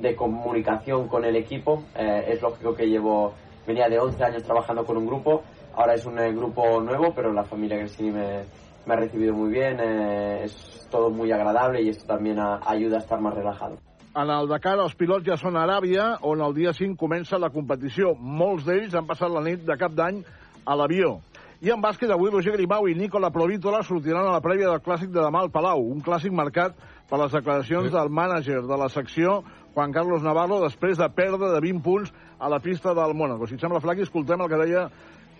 de 0.00 0.14
comunicación 0.16 1.08
con 1.08 1.24
el 1.24 1.36
equipo. 1.36 1.82
Eh, 1.96 2.24
es 2.28 2.42
lógico 2.42 2.74
que 2.74 2.86
llevo, 2.86 3.34
venía 3.66 3.88
de 3.88 3.98
11 3.98 4.22
años 4.24 4.42
trabajando 4.42 4.84
con 4.84 4.96
un 4.96 5.06
grupo, 5.06 5.42
ahora 5.74 5.94
es 5.94 6.04
un 6.06 6.18
eh, 6.18 6.32
grupo 6.32 6.80
nuevo, 6.80 7.12
pero 7.14 7.32
la 7.32 7.44
familia 7.44 7.76
Gresini 7.78 8.10
me, 8.10 8.44
me 8.86 8.94
ha 8.94 8.96
recibido 8.96 9.34
muy 9.34 9.50
bien, 9.50 9.78
eh, 9.80 10.42
es 10.44 10.86
todo 10.90 11.10
muy 11.10 11.32
agradable 11.32 11.82
y 11.82 11.88
esto 11.88 12.06
también 12.06 12.38
a- 12.38 12.60
ayuda 12.64 12.96
a 12.98 13.00
estar 13.00 13.20
más 13.20 13.34
relajado. 13.34 13.76
En 14.16 14.30
el 14.30 14.46
Dakar 14.48 14.78
els 14.80 14.94
pilots 14.96 15.26
ja 15.28 15.34
són 15.36 15.58
a 15.60 15.66
Aràbia, 15.66 16.14
on 16.24 16.40
el 16.40 16.54
dia 16.56 16.70
5 16.72 16.96
comença 16.96 17.36
la 17.36 17.50
competició. 17.52 18.14
Molts 18.16 18.64
d'ells 18.64 18.94
han 18.96 19.04
passat 19.04 19.28
la 19.28 19.42
nit 19.44 19.60
de 19.68 19.76
cap 19.76 19.92
d'any 19.92 20.22
a 20.64 20.74
l'avió. 20.74 21.18
I 21.64 21.70
en 21.72 21.80
bàsquet, 21.80 22.10
avui 22.12 22.28
Roger 22.28 22.52
Grimau 22.52 22.84
i 22.84 22.94
Nicola 22.94 23.30
Provítola 23.32 23.78
sortiran 23.86 24.26
a 24.28 24.34
la 24.34 24.42
prèvia 24.44 24.68
del 24.68 24.82
clàssic 24.84 25.08
de 25.08 25.22
demà 25.22 25.40
al 25.40 25.48
Palau, 25.54 25.80
un 25.88 26.02
clàssic 26.04 26.34
marcat 26.36 26.74
per 27.08 27.16
les 27.22 27.32
declaracions 27.32 27.88
del 27.94 28.10
mànager 28.12 28.60
de 28.60 28.76
la 28.76 28.90
secció, 28.92 29.38
Juan 29.72 29.94
Carlos 29.94 30.24
Navarro, 30.24 30.58
després 30.60 31.00
de 31.00 31.08
perdre 31.16 31.48
de 31.54 31.62
20 31.64 31.80
punts 31.84 32.12
a 32.38 32.50
la 32.52 32.60
pista 32.60 32.92
del 32.92 33.14
Mónaco. 33.16 33.48
Si 33.48 33.56
et 33.56 33.64
sembla, 33.64 33.80
Flaqui, 33.80 34.04
escoltem 34.04 34.44
el 34.44 34.52
que 34.52 34.60
deia 34.66 34.84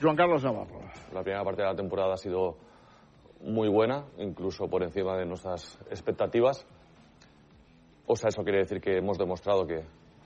Joan 0.00 0.16
Carlos 0.16 0.44
Navarro. 0.44 0.80
La 1.12 1.22
primera 1.22 1.44
parte 1.44 1.60
de 1.60 1.68
la 1.68 1.76
temporada 1.76 2.14
ha 2.14 2.16
sido 2.16 2.56
muy 3.42 3.68
buena, 3.68 4.04
incluso 4.16 4.68
por 4.68 4.82
encima 4.82 5.18
de 5.18 5.26
nuestras 5.26 5.78
expectativas. 5.90 6.66
O 8.06 8.16
sea, 8.16 8.28
eso 8.28 8.42
quiere 8.42 8.60
decir 8.60 8.80
que 8.80 8.96
hemos 8.96 9.18
demostrado 9.18 9.66
que, 9.66 9.84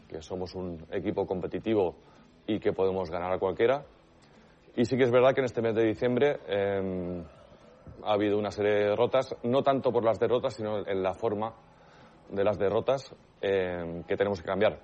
que 0.08 0.22
somos 0.22 0.54
un 0.54 0.86
equipo 0.92 1.26
competitivo 1.26 1.96
y 2.46 2.60
que 2.60 2.72
podemos 2.72 3.10
ganar 3.10 3.32
a 3.32 3.38
cualquiera. 3.40 3.84
Y 4.76 4.84
sí 4.84 4.96
que 4.96 5.04
es 5.04 5.10
verdad 5.10 5.34
que 5.34 5.40
en 5.40 5.46
este 5.46 5.62
mes 5.62 5.74
de 5.74 5.84
diciembre 5.84 6.40
eh, 6.46 7.24
ha 8.04 8.12
habido 8.12 8.38
una 8.38 8.50
serie 8.50 8.72
de 8.72 8.84
derrotas, 8.90 9.34
no 9.42 9.62
tanto 9.62 9.92
por 9.92 10.04
las 10.04 10.18
derrotas, 10.18 10.54
sino 10.54 10.86
en 10.86 11.02
la 11.02 11.14
forma 11.14 11.52
de 12.30 12.44
las 12.44 12.58
derrotas 12.58 13.14
eh, 13.40 14.02
que 14.06 14.16
tenemos 14.16 14.40
que 14.40 14.46
cambiar. 14.46 14.78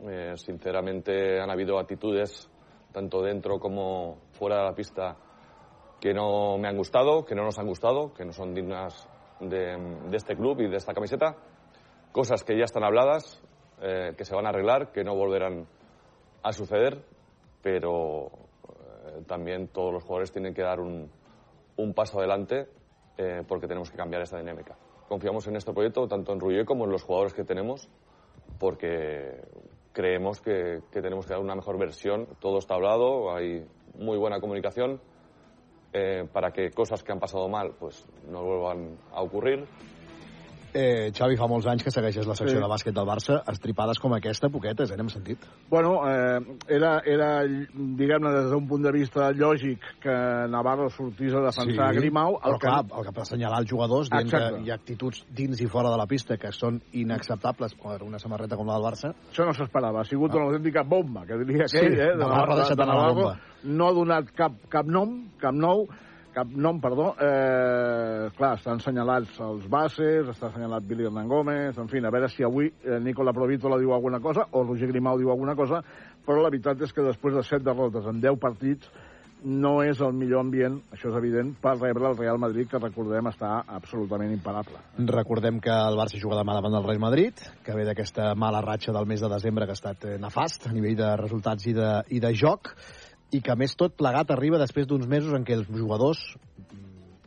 Eh, 0.00 0.32
sinceramente 0.36 1.40
han 1.40 1.50
habido 1.50 1.78
actitudes, 1.78 2.48
tanto 2.92 3.22
dentro 3.22 3.58
como 3.58 4.18
fuera 4.32 4.58
de 4.58 4.64
la 4.64 4.74
pista, 4.74 5.16
que 6.00 6.14
no 6.14 6.58
me 6.58 6.68
han 6.68 6.76
gustado, 6.76 7.24
que 7.24 7.34
no 7.34 7.44
nos 7.44 7.58
han 7.58 7.66
gustado, 7.66 8.12
que 8.12 8.24
no 8.24 8.32
son 8.32 8.54
dignas 8.54 9.08
de, 9.40 9.76
de 10.10 10.16
este 10.16 10.36
club 10.36 10.60
y 10.60 10.68
de 10.68 10.76
esta 10.76 10.94
camiseta. 10.94 11.36
Cosas 12.12 12.44
que 12.44 12.56
ya 12.56 12.64
están 12.64 12.84
habladas, 12.84 13.42
eh, 13.80 14.14
que 14.16 14.24
se 14.24 14.34
van 14.34 14.46
a 14.46 14.50
arreglar, 14.50 14.92
que 14.92 15.04
no 15.04 15.14
volverán 15.14 15.66
a 16.42 16.52
suceder, 16.52 17.02
pero 17.62 18.30
eh, 19.06 19.22
también 19.26 19.68
todos 19.68 19.92
los 19.92 20.02
jugadores 20.02 20.32
tienen 20.32 20.54
que 20.54 20.62
dar 20.62 20.80
un, 20.80 21.10
un 21.76 21.94
paso 21.94 22.18
adelante 22.18 22.68
eh, 23.16 23.42
porque 23.46 23.66
tenemos 23.66 23.90
que 23.90 23.96
cambiar 23.96 24.22
esta 24.22 24.38
dinámica. 24.38 24.76
Confiamos 25.08 25.46
en 25.46 25.56
este 25.56 25.72
proyecto, 25.72 26.08
tanto 26.08 26.32
en 26.32 26.40
Rullier 26.40 26.64
como 26.64 26.84
en 26.84 26.90
los 26.90 27.02
jugadores 27.02 27.32
que 27.32 27.44
tenemos, 27.44 27.88
porque 28.58 29.40
creemos 29.92 30.40
que, 30.40 30.80
que 30.90 31.00
tenemos 31.00 31.26
que 31.26 31.32
dar 31.32 31.40
una 31.40 31.54
mejor 31.54 31.78
versión. 31.78 32.26
Todo 32.40 32.58
está 32.58 32.74
hablado, 32.74 33.34
hay 33.34 33.64
muy 33.98 34.18
buena 34.18 34.40
comunicación 34.40 35.00
eh, 35.92 36.28
para 36.30 36.52
que 36.52 36.70
cosas 36.72 37.02
que 37.02 37.12
han 37.12 37.20
pasado 37.20 37.48
mal 37.48 37.74
pues 37.78 38.06
no 38.28 38.42
vuelvan 38.42 38.98
a 39.12 39.22
ocurrir. 39.22 39.66
Eh, 40.76 41.08
Xavi, 41.16 41.38
fa 41.40 41.46
molts 41.48 41.64
anys 41.70 41.80
que 41.86 41.90
segueixes 41.94 42.26
la 42.28 42.34
secció 42.36 42.58
Sí. 42.58 42.62
de 42.62 42.68
bàsquet 42.68 42.92
del 42.92 43.06
Barça. 43.08 43.38
Estripades 43.48 43.98
com 43.98 44.12
aquesta, 44.12 44.50
poquetes, 44.52 44.90
eh, 44.90 44.96
n'hem 44.98 45.08
sentit. 45.08 45.38
Bueno, 45.70 46.02
eh, 46.04 46.40
era, 46.68 47.00
era 47.06 47.28
diguem-ne, 47.46 48.32
des 48.34 48.50
d'un 48.50 48.66
punt 48.68 48.82
de 48.84 48.92
vista 48.92 49.30
lògic 49.32 49.80
que 50.02 50.16
Navarro 50.52 50.90
sortís 50.90 51.32
a 51.32 51.40
defensar 51.46 51.94
Sí, 51.94 52.00
Grimau. 52.00 52.36
Però 52.42 52.58
clar, 52.60 52.82
el 52.84 53.04
que 53.06 53.14
va 53.16 53.22
assenyalar 53.22 53.60
els 53.62 53.70
jugadors 53.70 54.10
dient 54.10 54.26
Exacte. 54.28 54.58
que 54.58 54.66
hi 54.66 54.70
ha 54.70 54.74
actituds 54.74 55.24
dins 55.30 55.60
i 55.62 55.66
fora 55.66 55.88
de 55.90 55.96
la 55.96 56.06
pista 56.06 56.36
que 56.36 56.52
són 56.52 56.82
inacceptables 56.92 57.74
per 57.80 58.02
una 58.02 58.18
samarreta 58.18 58.56
com 58.56 58.66
la 58.66 58.74
del 58.74 58.82
Barça. 58.84 59.14
Això 59.32 59.46
no 59.46 59.54
s'esperava. 59.54 60.00
Ha 60.00 60.04
sigut 60.04 60.34
una 60.34 60.44
autèntica 60.50 60.82
bomba, 60.84 61.24
que 61.24 61.38
diria 61.38 61.68
Sí, 61.68 61.78
aquell, 61.78 61.98
eh? 61.98 62.12
de 62.12 62.16
Navarro 62.20 62.52
ha 62.52 62.56
deixat 62.56 62.78
anar 62.80 62.96
la 62.96 63.12
bomba. 63.14 63.40
No 63.64 63.88
ha 63.88 63.92
donat 63.92 64.30
cap, 64.36 64.52
cap 64.68 64.84
nom, 64.84 65.30
cap 65.40 65.54
nou, 65.54 65.86
cap 66.36 66.52
nom, 66.52 66.80
perdó. 66.84 67.14
Eh, 67.16 68.28
clar, 68.36 68.52
estan 68.58 68.82
assenyalats 68.82 69.40
els 69.40 69.64
bases, 69.72 70.28
està 70.28 70.50
assenyalat 70.50 70.84
Billy 70.84 71.08
Hernán 71.08 71.30
Gómez, 71.32 71.78
en 71.80 71.88
fi, 71.88 72.02
a 72.04 72.12
veure 72.12 72.28
si 72.32 72.44
avui 72.44 72.68
eh, 72.68 73.00
Nicola 73.00 73.32
Provítola 73.36 73.80
diu 73.80 73.94
alguna 73.96 74.20
cosa 74.20 74.44
o 74.52 74.64
Roger 74.66 74.90
Grimau 74.92 75.16
diu 75.18 75.32
alguna 75.32 75.56
cosa, 75.56 75.80
però 76.26 76.42
la 76.42 76.52
veritat 76.52 76.84
és 76.84 76.92
que 76.92 77.04
després 77.06 77.38
de 77.38 77.44
set 77.46 77.64
derrotes 77.64 78.08
en 78.10 78.20
10 78.20 78.40
partits 78.42 78.90
no 79.46 79.78
és 79.84 80.00
el 80.02 80.14
millor 80.16 80.42
ambient, 80.42 80.78
això 80.92 81.10
és 81.10 81.16
evident, 81.18 81.52
per 81.62 81.76
rebre 81.76 82.08
el 82.08 82.16
Real 82.18 82.38
Madrid, 82.40 82.68
que 82.70 82.80
recordem 82.82 83.28
està 83.30 83.52
absolutament 83.78 84.32
imparable. 84.34 84.80
Recordem 85.12 85.60
que 85.62 85.72
el 85.72 85.96
Barça 85.98 86.20
juga 86.20 86.40
demà 86.40 86.56
davant 86.56 86.74
del 86.74 86.86
Real 86.88 87.02
Madrid, 87.04 87.40
que 87.64 87.76
ve 87.76 87.84
d'aquesta 87.86 88.32
mala 88.34 88.64
ratxa 88.64 88.94
del 88.96 89.06
mes 89.08 89.22
de 89.22 89.30
desembre 89.32 89.68
que 89.68 89.76
ha 89.76 89.80
estat 89.80 90.08
eh, 90.08 90.16
nefast 90.20 90.68
a 90.68 90.74
nivell 90.74 90.96
de 90.98 91.12
resultats 91.20 91.68
i 91.68 91.76
de, 91.76 91.90
i 92.16 92.20
de 92.20 92.32
joc, 92.36 92.74
i 93.36 93.42
que 93.44 93.52
a 93.52 93.58
més 93.60 93.76
tot 93.76 93.96
plegat 93.98 94.32
arriba 94.32 94.60
després 94.62 94.88
d'uns 94.88 95.08
mesos 95.10 95.36
en 95.36 95.44
què 95.44 95.58
els 95.58 95.68
jugadors 95.68 96.22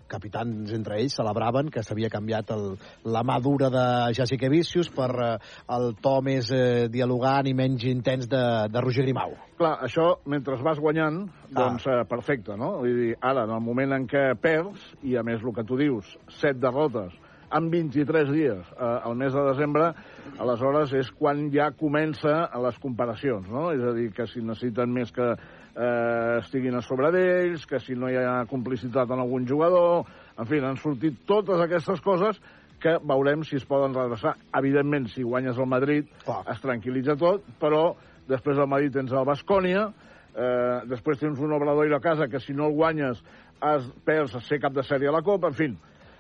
capitans 0.10 0.74
entre 0.74 0.98
ells 0.98 1.16
celebraven 1.20 1.70
que 1.70 1.84
s'havia 1.86 2.10
canviat 2.10 2.50
el, 2.56 2.66
la 3.14 3.22
mà 3.28 3.38
dura 3.46 3.70
de 3.70 3.86
Jasikevičius 4.18 4.90
per 4.96 5.10
eh, 5.14 5.30
el 5.76 5.92
to 6.02 6.16
més 6.26 6.50
eh, 6.56 6.90
dialogant 6.92 7.48
i 7.48 7.54
menys 7.54 7.86
intens 7.92 8.26
de, 8.32 8.42
de 8.74 8.84
Roger 8.84 9.06
Grimau. 9.06 9.38
Clar, 9.60 9.76
això, 9.86 10.10
mentre 10.34 10.58
vas 10.66 10.82
guanyant, 10.82 11.22
doncs 11.54 11.86
eh, 11.86 12.02
perfecte, 12.10 12.58
no? 12.58 12.80
Vull 12.82 13.02
dir, 13.04 13.16
ara, 13.22 13.46
en 13.46 13.56
el 13.56 13.64
moment 13.64 13.96
en 14.00 14.10
què 14.10 14.32
perds, 14.42 14.92
i 15.06 15.16
a 15.20 15.26
més 15.28 15.46
el 15.46 15.56
que 15.56 15.68
tu 15.68 15.78
dius, 15.80 16.16
set 16.42 16.58
derrotes, 16.58 17.14
en 17.54 17.70
23 17.70 18.30
dies 18.30 18.66
eh, 18.76 18.90
al 19.06 19.16
mes 19.18 19.34
de 19.34 19.46
desembre, 19.52 19.94
aleshores 20.42 20.94
és 20.98 21.10
quan 21.18 21.48
ja 21.54 21.72
comença 21.78 22.44
a 22.46 22.62
les 22.66 22.78
comparacions, 22.82 23.50
no? 23.50 23.70
És 23.74 23.86
a 23.86 23.94
dir, 23.96 24.10
que 24.16 24.28
si 24.30 24.44
necessiten 24.46 24.94
més 24.94 25.14
que 25.14 25.34
eh, 25.80 26.40
estiguin 26.44 26.76
a 26.76 26.84
sobre 26.84 27.12
d'ells, 27.16 27.66
que 27.70 27.80
si 27.80 27.96
no 27.96 28.10
hi 28.12 28.18
ha 28.20 28.44
complicitat 28.50 29.12
en 29.12 29.24
algun 29.26 29.48
jugador... 29.48 30.08
En 30.40 30.48
fi, 30.48 30.56
han 30.64 30.78
sortit 30.80 31.18
totes 31.28 31.60
aquestes 31.60 32.00
coses 32.00 32.38
que 32.80 32.94
veurem 33.04 33.42
si 33.44 33.58
es 33.58 33.66
poden 33.68 33.92
redreçar. 33.92 34.38
Evidentment, 34.56 35.10
si 35.12 35.26
guanyes 35.28 35.58
el 35.60 35.68
Madrid, 35.68 36.08
es 36.48 36.62
tranquil·litza 36.64 37.18
tot, 37.20 37.44
però 37.60 37.90
després 38.30 38.56
del 38.56 38.70
Madrid 38.72 38.94
tens 38.96 39.12
el 39.12 39.28
Bascònia, 39.28 39.90
eh, 40.32 40.80
després 40.88 41.20
tens 41.20 41.44
un 41.44 41.52
Obradoiro 41.58 41.98
a 41.98 42.04
casa 42.04 42.30
que 42.32 42.40
si 42.40 42.56
no 42.56 42.70
el 42.70 42.78
guanyes 42.78 43.20
has, 43.60 43.84
perds 44.08 44.38
a 44.40 44.42
ser 44.48 44.62
cap 44.64 44.72
de 44.72 44.86
sèrie 44.88 45.12
a 45.12 45.18
la 45.18 45.26
Copa, 45.28 45.52
en 45.52 45.60
fi. 45.60 45.70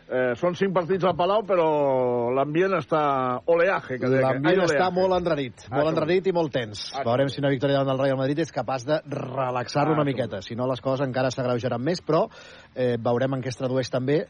Eh, 0.10 0.34
són 0.42 0.56
cinc 0.58 0.74
partits 0.74 1.06
al 1.06 1.14
Palau, 1.14 1.44
però 1.46 2.32
l'ambient 2.34 2.74
està 2.80 3.02
oleaje. 3.46 4.00
Que 4.02 4.10
L'ambient 4.10 4.64
està 4.66 4.88
molt 4.92 5.14
enrarit, 5.14 5.54
Ah, 5.70 5.76
molt 5.76 5.86
això. 5.86 5.92
enrarit 5.94 6.28
i 6.28 6.32
molt 6.34 6.52
tens. 6.52 6.92
Ah, 6.98 7.04
Veurem 7.06 7.30
si 7.30 7.40
una 7.40 7.52
victòria 7.54 7.78
davant 7.78 7.92
del 7.96 8.06
Real 8.08 8.18
Madrid 8.18 8.40
és 8.40 8.52
capaç 8.52 8.86
de 8.88 8.98
relaxar-lo 9.06 9.92
Ah, 9.94 9.98
una 10.02 10.04
miqueta. 10.04 10.42
Si 10.42 10.56
no, 10.56 10.66
les 10.66 10.82
coses 10.82 11.06
encara 11.06 11.30
s'agreujaran 11.30 11.82
més, 11.84 12.02
però 12.02 12.28
eh, 12.76 12.98
veurem 12.98 13.36
en 13.36 13.42
què 13.44 13.50
es 13.54 13.58
tradueix 13.58 13.90
també 13.92 14.26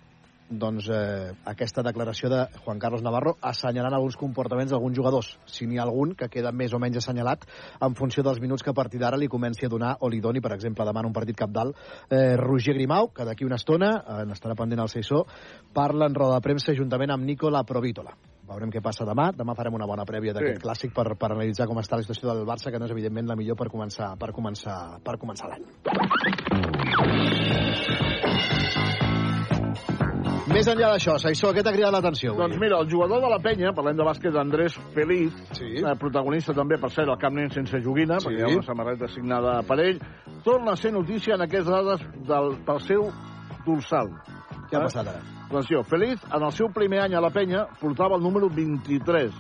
doncs, 0.50 0.90
eh, 0.90 1.32
aquesta 1.46 1.84
declaració 1.86 2.30
de 2.30 2.46
Juan 2.66 2.80
Carlos 2.80 3.04
Navarro 3.06 3.38
assenyalant 3.42 3.94
alguns 3.94 4.18
comportaments 4.18 4.72
d'alguns 4.72 4.98
jugadors, 4.98 5.38
si 5.46 5.68
n'hi 5.68 5.78
ha 5.78 5.84
algun 5.84 6.16
que 6.16 6.30
queda 6.30 6.52
més 6.52 6.74
o 6.74 6.80
menys 6.80 6.98
assenyalat 6.98 7.46
en 7.82 7.96
funció 7.96 8.24
dels 8.24 8.40
minuts 8.42 8.64
que 8.64 8.72
a 8.72 8.74
partir 8.74 9.00
d'ara 9.00 9.18
li 9.18 9.28
comenci 9.28 9.66
a 9.66 9.70
donar 9.70 9.98
o 10.02 10.10
li 10.10 10.20
doni, 10.20 10.42
per 10.42 10.54
exemple, 10.54 10.86
demà 10.86 11.00
en 11.00 11.12
un 11.12 11.14
partit 11.14 11.38
capdalt, 11.38 11.76
eh, 12.10 12.36
Roger 12.38 12.74
Grimau, 12.74 13.14
que 13.14 13.26
d'aquí 13.26 13.46
una 13.46 13.56
estona, 13.56 14.04
eh, 14.08 14.26
n'estarà 14.26 14.56
pendent 14.56 14.82
el 14.82 14.90
Seisó, 14.90 15.26
parla 15.74 16.06
en 16.08 16.16
roda 16.16 16.36
de 16.36 16.42
premsa 16.42 16.74
juntament 16.74 17.12
amb 17.12 17.24
Nicola 17.24 17.64
Provítola. 17.64 18.16
Veurem 18.50 18.72
què 18.74 18.82
passa 18.82 19.06
demà. 19.06 19.32
Demà 19.38 19.54
farem 19.56 19.76
una 19.78 19.86
bona 19.86 20.06
prèvia 20.10 20.34
d'aquest 20.34 20.58
Sí. 20.58 20.64
clàssic 20.64 20.94
per, 20.94 21.16
per 21.16 21.32
analitzar 21.32 21.68
com 21.68 21.78
està 21.78 21.96
la 21.96 22.02
situació 22.02 22.34
del 22.34 22.48
Barça, 22.48 22.72
que 22.72 22.80
no 22.80 22.86
és 22.86 22.92
evidentment 22.92 23.28
la 23.28 23.36
millor 23.36 23.56
per 23.56 23.70
començar 23.70 24.18
per 24.18 24.32
començar 24.32 25.00
per 25.04 25.18
començar 25.20 25.50
l'any. 25.50 25.66
Més 30.50 30.66
enllà 30.66 30.88
d'això, 30.96 31.14
Saissó, 31.22 31.52
què 31.54 31.62
t'ha 31.62 31.72
cridat 31.76 31.94
l'atenció? 31.94 32.34
Doncs 32.38 32.58
mira, 32.58 32.80
el 32.82 32.88
jugador 32.90 33.22
de 33.22 33.30
la 33.30 33.38
penya, 33.44 33.70
parlem 33.78 33.98
de 34.00 34.06
bàsquet, 34.08 34.36
Andrés 34.40 34.78
Feliz, 34.96 35.36
sí. 35.54 35.68
eh, 35.78 35.94
protagonista 36.02 36.56
també, 36.58 36.80
per 36.82 36.90
cert, 36.90 37.12
al 37.12 37.20
Camp 37.22 37.38
Nen 37.38 37.52
sense 37.54 37.82
joguina, 37.86 38.18
sí. 38.18 38.32
perquè 38.32 38.42
hi 38.42 38.48
ha 38.48 38.54
una 38.58 38.66
samarreta 38.66 39.10
signada 39.14 39.60
per 39.68 39.78
ell, 39.84 40.00
torna 40.46 40.74
a 40.74 40.80
ser 40.80 40.94
notícia 40.96 41.38
en 41.38 41.46
aquestes 41.46 41.70
dades 41.70 42.06
del, 42.32 42.56
pel 42.66 42.82
seu 42.88 43.06
dorsal. 43.68 44.10
Què 44.72 44.80
ha 44.80 44.84
passat 44.88 45.12
ara? 45.12 45.22
Atenció, 45.50 45.84
Feliz, 45.90 46.26
en 46.34 46.48
el 46.48 46.58
seu 46.58 46.72
primer 46.74 47.04
any 47.06 47.18
a 47.18 47.22
la 47.22 47.32
penya, 47.36 47.68
portava 47.82 48.18
el 48.18 48.26
número 48.26 48.50
23. 48.50 49.38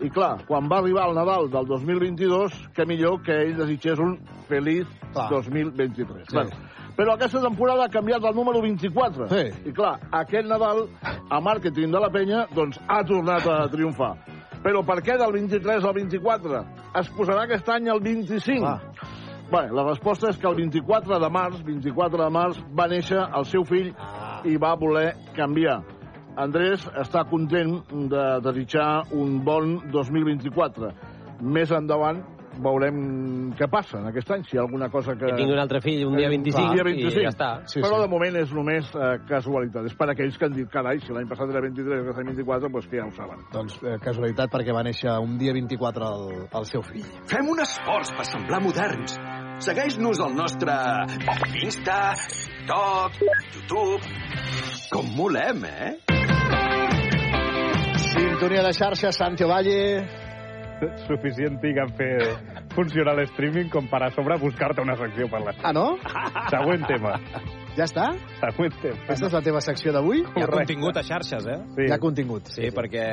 I 0.00 0.10
clar, 0.10 0.32
quan 0.48 0.66
va 0.70 0.80
arribar 0.80 1.06
el 1.10 1.16
Nadal 1.18 1.50
del 1.52 1.66
2022, 1.68 2.58
què 2.74 2.86
millor 2.88 3.20
que 3.22 3.36
ell 3.44 3.56
desitgés 3.58 4.00
un 4.00 4.16
feliç 4.48 4.88
Clar. 5.12 5.26
2023. 5.34 6.24
Sí. 6.24 6.34
Bueno, 6.34 6.79
però 7.00 7.14
aquesta 7.14 7.40
temporada 7.40 7.86
ha 7.86 7.88
canviat 7.88 8.24
el 8.28 8.34
número 8.36 8.60
24. 8.60 9.28
Sí. 9.30 9.44
I 9.70 9.72
clar, 9.72 9.94
aquest 10.18 10.44
Nadal, 10.50 10.82
a 11.32 11.38
màrqueting 11.40 11.94
de 11.94 12.00
la 12.02 12.10
penya, 12.12 12.42
doncs 12.52 12.76
ha 12.84 12.98
tornat 13.08 13.46
a 13.48 13.54
triomfar. 13.72 14.10
Però 14.60 14.82
per 14.84 14.98
què 15.00 15.16
del 15.16 15.32
23 15.32 15.86
al 15.88 15.94
24? 15.96 16.60
Es 17.00 17.08
posarà 17.16 17.46
aquest 17.46 17.70
any 17.72 17.88
el 17.88 18.02
25. 18.04 18.68
Ah. 18.68 19.06
Bé, 19.48 19.62
la 19.72 19.86
resposta 19.86 20.28
és 20.28 20.36
que 20.36 20.46
el 20.50 20.58
24 20.58 21.22
de 21.22 21.30
març, 21.32 21.62
24 21.64 22.20
de 22.20 22.28
març, 22.36 22.60
va 22.76 22.86
néixer 22.92 23.22
el 23.24 23.48
seu 23.48 23.64
fill 23.64 23.94
i 24.44 24.58
va 24.60 24.74
voler 24.76 25.14
canviar. 25.38 25.78
Andrés 26.36 26.84
està 27.00 27.24
content 27.32 27.78
de 28.12 28.26
desitjar 28.44 29.06
un 29.16 29.40
bon 29.48 29.78
2024. 29.88 30.92
Més 31.40 31.72
endavant 31.72 32.20
veurem 32.64 33.00
què 33.58 33.68
passa 33.72 33.98
en 34.00 34.08
aquest 34.10 34.30
any, 34.34 34.44
si 34.48 34.56
hi 34.56 34.60
ha 34.60 34.64
alguna 34.66 34.90
cosa 34.92 35.16
que... 35.18 35.26
Que 35.30 35.38
tingui 35.38 35.56
un 35.56 35.62
altre 35.62 35.82
fill 35.84 36.04
un 36.08 36.16
dia 36.18 36.30
25 36.32 36.62
un 36.66 36.76
dia 36.76 36.86
25. 36.86 37.10
i 37.20 37.24
ja 37.26 37.32
està. 37.32 37.50
Sí, 37.70 37.82
Però 37.84 38.00
de 38.02 38.08
moment 38.12 38.38
és 38.40 38.54
només 38.56 38.92
eh, 38.94 39.10
casualitat. 39.28 39.90
És 39.90 39.96
per 39.98 40.10
aquells 40.12 40.38
que 40.38 40.48
han 40.48 40.56
dit, 40.56 40.70
carai, 40.72 41.02
si 41.04 41.16
l'any 41.16 41.28
passat 41.30 41.52
era 41.52 41.64
23 41.66 41.96
i 41.96 42.04
aquest 42.04 42.22
any 42.22 42.30
24, 42.32 42.70
doncs 42.70 42.90
que 42.90 43.00
ja 43.00 43.08
ho 43.08 43.12
saben. 43.16 43.44
Doncs 43.54 43.80
eh, 43.82 43.98
casualitat 44.04 44.52
perquè 44.52 44.76
va 44.76 44.84
néixer 44.86 45.16
un 45.24 45.36
dia 45.40 45.56
24 45.56 46.12
el, 46.14 46.30
el 46.60 46.70
seu 46.70 46.84
fill. 46.86 47.06
Fem 47.30 47.50
un 47.50 47.64
esforç 47.66 48.14
per 48.16 48.28
semblar 48.28 48.62
moderns. 48.64 49.18
Segueix-nos 49.60 50.22
al 50.24 50.32
nostre 50.38 50.76
Insta, 51.60 51.98
TikTok, 52.70 53.12
YouTube... 53.54 54.00
Com 54.90 55.06
molem, 55.16 55.64
eh? 55.64 55.98
Sintonia 58.10 58.62
de 58.62 58.72
xarxa, 58.72 59.12
Santi 59.12 59.44
Valle... 59.44 60.19
Suficient 61.06 61.58
tinc 61.60 61.76
en 61.82 61.90
fer 61.98 62.12
funcionar 62.74 63.12
l'streaming 63.18 63.68
com 63.72 63.88
per 63.90 64.00
a 64.06 64.10
sobre 64.14 64.36
buscar-te 64.40 64.80
una 64.82 64.96
secció 64.96 65.26
per 65.30 65.40
la... 65.44 65.52
Ah, 65.62 65.72
no? 65.76 65.86
Següent 66.52 66.86
tema. 66.88 67.16
Ja 67.76 67.84
està? 67.86 68.06
Següent 68.40 68.78
tema. 68.82 69.00
Aquesta 69.06 69.28
és 69.28 69.36
la 69.36 69.42
teva 69.44 69.60
secció 69.64 69.92
d'avui? 69.92 70.22
Hi 70.24 70.44
ha 70.44 70.48
contingut 70.50 70.96
a 70.96 71.04
xarxes, 71.06 71.46
eh? 71.46 71.58
Sí. 71.76 71.88
Hi 71.88 71.92
ha 71.94 71.98
contingut. 72.02 72.48
Sí, 72.54 72.70
perquè 72.74 73.04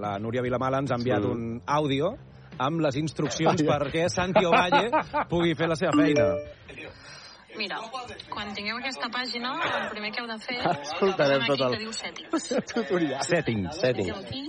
la 0.00 0.16
Núria 0.22 0.42
Vilamala 0.46 0.80
ens 0.84 0.92
ha 0.94 0.98
enviat 1.00 1.22
Sí. 1.26 1.32
un 1.34 1.60
àudio 1.66 2.14
amb 2.58 2.80
les 2.80 2.96
instruccions 2.96 3.60
Ai, 3.60 3.66
ai. 3.66 3.72
perquè 3.74 4.06
Santi 4.08 4.44
Ovalle 4.48 4.88
pugui 5.28 5.54
fer 5.54 5.68
la 5.68 5.76
seva 5.76 5.92
feina. 5.92 6.30
Mira, 7.56 7.78
quan 8.28 8.50
tingueu 8.54 8.76
aquesta 8.78 9.08
pàgina, 9.12 9.54
el 9.80 9.86
primer 9.92 10.10
que 10.12 10.20
heu 10.22 10.28
de 10.28 10.36
fer 10.44 10.58
Escoltarem 10.76 11.46
tot 11.50 11.60
el- 11.66 11.72
que 11.76 11.78
diu 11.84 11.92
settings. 11.96 12.48
Tutorial. 12.72 13.22
Settings. 13.24 13.80
Settings. 13.80 14.18
Aquí, 14.20 14.42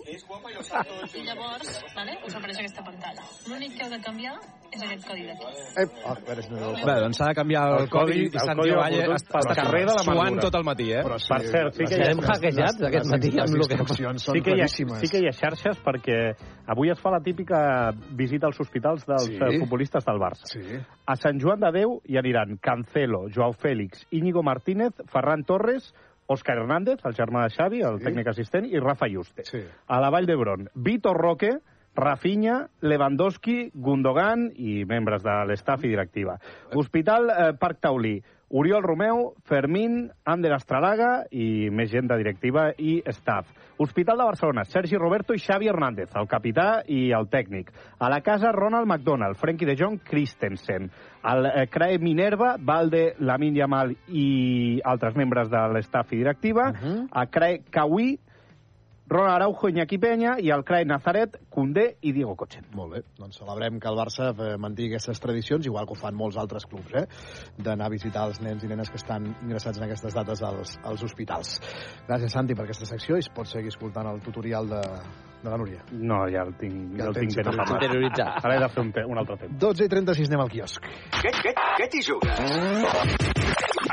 i 1.15 1.23
llavors, 1.27 1.71
vale, 1.95 2.17
us 2.27 2.35
apareix 2.35 2.59
aquesta 2.61 2.83
pantalla. 2.83 3.23
L'únic 3.47 3.77
que 3.77 3.85
heu 3.85 3.93
de 3.95 4.01
canviar 4.03 4.35
és 4.71 4.81
aquest 4.83 5.05
codi 5.07 5.23
d'aquí. 5.27 5.47
Ep, 5.83 5.91
a 6.05 6.13
veure 6.27 6.41
si 6.43 6.51
no 6.51 6.71
Bé, 6.85 6.95
doncs 7.01 7.17
s'ha 7.17 7.27
de 7.29 7.35
canviar 7.37 7.63
el, 7.71 7.75
El 7.83 7.89
codi- 7.89 8.17
codi 8.17 8.25
i 8.35 8.39
Sant 8.43 8.57
codi 8.59 8.71
Valle 8.77 9.03
està, 9.15 9.39
està 9.39 9.55
carrer 9.55 9.81
de 9.85 9.93
suant 9.95 10.07
l'amargura. 10.17 10.41
tot 10.41 10.55
el 10.59 10.63
matí, 10.67 10.87
eh? 10.91 11.03
Però 11.07 11.17
sí, 11.19 11.27
Per 11.33 11.41
cert, 11.47 11.73
sí 11.77 11.85
que 11.85 11.95
hi 11.95 12.01
ha... 12.01 12.11
Hackejats 12.33 12.79
les- 12.79 12.87
aquest 12.89 13.09
matí 13.11 13.31
les 13.31 13.43
amb 13.45 13.55
el 13.55 13.67
que- 13.67 13.77
instruccions 13.77 14.23
són 14.27 14.35
sí 14.35 14.41
que, 14.41 14.49
hi 14.49 14.53
ha, 14.53 14.57
claríssimes. 14.67 14.99
sí 14.99 15.07
que 15.13 15.19
hi 15.23 15.27
ha 15.27 15.31
xarxes 15.31 15.79
perquè 15.83 16.17
avui 16.67 16.89
es 16.91 16.99
fa 16.99 17.11
la 17.11 17.21
típica 17.21 17.91
visita 18.11 18.47
als 18.47 18.59
hospitals 18.59 19.05
dels 19.05 19.25
Sí. 19.25 19.37
sí. 19.37 19.59
futbolistes 19.59 20.05
del 20.05 20.19
Barça. 20.19 20.45
Sí. 20.45 20.61
A 21.05 21.15
Sant 21.15 21.39
Joan 21.41 21.59
de 21.59 21.71
Déu 21.71 22.01
hi 22.05 22.17
aniran 22.17 22.57
Cancelo, 22.61 23.27
Joao 23.33 23.53
Fèlix, 23.53 24.05
Íñigo 24.11 24.43
Martínez, 24.43 24.93
Ferran 25.07 25.43
Torres, 25.43 25.93
Òscar 26.27 26.57
Hernández, 26.57 26.99
el 27.05 27.13
germà 27.15 27.45
de 27.47 27.55
Xavi, 27.55 27.79
el 27.87 28.01
tècnic 28.03 28.27
assistent, 28.27 28.65
i 28.67 28.77
Rafa 28.79 29.07
Juste. 29.07 29.45
Sí. 29.45 29.61
A 29.87 30.01
la 30.01 30.09
Vall 30.09 30.25
d'Hebron, 30.27 30.67
Vitor 30.75 31.15
Roque, 31.15 31.53
Rafinha, 31.97 32.67
Lewandowski, 32.81 33.71
Gundogan 33.73 34.51
i 34.55 34.83
membres 34.85 35.23
de 35.25 35.35
l'estaf 35.49 35.83
i 35.83 35.91
directiva. 35.91 36.37
Hospital 36.77 37.31
eh, 37.33 37.53
Parc 37.57 37.81
Taulí, 37.81 38.19
Oriol 38.49 38.83
Romeu, 38.83 39.33
Fermín, 39.43 40.11
Ander 40.23 40.53
Astralaga 40.55 41.25
i 41.35 41.67
més 41.73 41.89
gent 41.91 42.07
de 42.07 42.15
directiva 42.21 42.69
i 42.79 43.01
staff. 43.11 43.49
Hospital 43.83 44.21
de 44.21 44.27
Barcelona, 44.29 44.63
Sergi 44.63 44.95
Roberto 44.95 45.35
i 45.35 45.41
Xavi 45.43 45.67
Hernández, 45.67 46.13
el 46.15 46.29
capità 46.31 46.83
i 46.87 47.09
el 47.17 47.27
tècnic. 47.33 47.73
A 47.99 48.09
la 48.09 48.21
casa, 48.21 48.53
Ronald 48.55 48.87
McDonald, 48.87 49.35
Frenkie 49.37 49.67
de 49.67 49.75
Jong, 49.77 49.99
Christensen. 49.99 50.87
Al 51.27 51.49
eh, 51.49 51.67
CRAE 51.67 51.99
Minerva, 51.99 52.55
Valde, 52.57 53.15
Lamin 53.19 53.57
Yamal 53.57 53.91
i 54.07 54.79
altres 54.85 55.17
membres 55.19 55.51
de 55.51 55.65
l'estaf 55.73 56.13
i 56.13 56.23
directiva. 56.23 56.69
Uh 56.71 56.79
-huh. 56.79 57.07
A 57.11 57.25
CRAE 57.25 57.63
Cauí, 57.69 58.17
Ronald 59.09 59.35
Araujo, 59.35 59.69
Iñaki 59.69 59.97
Peña 59.97 60.35
i 60.39 60.51
al 60.51 60.65
CRAE 60.65 60.85
Nazaret, 60.85 61.37
Condé 61.49 61.95
i 62.01 62.11
Diego 62.11 62.35
Cochen. 62.35 62.65
Molt 62.75 62.91
bé, 62.91 63.01
doncs 63.15 63.39
celebrem 63.39 63.79
que 63.79 63.87
el 63.87 63.95
Barça 63.95 64.33
eh, 64.33 64.57
mantingui 64.59 64.91
aquestes 64.91 65.21
tradicions, 65.23 65.65
igual 65.65 65.87
que 65.87 65.95
ho 65.95 65.99
fan 65.99 66.15
molts 66.15 66.35
altres 66.37 66.67
clubs, 66.67 66.91
eh? 66.91 67.05
d'anar 67.57 67.87
a 67.87 67.93
visitar 67.93 68.25
els 68.27 68.41
nens 68.43 68.65
i 68.65 68.67
nenes 68.67 68.91
que 68.91 68.99
estan 68.99 69.29
ingressats 69.45 69.79
en 69.79 69.87
aquestes 69.87 70.17
dates 70.17 70.43
als, 70.43 70.75
als 70.83 71.05
hospitals. 71.07 71.55
Gràcies, 72.09 72.35
Santi, 72.35 72.57
per 72.57 72.67
aquesta 72.67 72.89
secció 72.89 73.15
i 73.15 73.23
es 73.23 73.31
pot 73.31 73.47
seguir 73.47 73.71
escoltant 73.71 74.11
el 74.11 74.19
tutorial 74.25 74.67
de, 74.75 74.83
de 75.39 75.49
la 75.49 75.57
Núria. 75.57 75.87
No, 75.93 76.25
ja 76.27 76.43
el 76.43 76.53
tinc, 76.59 76.99
Ja 76.99 77.07
el 77.07 77.15
el 77.15 77.21
tinc 77.21 77.39
ben 77.39 77.63
interioritzat. 77.63 78.43
Ara 78.43 78.57
he 78.57 78.63
de 78.65 78.71
fer 78.75 78.83
un, 78.83 78.91
te 78.91 79.07
un 79.07 79.23
altre 79.23 79.39
temps. 79.45 79.55
12 79.63 79.87
i 79.87 79.93
36 79.95 80.33
anem 80.33 80.43
al 80.43 80.51
quiosc. 80.51 80.91
Què, 81.21 81.31
què, 81.39 81.55
què 81.79 81.89
t'hi 81.95 82.03
jugues? 82.11 82.43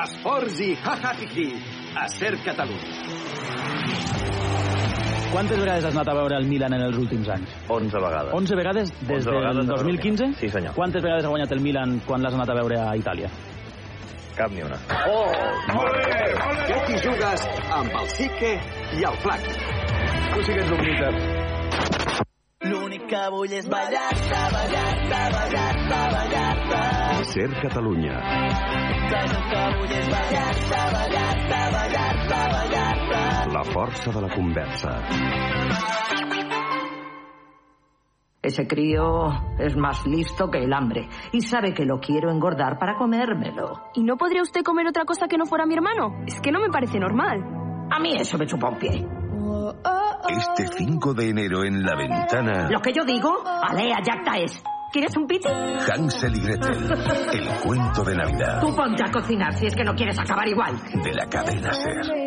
Esports 0.08 0.60
i 0.66 0.72
ha-ha-hi-hi 0.74 1.50
a 2.02 2.10
Ser 2.18 2.34
Catalunya. 2.42 4.63
Quantes 5.34 5.58
vegades 5.58 5.84
has 5.84 5.96
anat 5.96 6.06
a 6.06 6.12
veure 6.14 6.36
el 6.38 6.44
Milan 6.46 6.76
en 6.76 6.82
els 6.84 6.94
últims 6.94 7.26
anys? 7.34 7.54
11 7.66 7.98
vegades. 8.04 8.34
11 8.38 8.54
vegades 8.54 8.92
des 9.00 9.24
11 9.26 9.32
vegades 9.34 9.56
del 9.56 9.66
de 9.66 9.78
2015? 9.80 10.28
Sí, 10.38 10.48
senyor. 10.48 10.74
Quantes 10.76 11.02
vegades 11.02 11.24
ha 11.26 11.32
guanyat 11.32 11.54
el 11.56 11.62
Milan 11.64 11.96
quan 12.06 12.22
l'has 12.22 12.36
anat 12.38 12.52
a 12.52 12.54
veure 12.54 12.78
a 12.78 12.92
Itàlia? 12.94 13.30
Cap 14.36 14.54
ni 14.54 14.62
una. 14.62 14.78
Oh, 15.10 15.32
molt 15.74 15.98
bé! 15.98 16.20
Què 16.68 16.78
t'hi 16.86 17.00
jugues 17.02 17.42
amb 17.80 17.98
el 17.98 18.06
Sique 18.14 18.52
i 18.94 19.02
el 19.10 19.18
Flac? 19.24 19.50
Tu 20.36 20.46
sí 20.46 20.54
que 20.54 20.62
ets 20.62 20.70
un 20.70 20.84
mite. 20.86 21.10
L'únic 22.70 23.10
que 23.10 23.24
vull 23.34 23.58
és 23.58 23.66
ballar-te, 23.74 24.44
ballar-te, 24.54 25.22
ballar-te, 25.34 26.00
ballar-te. 26.14 26.84
Ser 27.34 27.50
Catalunya. 27.58 28.22
El 29.18 29.34
que 29.50 29.66
vull 29.80 29.98
és 29.98 30.08
ballar-te, 30.14 30.84
ballar-te, 30.94 30.94
ballar-te, 30.94 31.64
ballar-te. 31.74 32.23
La 33.64 33.72
força 33.72 34.10
de 34.12 34.20
la 34.20 34.28
conversa. 34.28 34.90
Ese 38.42 38.66
crío 38.66 39.28
es 39.58 39.74
más 39.76 40.06
listo 40.06 40.50
que 40.50 40.58
el 40.62 40.72
hambre 40.72 41.08
y 41.32 41.40
sabe 41.40 41.72
que 41.72 41.84
lo 41.86 41.98
quiero 41.98 42.30
engordar 42.30 42.78
para 42.78 42.96
comérmelo. 42.96 43.84
¿Y 43.94 44.04
no 44.04 44.16
podría 44.16 44.42
usted 44.42 44.62
comer 44.62 44.86
otra 44.86 45.04
cosa 45.04 45.28
que 45.28 45.38
no 45.38 45.46
fuera 45.46 45.64
mi 45.66 45.74
hermano? 45.74 46.24
Es 46.26 46.40
que 46.40 46.52
no 46.52 46.60
me 46.60 46.68
parece 46.68 46.98
normal. 46.98 47.42
A 47.90 47.98
mí 48.00 48.14
eso 48.18 48.36
me 48.36 48.46
chupa 48.46 48.68
un 48.68 48.78
pie. 48.78 49.06
Este 50.28 50.66
5 50.66 51.14
de 51.14 51.28
enero 51.30 51.64
en 51.64 51.82
la 51.82 51.96
ventana, 51.96 52.68
Lo 52.70 52.80
que 52.80 52.92
yo 52.92 53.04
digo, 53.04 53.32
alea 53.46 53.96
yacta 54.04 54.36
es. 54.38 54.62
¿Quieres 54.92 55.16
un 55.16 55.26
piti? 55.26 55.48
Hansel 55.48 56.36
y 56.36 56.40
Gretel, 56.40 56.84
el 57.32 57.48
cuento 57.64 58.04
de 58.04 58.14
Navidad 58.14 58.60
Tú 58.60 58.76
ponte 58.76 59.02
a 59.04 59.10
cocinar 59.10 59.52
si 59.54 59.66
es 59.66 59.74
que 59.74 59.82
no 59.82 59.92
quieres 59.92 60.16
acabar 60.20 60.46
igual. 60.46 60.76
de 61.02 61.12
la 61.14 61.26
cadena 61.26 61.72
Ser. 61.72 62.23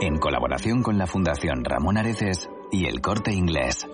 En 0.00 0.18
colaboración 0.18 0.82
con 0.82 0.98
la 0.98 1.06
Fundación 1.06 1.64
Ramón 1.64 1.96
Areces 1.96 2.48
y 2.70 2.86
el 2.86 3.00
Corte 3.00 3.32
Inglés. 3.32 3.86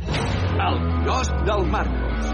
El 0.00 1.04
gos 1.04 1.28
del 1.44 1.70
Marcos. 1.70 2.32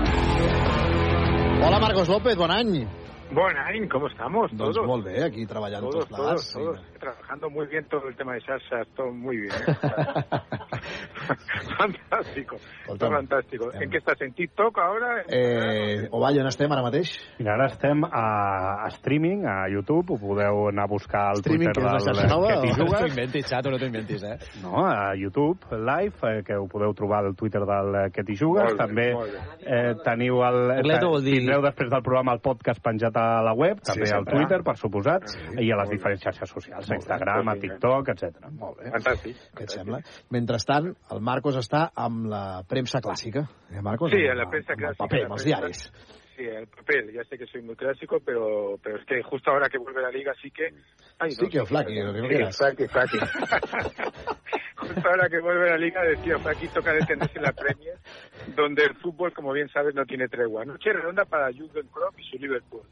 Hola, 1.66 1.78
Marcos 1.80 2.08
López, 2.08 2.36
bon 2.36 2.50
any. 2.50 2.86
Buen 3.32 3.56
año, 3.56 3.88
¿cómo 3.90 4.06
estamos? 4.06 4.50
Doncs 4.52 4.74
todos. 4.76 4.86
molt 4.86 5.04
bé, 5.04 5.24
aquí 5.24 5.46
treballant 5.46 5.80
Todos, 5.82 6.06
tots 6.06 6.08
plegats. 6.14 6.52
todos, 6.52 6.76
todos. 6.76 6.93
Trabajando 7.04 7.50
muy 7.50 7.66
bien 7.66 7.84
todo 7.90 8.08
el 8.08 8.16
tema 8.16 8.32
de 8.32 8.40
salsa, 8.40 8.80
todo 8.96 9.12
muy 9.12 9.36
bien. 9.36 9.52
¿eh? 9.52 9.74
fantástico, 11.78 12.56
Escolta'm, 12.80 13.12
fantástico. 13.12 13.70
¿En 13.74 13.90
qué 13.90 13.98
estás? 13.98 14.18
¿En 14.22 14.32
TikTok 14.32 14.78
ahora? 14.78 15.22
Eh, 15.28 16.08
o 16.10 16.18
vaja, 16.20 16.40
on 16.40 16.46
estem 16.48 16.72
ara 16.72 16.80
mateix? 16.82 17.10
Mira, 17.38 17.52
ara 17.58 17.66
estem 17.66 18.04
a, 18.04 18.84
a 18.84 18.88
streaming, 18.96 19.44
a 19.44 19.68
YouTube, 19.68 20.12
ho 20.14 20.18
podeu 20.18 20.68
anar 20.70 20.84
a 20.84 20.86
buscar 20.90 21.26
al 21.32 21.36
Streaming, 21.42 21.72
Twitter 21.72 21.82
que 21.82 21.84
és 21.84 21.92
la 21.92 21.98
del 21.98 22.06
xarxa 22.22 22.28
nova, 22.32 22.48
que 22.48 22.56
t'hi 22.62 22.70
o? 22.72 22.74
jugues. 22.78 22.92
No 22.94 22.98
t'ho 23.04 23.08
inventis, 23.12 23.44
xato, 23.50 23.70
no 23.74 23.78
t'ho 23.82 23.86
inventis, 23.90 24.22
eh? 24.24 24.38
No, 24.62 24.72
a 24.86 25.12
YouTube 25.16 25.58
Live, 25.76 26.16
eh, 26.30 26.40
que 26.46 26.54
ho 26.56 26.64
podeu 26.72 26.94
trobar 26.96 27.20
al 27.24 27.34
Twitter 27.36 27.60
del 27.68 27.88
eh, 28.00 28.06
que 28.16 28.24
t'hi 28.24 28.36
jugues. 28.40 28.64
Molt 28.64 28.78
bé, 28.78 28.80
també 28.86 29.06
molt 29.12 29.28
eh, 29.60 29.92
teniu 30.08 30.40
el... 30.48 30.58
Arleto 30.78 31.08
vol 31.18 31.22
dir- 31.28 31.36
Tindreu 31.40 31.60
després 31.68 31.88
del 31.92 32.02
programa 32.06 32.32
el 32.36 32.40
podcast 32.44 32.80
penjat 32.84 33.12
a 33.20 33.26
la 33.44 33.52
web, 33.52 33.76
Sí, 33.84 33.92
també 33.92 34.08
al 34.08 34.12
sempre. 34.24 34.32
Twitter, 34.40 34.60
per 34.64 34.76
suposat, 34.80 35.22
i 35.60 35.68
a 35.68 35.76
les 35.82 35.88
diferents 35.92 36.24
xarxes 36.24 36.48
socials, 36.56 36.88
a 36.94 37.00
Instagram, 37.02 37.48
a 37.48 37.54
TikTok, 37.60 38.08
etc. 38.14 38.48
Molt 38.50 38.78
bé. 38.80 38.90
Fantàstic. 38.94 39.36
Què 39.58 39.68
et 39.68 39.70
sembla? 39.76 40.00
Mentrestant, 40.30 40.90
el 41.12 41.20
Marcos 41.20 41.56
està 41.60 41.88
amb 41.94 42.26
la 42.32 42.62
premsa 42.68 43.00
clàssica. 43.04 43.44
Eh, 43.70 43.82
Marcos? 43.82 44.10
Sí, 44.14 44.22
Amb- 44.24 44.38
la 44.40 44.48
prensa 44.50 44.72
amb 44.72 44.80
el 44.80 44.86
clásica. 44.86 45.04
paper, 45.04 45.24
amb 45.28 45.38
els 45.38 45.44
diaris. 45.44 45.86
Sí, 46.34 46.42
el 46.42 46.66
papel. 46.66 47.12
Ya 47.14 47.22
sé 47.30 47.38
que 47.38 47.46
soy 47.46 47.62
muy 47.62 47.76
clásico, 47.76 48.18
pero, 48.24 48.76
pero 48.82 48.96
es 48.98 49.06
que 49.06 49.22
justo 49.22 49.52
ahora 49.52 49.68
que 49.68 49.78
vuelve 49.78 50.02
la 50.02 50.10
liga 50.10 50.32
sí 50.42 50.50
que... 50.50 50.66
Ay, 51.20 51.30
Sí 51.30 51.46
que 51.48 51.60
o 51.60 51.64
Flaqui, 51.66 51.94
lo 52.02 52.12
que 52.12 52.18
no 52.22 52.26
Sí, 52.26 52.34
quieras. 52.34 52.56
Flaqui, 52.58 52.88
Flaqui. 52.88 53.18
justo 54.76 55.08
ahora 55.08 55.28
que 55.28 55.38
vuelve 55.40 55.70
la 55.70 55.76
liga 55.78 56.02
decía 56.02 56.38
Flaqui 56.38 56.66
toca 56.68 56.92
detenerse 56.92 57.38
en 57.38 57.42
la 57.44 57.52
Premier, 57.52 57.98
donde 58.56 58.82
el 58.84 58.94
fútbol, 58.96 59.32
como 59.32 59.52
bien 59.52 59.68
sabes, 59.68 59.94
no 59.94 60.04
tiene 60.06 60.26
tregua. 60.28 60.64
Noche 60.64 60.92
redonda 60.92 61.24
para 61.24 61.50
Jürgen 61.52 61.86
Klopp 61.92 62.18
y 62.18 62.24
su 62.24 62.36
Liverpool. 62.38 62.82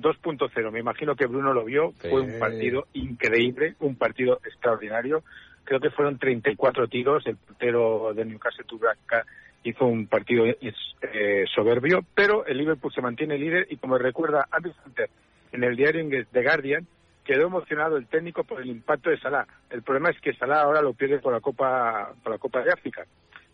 2.0. 0.00 0.70
Me 0.70 0.80
imagino 0.80 1.16
que 1.16 1.26
Bruno 1.26 1.52
lo 1.52 1.64
vio. 1.64 1.92
Fue 1.92 2.20
un 2.20 2.38
partido 2.38 2.86
increíble, 2.94 3.74
un 3.80 3.96
partido 3.96 4.40
extraordinario. 4.44 5.22
Creo 5.64 5.80
que 5.80 5.90
fueron 5.90 6.18
34 6.18 6.88
tiros. 6.88 7.26
El 7.26 7.36
portero 7.36 8.12
de 8.14 8.24
Newcastle, 8.24 8.64
Tubraca, 8.64 9.24
hizo 9.62 9.86
un 9.86 10.06
partido 10.06 10.44
eh, 10.46 11.44
soberbio, 11.54 12.04
pero 12.14 12.46
el 12.46 12.58
Liverpool 12.58 12.92
se 12.92 13.02
mantiene 13.02 13.38
líder 13.38 13.66
y 13.70 13.76
como 13.76 13.98
recuerda 13.98 14.48
Andy 14.50 14.72
Hunter 14.84 15.10
en 15.52 15.64
el 15.64 15.76
diario 15.76 16.00
inglés 16.00 16.26
The 16.32 16.42
Guardian, 16.42 16.86
quedó 17.24 17.46
emocionado 17.46 17.96
el 17.96 18.06
técnico 18.06 18.44
por 18.44 18.60
el 18.60 18.68
impacto 18.68 19.10
de 19.10 19.18
Salah. 19.18 19.46
El 19.68 19.82
problema 19.82 20.10
es 20.10 20.20
que 20.20 20.34
Salah 20.34 20.62
ahora 20.62 20.80
lo 20.80 20.94
pierde 20.94 21.18
por 21.18 21.32
la 21.32 21.40
Copa, 21.40 22.12
por 22.22 22.32
la 22.32 22.38
Copa 22.38 22.62
de 22.62 22.72
África, 22.72 23.04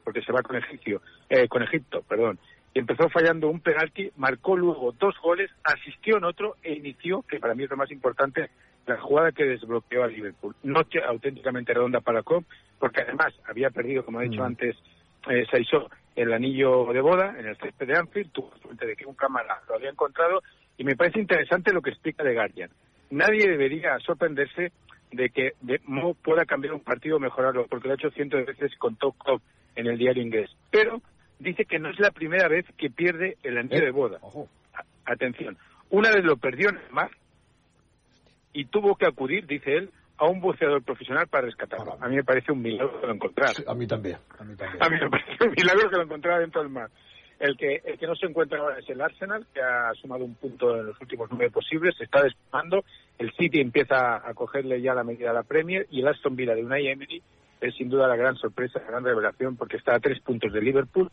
porque 0.04 0.22
se 0.22 0.32
va 0.32 0.42
con 0.42 0.56
Egipcio, 0.56 1.02
eh, 1.28 1.48
con 1.48 1.62
Egipto, 1.62 2.02
perdón. 2.02 2.38
Empezó 2.78 3.08
fallando 3.08 3.48
un 3.48 3.60
penalti, 3.60 4.10
marcó 4.16 4.54
luego 4.54 4.92
dos 4.92 5.14
goles, 5.22 5.50
asistió 5.64 6.18
en 6.18 6.24
otro 6.24 6.56
e 6.62 6.74
inició, 6.74 7.22
que 7.22 7.38
para 7.38 7.54
mí 7.54 7.64
es 7.64 7.70
lo 7.70 7.76
más 7.78 7.90
importante, 7.90 8.50
la 8.86 9.00
jugada 9.00 9.32
que 9.32 9.44
desbloqueó 9.44 10.04
al 10.04 10.12
Liverpool. 10.12 10.54
Noche 10.62 11.02
auténticamente 11.02 11.72
redonda 11.72 12.00
para 12.00 12.22
Klopp, 12.22 12.44
porque 12.78 13.00
además 13.00 13.32
había 13.48 13.70
perdido, 13.70 14.04
como 14.04 14.20
he 14.20 14.28
dicho 14.28 14.42
Mm. 14.42 14.46
antes, 14.46 14.76
eh, 15.30 15.46
Saisó 15.50 15.88
el 16.14 16.34
anillo 16.34 16.92
de 16.92 17.00
boda 17.00 17.34
en 17.38 17.46
el 17.46 17.56
césped 17.56 17.86
de 17.86 17.96
Anfield, 17.96 18.30
tuvo 18.32 18.52
suerte 18.58 18.86
de 18.86 18.94
que 18.94 19.06
un 19.06 19.14
cámara 19.14 19.62
lo 19.68 19.76
había 19.76 19.88
encontrado 19.88 20.42
y 20.76 20.84
me 20.84 20.96
parece 20.96 21.18
interesante 21.18 21.72
lo 21.72 21.80
que 21.80 21.90
explica 21.90 22.24
The 22.24 22.34
Guardian. 22.34 22.70
Nadie 23.08 23.48
debería 23.48 23.98
sorprenderse 24.00 24.72
de 25.12 25.30
que 25.30 25.52
de 25.62 25.80
Mo 25.86 26.12
pueda 26.12 26.44
cambiar 26.44 26.74
un 26.74 26.80
partido 26.80 27.16
o 27.16 27.20
mejorarlo, 27.20 27.66
porque 27.68 27.88
lo 27.88 27.94
ha 27.94 27.96
hecho 27.96 28.10
cientos 28.10 28.40
de 28.40 28.52
veces 28.52 28.76
con 28.76 28.96
Top 28.96 29.16
Club 29.24 29.40
en 29.76 29.86
el 29.86 29.96
diario 29.96 30.22
inglés. 30.22 30.50
Pero 30.70 31.00
dice 31.38 31.64
que 31.64 31.78
no 31.78 31.90
es 31.90 31.98
la 31.98 32.10
primera 32.10 32.48
vez 32.48 32.66
que 32.76 32.90
pierde 32.90 33.36
el 33.42 33.58
anillo 33.58 33.84
de 33.84 33.90
boda. 33.90 34.20
Atención, 35.04 35.56
una 35.90 36.10
vez 36.10 36.24
lo 36.24 36.36
perdió 36.36 36.70
en 36.70 36.78
el 36.78 36.90
mar 36.90 37.10
y 38.52 38.64
tuvo 38.66 38.96
que 38.96 39.06
acudir, 39.06 39.46
dice 39.46 39.76
él, 39.76 39.90
a 40.18 40.26
un 40.26 40.40
buceador 40.40 40.82
profesional 40.82 41.28
para 41.28 41.46
rescatarlo. 41.46 41.96
A 42.00 42.08
mí 42.08 42.16
me 42.16 42.24
parece 42.24 42.52
un 42.52 42.62
milagro 42.62 43.00
que 43.00 43.06
lo 43.06 43.12
encontrara. 43.12 43.52
A 43.66 43.74
mi 43.74 43.86
també. 43.86 44.16
A 44.38 44.44
mi 44.44 44.56
també. 44.56 44.78
A 44.80 44.88
mí 44.88 44.96
me 44.98 45.10
parece 45.10 45.44
un 45.44 45.50
milagro 45.50 45.90
que 45.90 45.96
lo 45.96 46.02
encontrara 46.04 46.38
dentro 46.40 46.62
del 46.62 46.70
mar. 46.70 46.90
El 47.38 47.54
que, 47.58 47.82
el 47.84 47.98
que 47.98 48.06
no 48.06 48.16
se 48.16 48.24
encuentra 48.24 48.58
ahora 48.58 48.78
es 48.78 48.88
el 48.88 48.98
Arsenal, 48.98 49.46
que 49.52 49.60
ha 49.60 49.92
sumado 50.00 50.24
un 50.24 50.34
punto 50.36 50.74
en 50.74 50.86
los 50.86 51.00
últimos 51.02 51.28
nueve 51.30 51.50
posibles, 51.50 51.94
se 51.98 52.04
está 52.04 52.22
despegando. 52.22 52.82
El 53.18 53.30
City 53.32 53.60
empieza 53.60 54.26
a 54.26 54.32
cogerle 54.32 54.80
ya 54.80 54.94
la 54.94 55.04
medida 55.04 55.30
a 55.30 55.34
la 55.34 55.42
Premier 55.42 55.86
y 55.90 56.00
el 56.00 56.08
Aston 56.08 56.34
Villa 56.34 56.54
de 56.54 56.64
Unai 56.64 56.86
Emery 56.86 57.22
es 57.60 57.74
sin 57.76 57.88
duda 57.88 58.08
la 58.08 58.16
gran 58.16 58.36
sorpresa, 58.36 58.80
la 58.80 58.86
gran 58.86 59.04
revelación, 59.04 59.56
porque 59.56 59.76
está 59.76 59.94
a 59.94 60.00
tres 60.00 60.20
puntos 60.20 60.52
de 60.52 60.60
Liverpool 60.60 61.10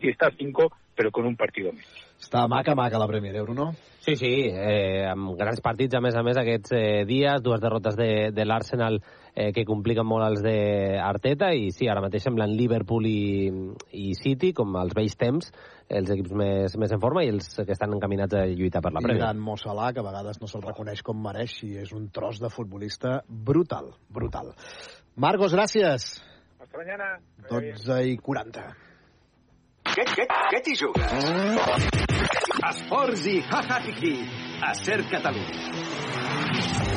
y 0.00 0.10
está 0.10 0.26
a 0.28 0.32
cinco, 0.36 0.72
pero 0.94 1.10
con 1.10 1.26
un 1.26 1.36
partido 1.36 1.72
menos. 1.72 2.04
Està 2.24 2.46
maca, 2.48 2.74
maca 2.74 2.98
la 2.98 3.08
Premier, 3.08 3.34
eh, 3.36 3.42
Bruno? 3.42 3.72
Sí, 4.00 4.14
sí, 4.16 4.48
eh, 4.48 5.04
amb 5.08 5.34
grans 5.36 5.60
partits, 5.60 5.96
a 5.96 6.00
més 6.00 6.14
a 6.16 6.22
més, 6.24 6.38
aquests 6.40 6.72
eh, 6.76 7.04
dies, 7.08 7.42
dues 7.44 7.60
derrotes 7.60 7.96
de, 7.98 8.30
de 8.32 8.46
l'Arsenal 8.46 9.00
eh, 9.34 9.50
que 9.52 9.64
compliquen 9.68 10.06
molt 10.08 10.24
els 10.28 10.40
d'Arteta, 10.44 11.50
i 11.52 11.70
sí, 11.74 11.88
ara 11.90 12.04
mateix 12.04 12.24
semblen 12.24 12.54
Liverpool 12.56 13.08
i, 13.10 13.50
i 13.92 14.14
City, 14.16 14.54
com 14.56 14.76
els 14.80 14.96
vells 14.96 15.18
temps, 15.20 15.52
els 15.88 16.12
equips 16.16 16.32
més, 16.32 16.76
més 16.80 16.96
en 16.96 17.02
forma 17.02 17.24
i 17.26 17.32
els 17.34 17.50
que 17.60 17.74
estan 17.74 17.92
encaminats 17.96 18.38
a 18.40 18.46
lluitar 18.48 18.80
per 18.84 18.94
la 18.94 19.02
I 19.02 19.08
Premier. 19.08 19.24
d'en 19.26 19.44
Mo 19.44 19.58
Salah, 19.60 19.92
que 19.92 20.00
a 20.00 20.08
vegades 20.08 20.40
no 20.40 20.48
se'l 20.48 20.64
reconeix 20.64 21.04
com 21.04 21.20
mereix 21.20 21.58
i 21.66 21.74
és 21.82 21.92
un 21.96 22.08
tros 22.14 22.40
de 22.40 22.52
futbolista 22.52 23.18
brutal, 23.28 23.92
brutal. 24.08 24.54
Marcos, 25.16 25.52
gràcies. 25.52 26.20
Hasta 26.60 26.76
mañana. 26.76 27.20
12 27.48 28.02
i 28.08 28.16
40. 28.18 28.64
Què, 29.94 30.06
què, 30.10 30.26
què 30.50 30.60
t'hi 30.64 30.74
jugues? 30.80 31.28
Esports 32.70 33.28
i 33.30 33.36
ha-ha-hi-hi 33.46 34.16
a 34.64 34.74
Ser 34.80 34.98
Catalunya. 35.12 36.93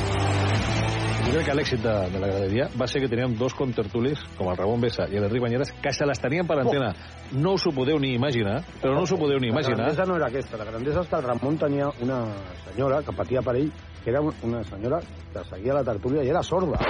Jo 1.28 1.34
crec 1.34 1.46
que 1.50 1.54
l'èxit 1.58 1.82
de, 1.84 1.92
de 2.12 2.20
la 2.22 2.28
graderia 2.30 2.66
va 2.80 2.86
ser 2.88 3.02
que 3.02 3.08
teníem 3.12 3.34
dos 3.36 3.52
contertulis, 3.54 4.20
com 4.38 4.48
el 4.48 4.56
Ramon 4.56 4.80
Bessa 4.80 5.04
i 5.12 5.20
l'Enric 5.20 5.42
Banyeres, 5.44 5.72
que 5.84 5.92
se 5.92 6.06
les 6.08 6.20
tenien 6.22 6.46
per 6.48 6.56
antena. 6.62 6.94
No 7.36 7.52
us 7.58 7.66
ho 7.68 7.72
podeu 7.76 7.98
ni 8.00 8.14
imaginar, 8.16 8.62
però 8.80 8.94
no 8.96 9.02
us 9.04 9.12
ho 9.12 9.18
podeu 9.20 9.36
ni 9.38 9.50
La 9.50 9.58
imaginar. 9.58 9.76
grandesa 9.90 10.06
no 10.08 10.16
era 10.16 10.28
aquesta, 10.32 10.56
la 10.56 10.64
grandesa 10.64 11.02
és 11.04 11.08
que 11.10 11.16
el 11.20 11.26
Ramon 11.28 11.58
tenia 11.60 11.90
una 12.00 12.22
senyora 12.64 13.02
que 13.04 13.12
patia 13.12 13.42
per 13.44 13.56
ell, 13.60 13.68
que 14.04 14.10
era 14.10 14.22
una 14.24 14.62
senyora 14.64 15.00
que 15.34 15.44
seguia 15.50 15.74
la 15.76 15.84
tertúlia 15.84 16.24
i 16.24 16.30
era 16.32 16.42
sorda. 16.42 16.80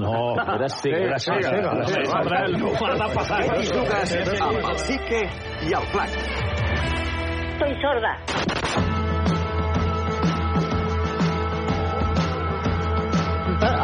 No, 0.00 0.34
era 0.40 0.68
cega, 0.68 0.98
era 1.06 1.18
cega. 1.18 1.50
Era 1.50 1.86
cega. 1.86 2.22
De 2.50 3.14
passar. 3.14 3.42
T'hi 3.46 3.66
jugues 3.70 4.40
amb 4.40 4.58
el 4.72 4.78
Sique 4.88 5.22
i 5.68 5.74
el 5.78 5.86
Flac? 5.94 6.18
Soy 7.60 7.76
sorda. 7.84 8.99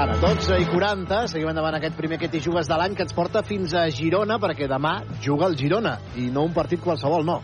Ara, 0.07 0.21
12 0.23 0.57
i 0.63 0.67
40, 0.71 1.17
seguim 1.33 1.49
endavant 1.51 1.75
aquest 1.75 1.97
primer 1.99 2.15
que 2.21 2.29
t'hi 2.31 2.39
jugues 2.45 2.69
de 2.71 2.77
l'any 2.79 2.93
que 2.95 3.03
ens 3.03 3.15
porta 3.15 3.41
fins 3.43 3.73
a 3.75 3.81
Girona, 3.91 4.37
perquè 4.39 4.69
demà 4.71 4.93
juga 5.25 5.49
el 5.51 5.57
Girona, 5.59 5.97
i 6.15 6.29
no 6.31 6.45
un 6.47 6.53
partit 6.55 6.79
qualsevol, 6.85 7.25
no. 7.27 7.41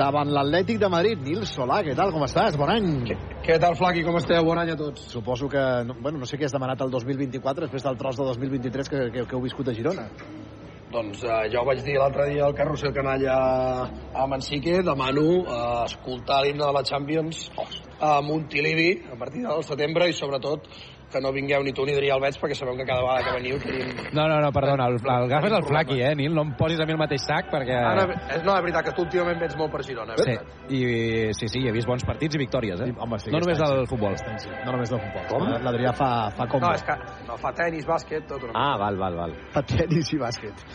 Davant 0.00 0.32
l'Atlètic 0.34 0.80
de 0.82 0.88
Madrid. 0.90 1.20
Nil 1.22 1.44
Solà, 1.46 1.78
què 1.86 1.94
tal, 1.94 2.10
com 2.10 2.24
estàs? 2.26 2.56
Bon 2.58 2.72
any. 2.74 2.88
Què 3.46 3.58
tal, 3.62 3.76
Flaqui? 3.78 4.02
Com 4.02 4.18
esteu? 4.18 4.42
Bon 4.48 4.58
any 4.58 4.72
a 4.74 4.76
tots. 4.80 5.04
Suposo 5.12 5.46
que, 5.52 5.62
no, 5.86 5.94
bueno, 6.02 6.18
no 6.18 6.26
sé 6.26 6.40
què 6.40 6.48
has 6.48 6.56
demanat 6.56 6.82
el 6.82 6.90
2024 6.90 7.68
després 7.68 7.86
del 7.86 8.00
tros 8.00 8.18
de 8.18 8.26
2023 8.32 8.90
que, 8.90 9.02
que, 9.14 9.22
que 9.22 9.38
heu 9.38 9.44
viscut 9.44 9.70
a 9.70 9.76
Girona. 9.76 10.08
Doncs 10.92 11.22
eh, 11.22 11.36
jo 11.54 11.62
vaig 11.68 11.84
dir 11.86 11.94
l'altre 12.00 12.26
dia 12.32 12.48
al 12.48 12.56
carrusel 12.58 12.90
canalla 12.96 13.36
a 14.12 14.26
Mansique, 14.28 14.80
demano 14.82 15.28
eh, 15.44 15.60
escoltar 15.86 16.42
l'himne 16.42 16.66
de 16.66 16.74
la 16.74 16.82
Champions 16.82 17.46
a 18.02 18.16
Montilivi 18.26 18.90
a 19.06 19.16
partir 19.16 19.46
del 19.46 19.62
setembre 19.64 20.10
i 20.10 20.18
sobretot 20.18 20.66
que 21.12 21.20
no 21.24 21.32
vingueu 21.34 21.62
ni 21.64 21.74
tu 21.76 21.84
ni 21.86 21.94
Adrià 21.94 22.16
Albeig 22.16 22.38
perquè 22.40 22.56
sabeu 22.58 22.76
que 22.78 22.86
cada 22.88 23.04
vegada 23.04 23.26
que 23.26 23.34
veniu 23.36 23.58
tenim... 23.62 23.92
No, 24.16 24.26
no, 24.30 24.40
no, 24.44 24.50
perdona, 24.54 24.88
el, 24.90 24.98
el 24.98 25.28
gaf 25.30 25.46
és 25.48 25.56
el 25.58 25.66
flaqui, 25.68 26.00
eh, 26.02 26.14
Nil? 26.18 26.34
No 26.36 26.46
em 26.46 26.54
posis 26.58 26.80
a 26.80 26.86
mi 26.88 26.96
el 26.96 27.00
mateix 27.00 27.24
sac, 27.26 27.50
perquè... 27.52 27.76
Ara, 27.76 28.06
és, 28.36 28.42
no, 28.46 28.56
és 28.56 28.64
veritat 28.66 28.88
que 28.88 28.94
tu 28.96 29.04
últimament 29.06 29.40
vens 29.42 29.56
molt 29.60 29.74
per 29.74 29.82
Girona, 29.86 30.16
eh? 30.16 30.26
Sí, 30.26 30.36
i, 30.78 30.82
sí, 31.38 31.50
sí, 31.52 31.64
he 31.68 31.74
vist 31.74 31.90
bons 31.90 32.06
partits 32.08 32.38
i 32.38 32.42
victòries, 32.42 32.82
eh? 32.84 32.90
Home, 32.96 33.20
sí, 33.22 33.32
no 33.34 33.42
només 33.44 33.60
del 33.60 33.84
sí. 33.84 33.90
futbol. 33.92 34.16
No 34.64 34.76
només 34.76 34.92
del 34.94 35.02
futbol. 35.04 35.28
Com? 35.30 35.48
L'Adrià 35.66 35.94
fa, 35.96 36.10
fa 36.36 36.48
com... 36.50 36.64
No, 36.64 36.72
és 36.76 36.86
que 36.86 36.96
no, 37.28 37.38
fa 37.42 37.52
tenis, 37.58 37.86
bàsquet, 37.88 38.26
tot 38.30 38.48
una 38.48 38.56
Ah, 38.56 38.76
val, 38.80 38.98
val, 39.00 39.18
val. 39.18 39.36
Fa 39.54 39.64
tenis 39.66 40.12
i 40.14 40.20
bàsquet. 40.20 40.66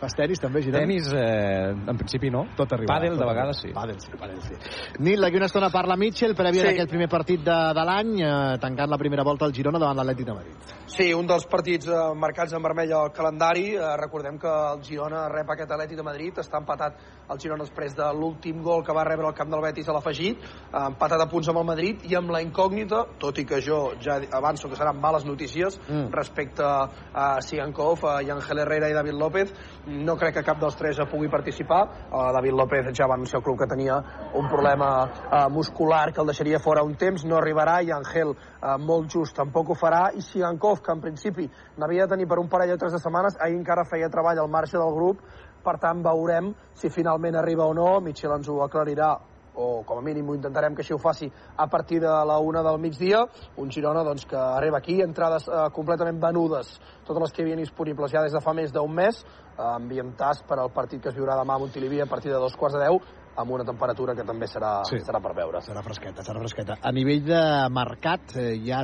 Fas 0.00 0.12
tenis 0.14 0.40
també, 0.42 0.60
Girona? 0.62 0.82
Tenis, 0.84 1.06
eh, 1.16 1.70
en 1.72 1.96
principi 1.96 2.28
no. 2.30 2.44
Tot 2.56 2.72
arriba. 2.76 2.94
Pàdel, 2.98 3.16
de 3.16 3.24
vegades, 3.24 3.60
sí. 3.62 3.70
Pàdel, 3.72 3.98
sí, 3.98 4.10
pàdel, 4.20 4.40
sí. 4.44 4.54
Nil, 5.00 5.20
d'aquí 5.24 5.36
una 5.40 5.46
estona 5.46 5.70
parla 5.70 5.96
Mitchell, 5.96 6.34
prèvia 6.36 6.60
Sí. 6.60 6.66
d'aquest 6.68 6.90
primer 6.90 7.08
partit 7.08 7.40
de, 7.40 7.56
de 7.74 7.84
l'any, 7.88 8.20
eh, 8.20 8.58
tancant 8.60 8.90
la 8.90 8.98
primera 8.98 9.24
volta 9.24 9.46
al 9.46 9.54
Girona 9.54 9.78
davant 9.78 9.96
l'Atlètic 9.96 10.26
de 10.26 10.34
Madrid. 10.34 10.74
Sí, 10.86 11.12
un 11.14 11.26
dels 11.26 11.46
partits 11.46 11.88
eh, 11.88 12.14
marcats 12.14 12.52
en 12.52 12.62
vermell 12.62 12.92
al 12.92 13.10
calendari. 13.12 13.74
Eh, 13.74 13.96
recordem 13.96 14.38
que 14.38 14.46
el 14.48 14.82
Girona 14.84 15.28
rep 15.32 15.48
aquest 15.50 15.70
Atlètic 15.72 15.96
de 15.96 16.02
Madrid. 16.02 16.38
Està 16.44 16.58
empatat 16.60 17.00
el 17.30 17.40
Girona 17.40 17.64
després 17.64 17.96
de 17.96 18.10
l'últim 18.14 18.60
gol 18.62 18.84
que 18.84 18.92
va 18.94 19.02
rebre 19.04 19.26
al 19.26 19.34
camp 19.34 19.50
del 19.50 19.62
Betis 19.64 19.88
a 19.88 19.92
l'afegit. 19.96 20.38
Eh, 20.44 20.84
empatat 20.86 21.20
a 21.24 21.26
punts 21.26 21.48
amb 21.48 21.58
el 21.58 21.64
Madrid 21.72 22.04
i 22.04 22.14
amb 22.14 22.30
la 22.30 22.42
incògnita, 22.42 23.02
tot 23.18 23.38
i 23.38 23.44
que 23.46 23.62
jo 23.64 23.94
ja 24.00 24.20
avanço 24.32 24.68
que 24.68 24.76
seran 24.76 25.00
males 25.00 25.24
notícies 25.24 25.80
Mm. 25.88 26.10
respecte 26.12 26.62
a 26.62 27.40
Sigankov, 27.40 28.04
a 28.06 28.18
Ángel 28.18 28.58
Herrera 28.58 28.90
i 28.90 28.92
David 28.92 29.14
López. 29.14 29.52
No 29.86 30.16
crec 30.18 30.34
que 30.34 30.42
cap 30.42 30.58
dels 30.58 30.74
tres 30.74 30.98
pugui 31.06 31.28
participar. 31.30 31.80
Eh, 32.10 32.22
David 32.34 32.56
López 32.58 32.88
ja 32.90 33.06
va 33.06 33.14
anunciar 33.14 33.38
al 33.38 33.44
club 33.44 33.58
que 33.60 33.68
tenia 33.70 34.00
un 34.34 34.48
problema 34.50 34.88
eh, 35.06 35.46
muscular 35.48 36.12
que 36.12 36.20
el 36.20 36.26
deixaria 36.26 36.58
fora 36.58 36.82
un 36.82 36.96
temps, 36.96 37.24
no 37.24 37.36
arribarà, 37.38 37.76
i 37.86 37.92
Ángel 37.94 38.32
eh, 38.34 38.74
molt 38.82 39.06
just 39.14 39.36
tampoc 39.36 39.70
ho 39.70 39.76
farà, 39.78 40.08
i 40.10 40.24
Sigankov, 40.26 40.82
que 40.82 40.90
en 40.90 41.04
principi 41.04 41.46
n'havia 41.78 42.06
de 42.08 42.16
tenir 42.16 42.26
per 42.26 42.40
un 42.42 42.50
parell 42.50 42.74
o 42.74 42.80
tres 42.82 42.98
de 42.98 43.02
setmanes, 43.04 43.38
ahir 43.38 43.54
encara 43.60 43.86
feia 43.86 44.10
treball 44.10 44.42
al 44.42 44.50
marge 44.50 44.74
del 44.74 44.92
grup, 44.98 45.22
per 45.62 45.78
tant 45.78 46.02
veurem 46.02 46.50
si 46.74 46.90
finalment 46.90 47.38
arriba 47.38 47.70
o 47.70 47.74
no, 47.74 48.00
Michel 48.00 48.34
ens 48.34 48.50
ho 48.50 48.58
aclarirà 48.66 49.14
o 49.56 49.82
com 49.86 49.98
a 49.98 50.02
mínim 50.02 50.28
ho 50.28 50.34
intentarem 50.36 50.74
que 50.76 50.84
així 50.84 50.92
ho 50.94 51.00
faci 51.00 51.30
a 51.56 51.66
partir 51.66 51.98
de 52.00 52.12
la 52.28 52.38
una 52.38 52.62
del 52.62 52.78
migdia, 52.78 53.22
un 53.56 53.70
Girona 53.72 54.04
doncs, 54.04 54.26
que 54.28 54.36
arriba 54.36 54.78
aquí, 54.78 55.00
entrades 55.02 55.48
eh, 55.48 55.62
completament 55.72 56.20
venudes, 56.20 56.74
totes 57.06 57.22
les 57.22 57.32
que 57.32 57.42
hi 57.42 57.46
havia 57.46 57.62
disponibles 57.62 58.12
ja 58.12 58.22
des 58.22 58.36
de 58.36 58.42
fa 58.44 58.52
més 58.52 58.74
d'un 58.74 58.92
mes, 58.92 59.22
ambientats 59.58 60.42
per 60.46 60.58
al 60.58 60.72
partit 60.72 61.02
que 61.02 61.08
es 61.08 61.16
viurà 61.16 61.36
demà 61.38 61.54
a 61.54 61.58
Montilivi 61.62 62.00
a 62.00 62.06
partir 62.06 62.32
de 62.32 62.38
dos 62.38 62.56
quarts 62.56 62.76
de 62.76 62.84
deu, 62.84 63.00
amb 63.36 63.52
una 63.52 63.64
temperatura 63.68 64.14
que 64.16 64.24
també 64.24 64.46
serà, 64.46 64.82
Sí. 64.84 64.96
serà 65.04 65.20
per 65.20 65.34
veure. 65.34 65.60
Serà 65.60 65.82
fresqueta, 65.82 66.22
serà 66.22 66.40
fresqueta. 66.40 66.78
A 66.82 66.90
nivell 66.92 67.24
de 67.24 67.68
mercat, 67.70 68.36
eh, 68.36 68.54
hi 68.56 68.72
ha 68.72 68.82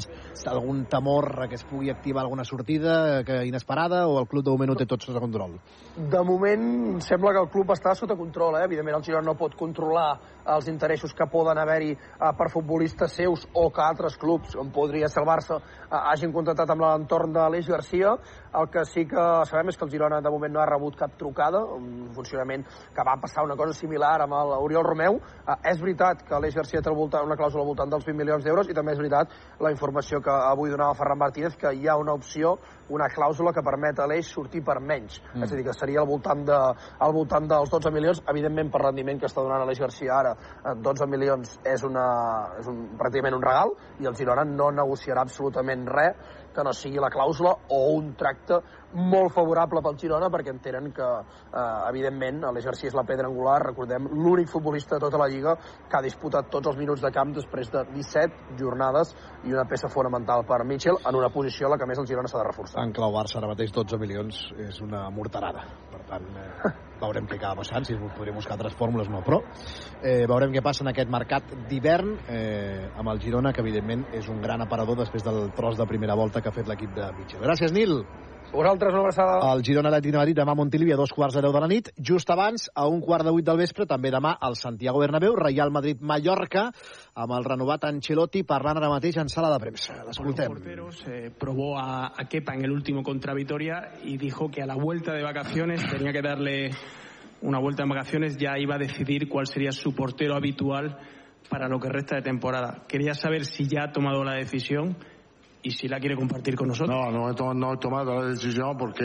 algun 0.50 0.84
temor 0.86 1.48
que 1.48 1.54
es 1.54 1.64
pugui 1.64 1.90
activar 1.90 2.22
alguna 2.22 2.44
sortida 2.44 3.20
eh, 3.20 3.24
que 3.24 3.46
inesperada 3.46 4.06
o 4.06 4.18
el 4.20 4.26
club 4.28 4.44
de 4.44 4.50
moment 4.50 4.70
ho 4.70 4.76
té 4.76 4.86
tot 4.86 5.00
sota 5.00 5.20
control? 5.20 5.58
De 5.96 6.22
moment 6.22 7.00
sembla 7.00 7.32
que 7.32 7.40
el 7.40 7.48
club 7.48 7.70
està 7.70 7.94
sota 7.94 8.14
control, 8.14 8.56
eh? 8.56 8.64
evidentment 8.64 8.96
el 8.96 9.02
Girona 9.02 9.24
no 9.24 9.34
pot 9.36 9.54
controlar 9.56 10.20
els 10.44 10.68
interessos 10.68 11.14
que 11.14 11.26
poden 11.26 11.56
haver-hi 11.56 11.92
eh, 11.92 12.32
per 12.36 12.50
futbolistes 12.50 13.12
seus 13.12 13.48
o 13.54 13.70
que 13.70 13.80
altres 13.80 14.18
clubs, 14.18 14.54
com 14.54 14.70
podria 14.70 15.08
ser 15.08 15.22
el 15.22 15.28
Barça, 15.28 15.60
eh, 15.62 15.96
hagin 16.12 16.32
contractat 16.32 16.68
amb 16.68 16.82
l'entorn 16.82 17.32
de 17.32 17.48
l'Eix 17.48 17.68
Garcia. 17.68 18.16
El 18.53 18.68
que 18.68 18.84
sí 18.84 19.07
que 19.09 19.22
sabem 19.48 19.70
és 19.72 19.78
que 19.80 19.86
el 19.86 19.90
Girona 19.90 20.18
de 20.20 20.30
moment 20.30 20.53
no 20.53 20.61
ha 20.61 20.66
rebut 20.68 20.96
cap 21.00 21.14
trucada, 21.16 21.62
un 21.72 22.11
funcionament 22.12 22.66
que 22.92 23.05
va 23.09 23.14
passar 23.20 23.46
una 23.46 23.57
cosa 23.57 23.72
similar 23.72 24.11
amb 24.20 24.36
l'Oriol 24.50 24.84
Romeu. 24.84 25.16
Eh, 25.46 25.57
és 25.72 25.80
veritat 25.80 26.20
que 26.28 26.40
l'Eix 26.42 26.59
Garcia 26.59 26.82
té 26.84 26.90
al 26.90 26.98
voltant, 26.98 27.24
una 27.24 27.38
clàusula 27.40 27.62
al 27.64 27.70
voltant 27.70 27.94
dels 27.94 28.05
20 28.05 28.18
milions 28.18 28.44
d'euros 28.44 28.68
i 28.68 28.76
també 28.76 28.92
és 28.92 29.00
veritat 29.00 29.32
la 29.64 29.72
informació 29.72 30.20
que 30.20 30.34
avui 30.53 30.72
donava 30.72 30.98
Ferran 30.98 31.20
Martínez 31.22 31.57
que 31.57 31.72
hi 31.72 31.88
ha 31.88 31.96
una 31.96 32.12
opció, 32.12 32.59
una 32.92 33.09
clàusula 33.09 33.55
que 33.57 33.64
permet 33.64 34.03
a 34.05 34.11
l'Eix 34.11 34.28
sortir 34.28 34.61
per 34.66 34.76
menys. 34.80 35.22
Mm. 35.32 35.46
És 35.46 35.53
a 35.53 35.57
dir, 35.57 35.64
que 35.64 35.76
seria 35.78 36.05
al 36.05 36.11
voltant, 36.12 36.44
de, 36.44 36.61
al 37.07 37.16
voltant 37.16 37.48
dels 37.48 37.72
12 37.72 37.94
milions, 37.94 38.20
evidentment 38.28 38.68
per 38.74 38.84
rendiment 38.84 39.22
que 39.22 39.30
està 39.30 39.40
donant 39.40 39.64
l'Eix 39.64 39.80
Garcia 39.80 40.18
ara, 40.18 40.36
eh, 40.61 40.76
12 40.76 41.09
milions 41.09 41.57
és, 41.64 41.88
una, 41.88 42.07
és 42.61 42.68
un, 42.68 42.84
pràcticament 43.00 43.40
un 43.40 43.48
regal 43.48 43.72
i 44.03 44.12
el 44.12 44.18
Girona 44.18 44.44
no 44.44 44.68
negociarà 44.76 45.24
absolutament 45.24 45.88
res 45.88 46.40
que 46.57 46.64
no 46.66 46.72
sigui 46.76 47.03
la 47.03 47.11
clàusula 47.14 47.55
o 47.68 47.80
un 47.96 48.12
tracte 48.20 48.61
molt 48.95 49.32
favorable 49.32 49.82
pel 49.84 49.99
Girona 49.99 50.28
perquè 50.32 50.53
entenen 50.53 50.90
que, 50.93 51.09
eh, 51.53 51.88
evidentment, 51.88 52.43
l'Eix 52.53 52.64
Garcia 52.64 52.88
és 52.88 52.95
la 52.95 53.05
pedra 53.05 53.26
angular, 53.28 53.61
recordem, 53.62 54.09
l'únic 54.12 54.49
futbolista 54.49 54.97
de 54.97 55.01
tota 55.01 55.18
la 55.18 55.28
Lliga 55.28 55.57
que 55.88 55.97
ha 55.97 56.03
disputat 56.03 56.51
tots 56.51 56.68
els 56.68 56.78
minuts 56.78 57.01
de 57.01 57.11
camp 57.11 57.32
després 57.34 57.70
de 57.70 57.84
17 57.93 58.57
jornades 58.59 59.14
i 59.45 59.53
una 59.53 59.64
peça 59.64 59.88
fonamental 59.88 60.45
per 60.45 60.64
Mitchell 60.64 60.99
en 61.05 61.16
una 61.16 61.30
posició 61.30 61.66
a 61.66 61.70
la 61.70 61.78
que 61.78 61.86
més 61.86 61.99
el 61.99 62.07
Girona 62.07 62.28
s'ha 62.28 62.38
de 62.38 62.49
reforçar. 62.49 62.82
En 62.82 62.93
clau 62.93 63.12
Barça 63.12 63.38
ara 63.38 63.49
mateix 63.49 63.72
12 63.72 63.99
milions 63.99 64.53
és 64.59 64.80
una 64.80 65.09
morterada. 65.11 65.64
Per 65.90 66.03
tant, 66.09 66.26
eh, 66.36 66.72
veurem 67.03 67.26
què 67.26 67.36
acaba 67.36 67.62
passant, 67.62 67.84
si 67.84 67.97
podríem 68.16 68.36
buscar 68.36 68.57
altres 68.57 68.76
fórmules 68.78 69.09
no, 69.09 69.22
però 69.22 69.40
eh, 70.03 70.26
veurem 70.26 70.53
què 70.53 70.62
passa 70.62 70.84
en 70.84 70.93
aquest 70.93 71.11
mercat 71.11 71.55
d'hivern 71.68 72.16
eh, 72.28 72.90
amb 72.97 73.09
el 73.14 73.22
Girona, 73.22 73.53
que 73.53 73.64
evidentment 73.64 74.07
és 74.12 74.28
un 74.28 74.43
gran 74.43 74.62
aparador 74.62 74.99
després 74.99 75.24
del 75.24 75.51
tros 75.57 75.78
de 75.78 75.86
primera 75.86 76.14
volta 76.18 76.43
que 76.43 76.53
ha 76.53 76.55
fet 76.55 76.68
l'equip 76.68 76.95
de 76.95 77.09
Mitchell. 77.18 77.43
Gràcies, 77.43 77.72
Nil. 77.72 78.03
Vosaltres 78.53 78.92
una 78.92 79.00
abraçada. 79.00 79.38
El 79.55 79.62
Girona 79.64 79.88
Atlètic 79.88 80.12
de 80.12 80.18
Madrid 80.18 80.36
demà 80.36 80.53
a 80.53 80.59
Montilivi 80.59 80.92
a 80.92 80.96
dos 81.00 81.12
quarts 81.16 81.38
de 81.38 81.40
deu 81.40 81.55
de 81.55 81.61
la 81.62 81.68
nit. 81.70 81.88
Just 81.96 82.28
abans, 82.30 82.66
a 82.76 82.84
un 82.86 83.00
quart 83.00 83.24
de 83.24 83.32
vuit 83.32 83.46
del 83.46 83.57
vespre, 83.57 83.86
també 83.88 84.11
demà 84.12 84.34
al 84.36 84.59
Santiago 84.61 85.00
Bernabéu, 85.00 85.38
Real 85.40 85.72
Madrid-Mallorca, 85.72 86.66
amb 87.16 87.32
el 87.38 87.48
renovat 87.48 87.86
Ancelotti 87.88 88.42
parlant 88.44 88.76
ara 88.76 88.90
mateix 88.92 89.16
en 89.22 89.32
sala 89.32 89.48
de 89.55 89.59
premsa. 89.62 89.96
L'escoltem. 90.05 90.53
porteros, 90.53 91.00
eh, 91.09 91.30
probó 91.32 91.78
a, 91.78 92.12
a 92.12 92.28
Kepa 92.28 92.53
en 92.55 92.66
el 92.66 92.72
último 92.72 93.03
contra 93.03 93.32
Vitoria 93.32 93.94
y 94.05 94.18
dijo 94.18 94.50
que 94.50 94.61
a 94.61 94.66
la 94.66 94.76
vuelta 94.76 95.14
de 95.14 95.22
vacaciones 95.22 95.80
tenía 95.88 96.12
que 96.12 96.20
darle 96.20 96.70
una 97.40 97.59
vuelta 97.59 97.84
en 97.84 97.88
vacaciones, 97.88 98.36
ya 98.36 98.59
iba 98.59 98.74
a 98.74 98.78
decidir 98.78 99.30
cuál 99.30 99.46
sería 99.46 99.72
su 99.72 99.94
portero 99.94 100.36
habitual 100.36 100.98
para 101.48 101.68
lo 101.68 101.80
que 101.80 101.88
resta 101.88 102.16
de 102.16 102.22
temporada. 102.22 102.82
Quería 102.86 103.14
saber 103.14 103.46
si 103.46 103.66
ya 103.66 103.84
ha 103.84 103.92
tomado 103.92 104.22
la 104.24 104.34
decisión 104.34 104.96
y 105.62 105.70
si 105.70 105.86
la 105.88 106.00
quiere 106.00 106.16
compartir 106.16 106.56
con 106.56 106.68
nosotros. 106.68 106.96
No, 106.96 107.10
no 107.10 107.30
he, 107.30 107.34
to- 107.34 107.54
no 107.54 107.74
he 107.74 107.76
tomado 107.78 108.20
la 108.20 108.26
decisión 108.28 108.76
porque 108.76 109.04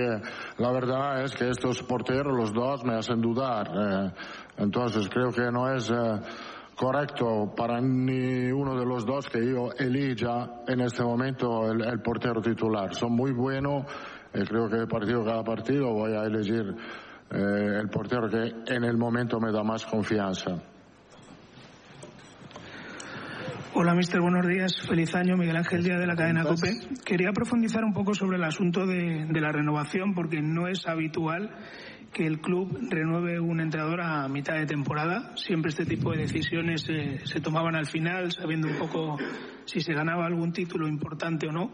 la 0.58 0.72
verdad 0.72 1.24
es 1.24 1.36
que 1.36 1.50
estos 1.50 1.84
porteros, 1.84 2.36
los 2.36 2.52
dos, 2.54 2.84
me 2.84 2.96
hacen 2.96 3.22
dudar. 3.22 3.68
eh. 3.68 4.12
entonces 4.58 5.08
creo 5.10 5.32
que 5.32 5.52
no 5.52 5.72
es 5.74 5.90
eh, 5.90 6.20
correcto 6.76 7.54
para 7.56 7.80
ni 7.82 8.52
uno 8.52 8.78
de 8.80 8.86
los 8.86 9.06
dos 9.06 9.28
que 9.30 9.40
yo 9.46 9.70
elija 9.78 10.62
en 10.68 10.82
este 10.82 11.04
momento 11.04 11.72
el, 11.72 12.02
portero 12.02 12.42
titular. 12.42 12.94
Son 12.96 13.12
muy 13.14 13.32
buenos 13.34 13.86
y 14.34 14.42
creo 14.46 14.68
que 14.70 14.86
partido 14.88 15.24
cada 15.24 15.44
partido 15.44 15.92
voy 15.94 16.14
a 16.14 16.24
elegir 16.24 16.76
eh, 17.32 17.80
el 17.82 17.90
portero 17.90 18.30
que 18.30 18.74
en 18.74 18.84
el 18.84 18.98
momento 18.98 19.40
me 19.40 19.52
da 19.52 19.64
más 19.64 19.86
confianza. 19.86 20.58
Hola, 23.80 23.94
mister. 23.94 24.20
Buenos 24.20 24.48
días. 24.48 24.76
Feliz 24.88 25.14
año. 25.14 25.38
Miguel 25.38 25.56
Ángel 25.56 25.84
Díaz 25.84 26.00
de 26.00 26.08
la 26.08 26.16
cadena 26.16 26.44
COPE. 26.44 26.80
Quería 27.06 27.32
profundizar 27.32 27.84
un 27.84 27.94
poco 27.94 28.16
sobre 28.16 28.38
el 28.38 28.44
asunto 28.44 28.88
de, 28.88 29.28
de 29.30 29.40
la 29.40 29.52
renovación, 29.52 30.16
porque 30.16 30.42
no 30.42 30.68
es 30.68 30.88
habitual 30.88 31.52
que 32.12 32.26
el 32.26 32.42
club 32.42 32.76
renueve 32.90 33.40
un 33.40 33.60
entrenador 33.62 34.02
a 34.02 34.28
mitad 34.30 34.56
de 34.56 34.66
temporada. 34.66 35.32
Siempre 35.36 35.70
este 35.70 35.86
tipo 35.86 36.12
de 36.12 36.24
decisiones 36.24 36.90
eh, 36.90 37.20
se 37.24 37.40
tomaban 37.40 37.76
al 37.76 37.86
final, 37.86 38.32
sabiendo 38.32 38.68
un 38.68 38.80
poco 38.80 39.18
si 39.66 39.80
se 39.80 39.94
ganaba 39.94 40.26
algún 40.26 40.52
título 40.54 40.88
importante 40.88 41.48
o 41.48 41.52
no. 41.52 41.70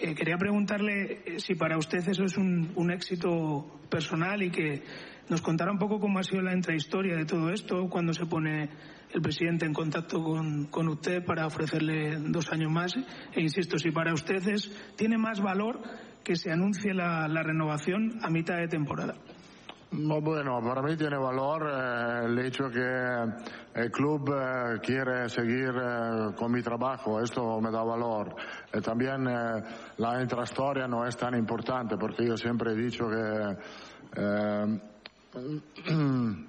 Eh, 0.00 0.14
quería 0.14 0.38
preguntarle 0.38 1.22
eh, 1.26 1.40
si 1.40 1.56
para 1.56 1.76
usted 1.76 2.08
eso 2.08 2.22
es 2.22 2.36
un, 2.36 2.90
éxito 2.92 3.80
personal 3.90 4.40
y 4.42 4.50
que 4.50 4.82
nos 5.28 5.42
contara 5.42 5.72
un 5.72 5.78
poco 5.78 5.98
cómo 5.98 6.20
ha 6.20 6.22
sido 6.22 6.40
la 6.40 6.54
intrahistoria 6.54 7.16
de 7.16 7.24
todo 7.24 7.50
esto, 7.50 7.88
cuando 7.88 8.12
se 8.12 8.24
pone 8.26 8.70
el 9.12 9.20
presidente 9.20 9.66
en 9.66 9.72
contacto 9.72 10.22
con, 10.22 10.66
con 10.66 10.88
usted 10.88 11.24
para 11.24 11.46
ofrecerle 11.46 12.16
dos 12.16 12.52
años 12.52 12.70
más. 12.70 12.94
E 13.34 13.40
insisto, 13.40 13.76
si 13.76 13.90
para 13.90 14.14
usted 14.14 14.46
es, 14.48 14.70
tiene 14.96 15.18
más 15.18 15.40
valor 15.40 15.82
que 16.22 16.36
se 16.36 16.52
anuncie 16.52 16.94
la 16.94 17.42
renovación 17.42 18.20
a 18.22 18.30
mitad 18.30 18.56
de 18.56 18.68
temporada. 18.68 19.14
No, 19.90 20.20
bueno, 20.20 20.60
para 20.62 20.82
mí 20.82 20.96
tiene 20.96 21.16
valor 21.16 21.66
eh, 21.66 22.26
el 22.26 22.38
hecho 22.40 22.68
que 22.68 23.24
el 23.74 23.90
club 23.90 24.30
eh, 24.34 24.80
quiere 24.82 25.30
seguir 25.30 25.72
eh, 25.80 26.34
con 26.36 26.52
mi 26.52 26.60
trabajo, 26.62 27.18
esto 27.22 27.58
me 27.60 27.70
da 27.70 27.82
valor. 27.82 28.36
Y 28.74 28.80
también 28.82 29.26
eh, 29.26 29.62
la 29.96 30.20
intrahistoria 30.20 30.86
no 30.86 31.06
es 31.06 31.16
tan 31.16 31.34
importante 31.34 31.96
porque 31.96 32.26
yo 32.26 32.36
siempre 32.36 32.72
he 32.72 32.76
dicho 32.76 33.08
que 33.08 33.56
eh, 34.16 34.80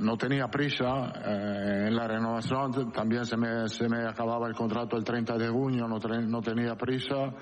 no 0.00 0.16
tenía 0.16 0.48
prisa 0.48 1.12
eh, 1.24 1.84
en 1.86 1.94
la 1.94 2.08
renovación, 2.08 2.90
también 2.90 3.24
se 3.24 3.36
me, 3.36 3.68
se 3.68 3.88
me 3.88 4.04
acababa 4.04 4.48
el 4.48 4.54
contrato 4.54 4.96
el 4.96 5.04
30 5.04 5.38
de 5.38 5.48
junio, 5.48 5.86
no, 5.86 5.98
no 5.98 6.40
tenía 6.40 6.74
prisa. 6.74 7.32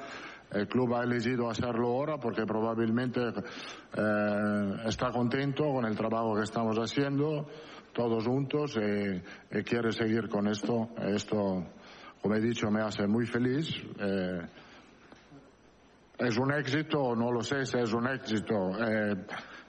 El 0.53 0.66
club 0.66 0.94
ha 0.94 1.05
elegido 1.05 1.48
hacerlo 1.48 1.88
ahora 1.88 2.18
porque 2.18 2.44
probablemente 2.44 3.20
eh, 3.20 4.72
está 4.86 5.11
contento 5.11 5.64
con 5.72 5.84
el 5.84 5.96
trabajo 5.96 6.34
que 6.34 6.42
estamos 6.42 6.76
haciendo 6.76 7.46
todos 7.92 8.26
juntos 8.26 8.76
y, 8.76 9.59
y 9.59 9.62
quiere 9.62 9.92
seguir 9.92 10.28
con 10.28 10.48
esto. 10.48 10.90
Esto, 10.98 11.64
como 12.20 12.34
he 12.34 12.40
dicho, 12.40 12.70
me 12.70 12.82
hace 12.82 13.07
muy 13.07 13.26
feliz. 13.26 13.68
Eh, 13.98 14.40
¿Es 16.18 16.36
un 16.36 16.53
éxito? 16.53 17.16
No 17.16 17.32
lo 17.32 17.42
sé 17.42 17.64
si 17.64 17.78
es 17.78 17.92
un 17.94 18.07
éxito. 18.07 18.72
Eh, 18.78 19.16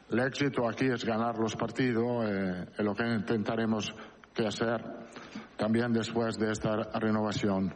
el 0.09 0.19
éxito 0.19 0.67
aquí 0.67 0.87
es 0.87 1.05
ganar 1.05 1.37
los 1.37 1.55
partidos, 1.55 2.25
eh, 2.25 2.65
es 2.77 2.83
lo 2.83 2.93
que 2.93 3.07
intentaremos 3.07 3.93
que 4.33 4.45
hacer 4.45 4.83
también 5.55 5.93
después 5.93 6.37
de 6.37 6.51
esta 6.51 6.75
renovación. 6.99 7.73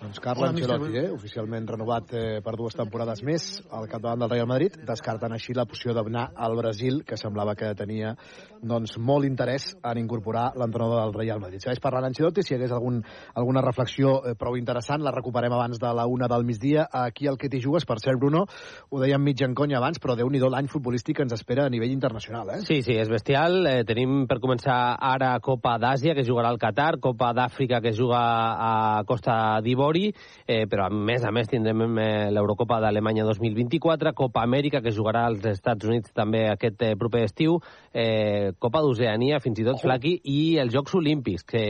Doncs 0.00 0.18
Carlo 0.18 0.46
mister. 0.52 0.72
Ancelotti, 0.72 0.96
eh, 0.96 1.10
oficialment 1.12 1.66
renovat 1.68 2.12
eh, 2.16 2.40
per 2.40 2.54
dues 2.56 2.74
temporades 2.76 3.20
més 3.22 3.60
al 3.68 3.84
capdavant 3.88 4.22
del 4.22 4.30
Real 4.32 4.46
Madrid, 4.48 4.78
descartant 4.88 5.34
així 5.36 5.52
la 5.52 5.66
posició 5.68 5.92
d'anar 5.92 6.30
al 6.40 6.56
Brasil, 6.56 7.02
que 7.04 7.18
semblava 7.20 7.52
que 7.54 7.68
tenia 7.76 8.14
doncs, 8.62 8.96
molt 8.96 9.28
interès 9.28 9.74
en 9.84 10.00
incorporar 10.00 10.54
l'entrenador 10.56 11.02
del 11.04 11.12
Real 11.18 11.42
Madrid. 11.42 11.60
Segueix 11.60 11.82
parlant 11.84 12.08
Ancelotti, 12.08 12.42
si 12.42 12.54
hi 12.54 12.56
hagués 12.56 12.72
algun, 12.72 13.02
alguna 13.36 13.60
reflexió 13.66 14.14
eh, 14.24 14.34
prou 14.40 14.56
interessant, 14.56 15.04
la 15.04 15.12
recuperem 15.12 15.52
abans 15.52 15.78
de 15.80 15.92
la 15.92 16.06
una 16.08 16.28
del 16.32 16.48
migdia. 16.48 16.88
Aquí 16.90 17.28
al 17.28 17.36
que 17.36 17.52
t'hi 17.52 17.60
jugues, 17.60 17.84
per 17.84 17.98
cert, 18.00 18.18
Bruno, 18.20 18.46
ho 18.88 19.02
dèiem 19.04 19.20
mig 19.20 19.44
en 19.44 19.54
conya 19.54 19.78
abans, 19.82 20.00
però 20.00 20.16
déu 20.16 20.32
nhi 20.32 20.40
l'any 20.40 20.72
futbolístic 20.72 21.20
que 21.20 21.26
ens 21.28 21.36
espera 21.36 21.68
a 21.68 21.70
nivell 21.72 21.92
internacional, 21.92 22.48
eh? 22.56 22.60
Sí, 22.64 22.80
sí, 22.82 22.96
és 22.96 23.12
bestial. 23.12 23.60
Eh, 23.68 23.84
tenim 23.84 24.24
per 24.30 24.40
començar 24.40 24.96
ara 24.96 25.34
Copa 25.44 25.76
d'Àsia, 25.78 26.16
que 26.16 26.24
jugarà 26.24 26.48
al 26.48 26.58
Qatar, 26.58 26.96
Copa 27.04 27.34
d'Àfrica, 27.36 27.82
que 27.84 27.92
juga 27.92 28.18
a 28.20 29.04
Costa 29.04 29.60
d'Ivori, 29.90 30.14
eh, 30.46 30.66
però 30.66 30.86
a 30.86 30.90
més 30.90 31.24
a 31.24 31.30
més 31.30 31.48
tindrem 31.48 31.98
eh, 31.98 32.30
l'Eurocopa 32.30 32.80
d'Alemanya 32.80 33.24
2024, 33.26 34.12
Copa 34.14 34.42
Amèrica, 34.42 34.80
que 34.80 34.92
jugarà 34.94 35.26
als 35.26 35.44
Estats 35.46 35.86
Units 35.86 36.12
també 36.14 36.46
aquest 36.50 36.82
eh, 36.82 36.94
proper 36.98 37.24
estiu, 37.26 37.58
eh, 37.92 38.52
Copa 38.58 38.82
d'Oceania, 38.84 39.40
fins 39.40 39.60
i 39.60 39.66
tot 39.66 39.80
Flaqui, 39.82 40.16
i 40.24 40.58
els 40.62 40.72
Jocs 40.74 40.94
Olímpics, 40.98 41.44
que 41.44 41.64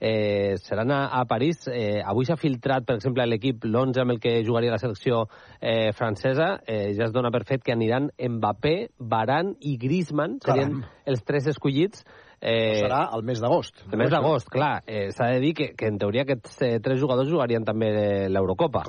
eh, 0.00 0.56
seran 0.62 0.92
a, 0.94 1.00
a 1.20 1.24
París. 1.28 1.66
Eh, 1.68 2.00
avui 2.04 2.28
s'ha 2.28 2.38
filtrat, 2.40 2.86
per 2.88 2.98
exemple, 2.98 3.26
l'equip, 3.28 3.66
l'11 3.68 4.04
amb 4.04 4.16
el 4.16 4.22
que 4.22 4.38
jugaria 4.46 4.74
la 4.74 4.80
selecció 4.82 5.26
eh, 5.60 5.92
francesa, 5.96 6.54
eh, 6.66 6.94
ja 6.96 7.08
es 7.08 7.14
dona 7.14 7.32
per 7.34 7.44
fet 7.48 7.64
que 7.64 7.74
aniran 7.74 8.10
Mbappé, 8.18 8.76
Varane 8.98 9.56
i 9.60 9.76
Griezmann, 9.80 10.38
serien 10.44 10.78
Caram. 10.78 11.04
els 11.08 11.24
tres 11.26 11.50
escollits. 11.52 12.04
Eh, 12.40 12.80
Serà 12.84 13.08
el 13.16 13.24
mes 13.26 13.40
d'agost. 13.42 13.84
el 13.90 13.98
mes 13.98 14.10
d'agost, 14.10 14.48
clar. 14.52 14.82
Eh, 14.86 15.10
S'ha 15.10 15.32
de 15.34 15.40
dir 15.42 15.54
que, 15.58 15.72
que 15.74 15.88
en 15.90 15.98
teoria 15.98 16.22
aquests 16.22 16.60
eh, 16.62 16.78
tres 16.80 17.00
jugadors 17.00 17.28
jugarien 17.30 17.64
també 17.66 18.28
l'Eurocopa. 18.30 18.84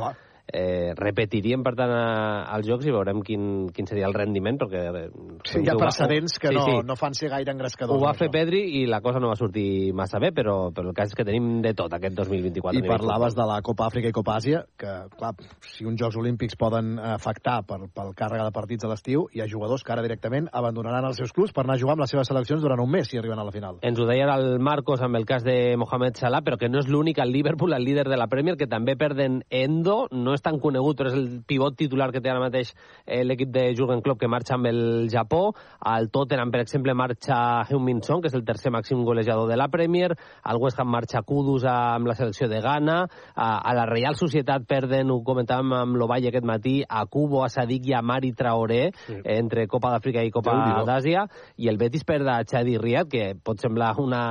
Eh, 0.49 0.93
repetirien, 0.97 1.61
per 1.65 1.75
tant, 1.77 1.91
a, 1.93 2.45
als 2.55 2.67
Jocs 2.67 2.87
i 2.89 2.93
veurem 2.93 3.21
quin, 3.25 3.67
quin 3.73 3.89
seria 3.89 4.07
el 4.09 4.17
rendiment, 4.17 4.57
perquè... 4.61 4.85
Eh, 4.89 5.07
Sí, 5.47 5.61
hi 5.63 5.69
ha 5.71 5.75
precedents 5.79 6.35
que 6.41 6.49
sí, 6.49 6.55
no, 6.57 6.63
sí. 6.65 6.73
no 6.85 6.95
fan 6.99 7.13
ser 7.15 7.29
gaire 7.31 7.53
engrescadors. 7.53 7.95
Ho 7.95 8.03
va 8.03 8.11
fer 8.17 8.27
Pedri 8.33 8.59
i 8.81 8.83
la 8.89 8.99
cosa 9.01 9.21
no 9.23 9.29
va 9.31 9.37
sortir 9.39 9.93
massa 9.95 10.19
bé, 10.19 10.33
però, 10.35 10.55
però 10.75 10.91
el 10.91 10.95
cas 10.97 11.13
és 11.13 11.15
que 11.15 11.25
tenim 11.27 11.61
de 11.63 11.71
tot 11.77 11.93
aquest 11.95 12.17
2024. 12.17 12.79
I 12.79 12.87
parlaves 12.89 13.37
de 13.37 13.45
la 13.47 13.59
Copa 13.65 13.87
Àfrica 13.87 14.11
i 14.11 14.15
Copa 14.15 14.35
Àsia, 14.35 14.65
que, 14.79 14.95
clar, 15.15 15.31
si 15.63 15.87
uns 15.87 15.99
Jocs 16.01 16.17
Olímpics 16.19 16.57
poden 16.59 16.97
afectar 16.99 17.61
per, 17.67 17.79
pel 17.95 18.11
càrrega 18.17 18.49
de 18.49 18.55
partits 18.55 18.85
a 18.85 18.91
l'estiu, 18.91 19.27
hi 19.33 19.43
ha 19.43 19.47
jugadors 19.49 19.85
que 19.85 19.95
ara 19.95 20.03
directament 20.05 20.49
abandonaran 20.51 21.07
els 21.07 21.21
seus 21.21 21.33
clubs 21.35 21.55
per 21.55 21.63
anar 21.63 21.77
a 21.77 21.81
jugar 21.81 21.95
amb 21.95 22.03
les 22.03 22.13
seves 22.13 22.29
seleccions 22.29 22.63
durant 22.65 22.83
un 22.83 22.91
mes 22.91 23.07
si 23.07 23.21
arriben 23.21 23.39
a 23.39 23.47
la 23.47 23.55
final. 23.55 23.79
Ens 23.85 23.99
ho 23.99 24.07
deia 24.09 24.27
el 24.35 24.59
Marcos 24.59 25.01
amb 25.05 25.17
el 25.19 25.27
cas 25.29 25.45
de 25.47 25.77
Mohamed 25.79 26.19
Salah, 26.19 26.43
però 26.45 26.59
que 26.59 26.69
no 26.69 26.83
és 26.83 26.91
l'únic 26.91 27.23
al 27.23 27.31
Liverpool, 27.31 27.73
el 27.73 27.87
líder 27.87 28.09
de 28.09 28.19
la 28.19 28.27
Premier, 28.27 28.57
que 28.59 28.67
també 28.67 28.97
perden 28.99 29.41
Endo, 29.49 30.01
no 30.11 30.35
és 30.39 30.45
tan 30.45 30.57
conegut, 30.63 30.97
però 30.99 31.11
és 31.11 31.17
el 31.19 31.41
pivot 31.47 31.75
titular 31.77 32.09
que 32.15 32.21
té 32.23 32.31
ara 32.31 32.39
mateix 32.41 32.71
eh, 33.05 33.21
l'equip 33.27 33.51
de 33.51 33.67
Jurgen 33.77 34.01
Klopp, 34.05 34.21
que 34.21 34.31
marxa 34.31 34.55
amb 34.55 34.69
el 34.71 35.09
Japó. 35.11 35.51
Al 35.85 36.09
Tottenham, 36.13 36.51
per 36.53 36.63
exemple, 36.63 36.95
marxa 36.95 37.65
Heung-Min 37.69 38.01
Son, 38.07 38.21
que 38.23 38.31
és 38.31 38.37
el 38.37 38.45
tercer 38.47 38.71
màxim 38.71 39.03
golejador 39.05 39.49
de 39.49 39.57
la 39.59 39.67
Premier. 39.69 40.13
Al 40.43 40.57
West 40.61 40.79
Ham 40.79 40.89
marxa 40.93 41.21
Kudus 41.27 41.65
amb 41.69 42.07
la 42.07 42.15
selecció 42.15 42.47
de 42.49 42.61
Ghana. 42.63 43.01
A, 43.35 43.49
a 43.59 43.73
la 43.75 43.85
Real 43.89 44.15
Societat 44.19 44.65
perden, 44.69 45.11
ho 45.11 45.19
comentàvem 45.27 45.73
amb 45.75 45.99
l'Ovalle 45.99 46.31
aquest 46.31 46.47
matí, 46.47 46.79
a 46.87 47.03
Kubo, 47.09 47.43
a 47.43 47.49
Sadik 47.51 47.89
i 47.89 47.93
a 47.97 48.01
Mari 48.01 48.31
Traoré, 48.37 48.91
sí. 49.05 49.19
entre 49.35 49.67
Copa 49.67 49.91
d'Àfrica 49.95 50.23
i 50.25 50.31
Copa 50.31 50.55
d'Àsia, 50.87 51.25
i 51.57 51.67
el 51.71 51.77
Betis 51.81 52.05
perd 52.07 52.27
a 52.29 52.39
Chadi 52.47 52.77
Riad, 52.79 53.09
que 53.11 53.33
pot 53.43 53.59
semblar 53.61 53.93
una, 53.99 54.21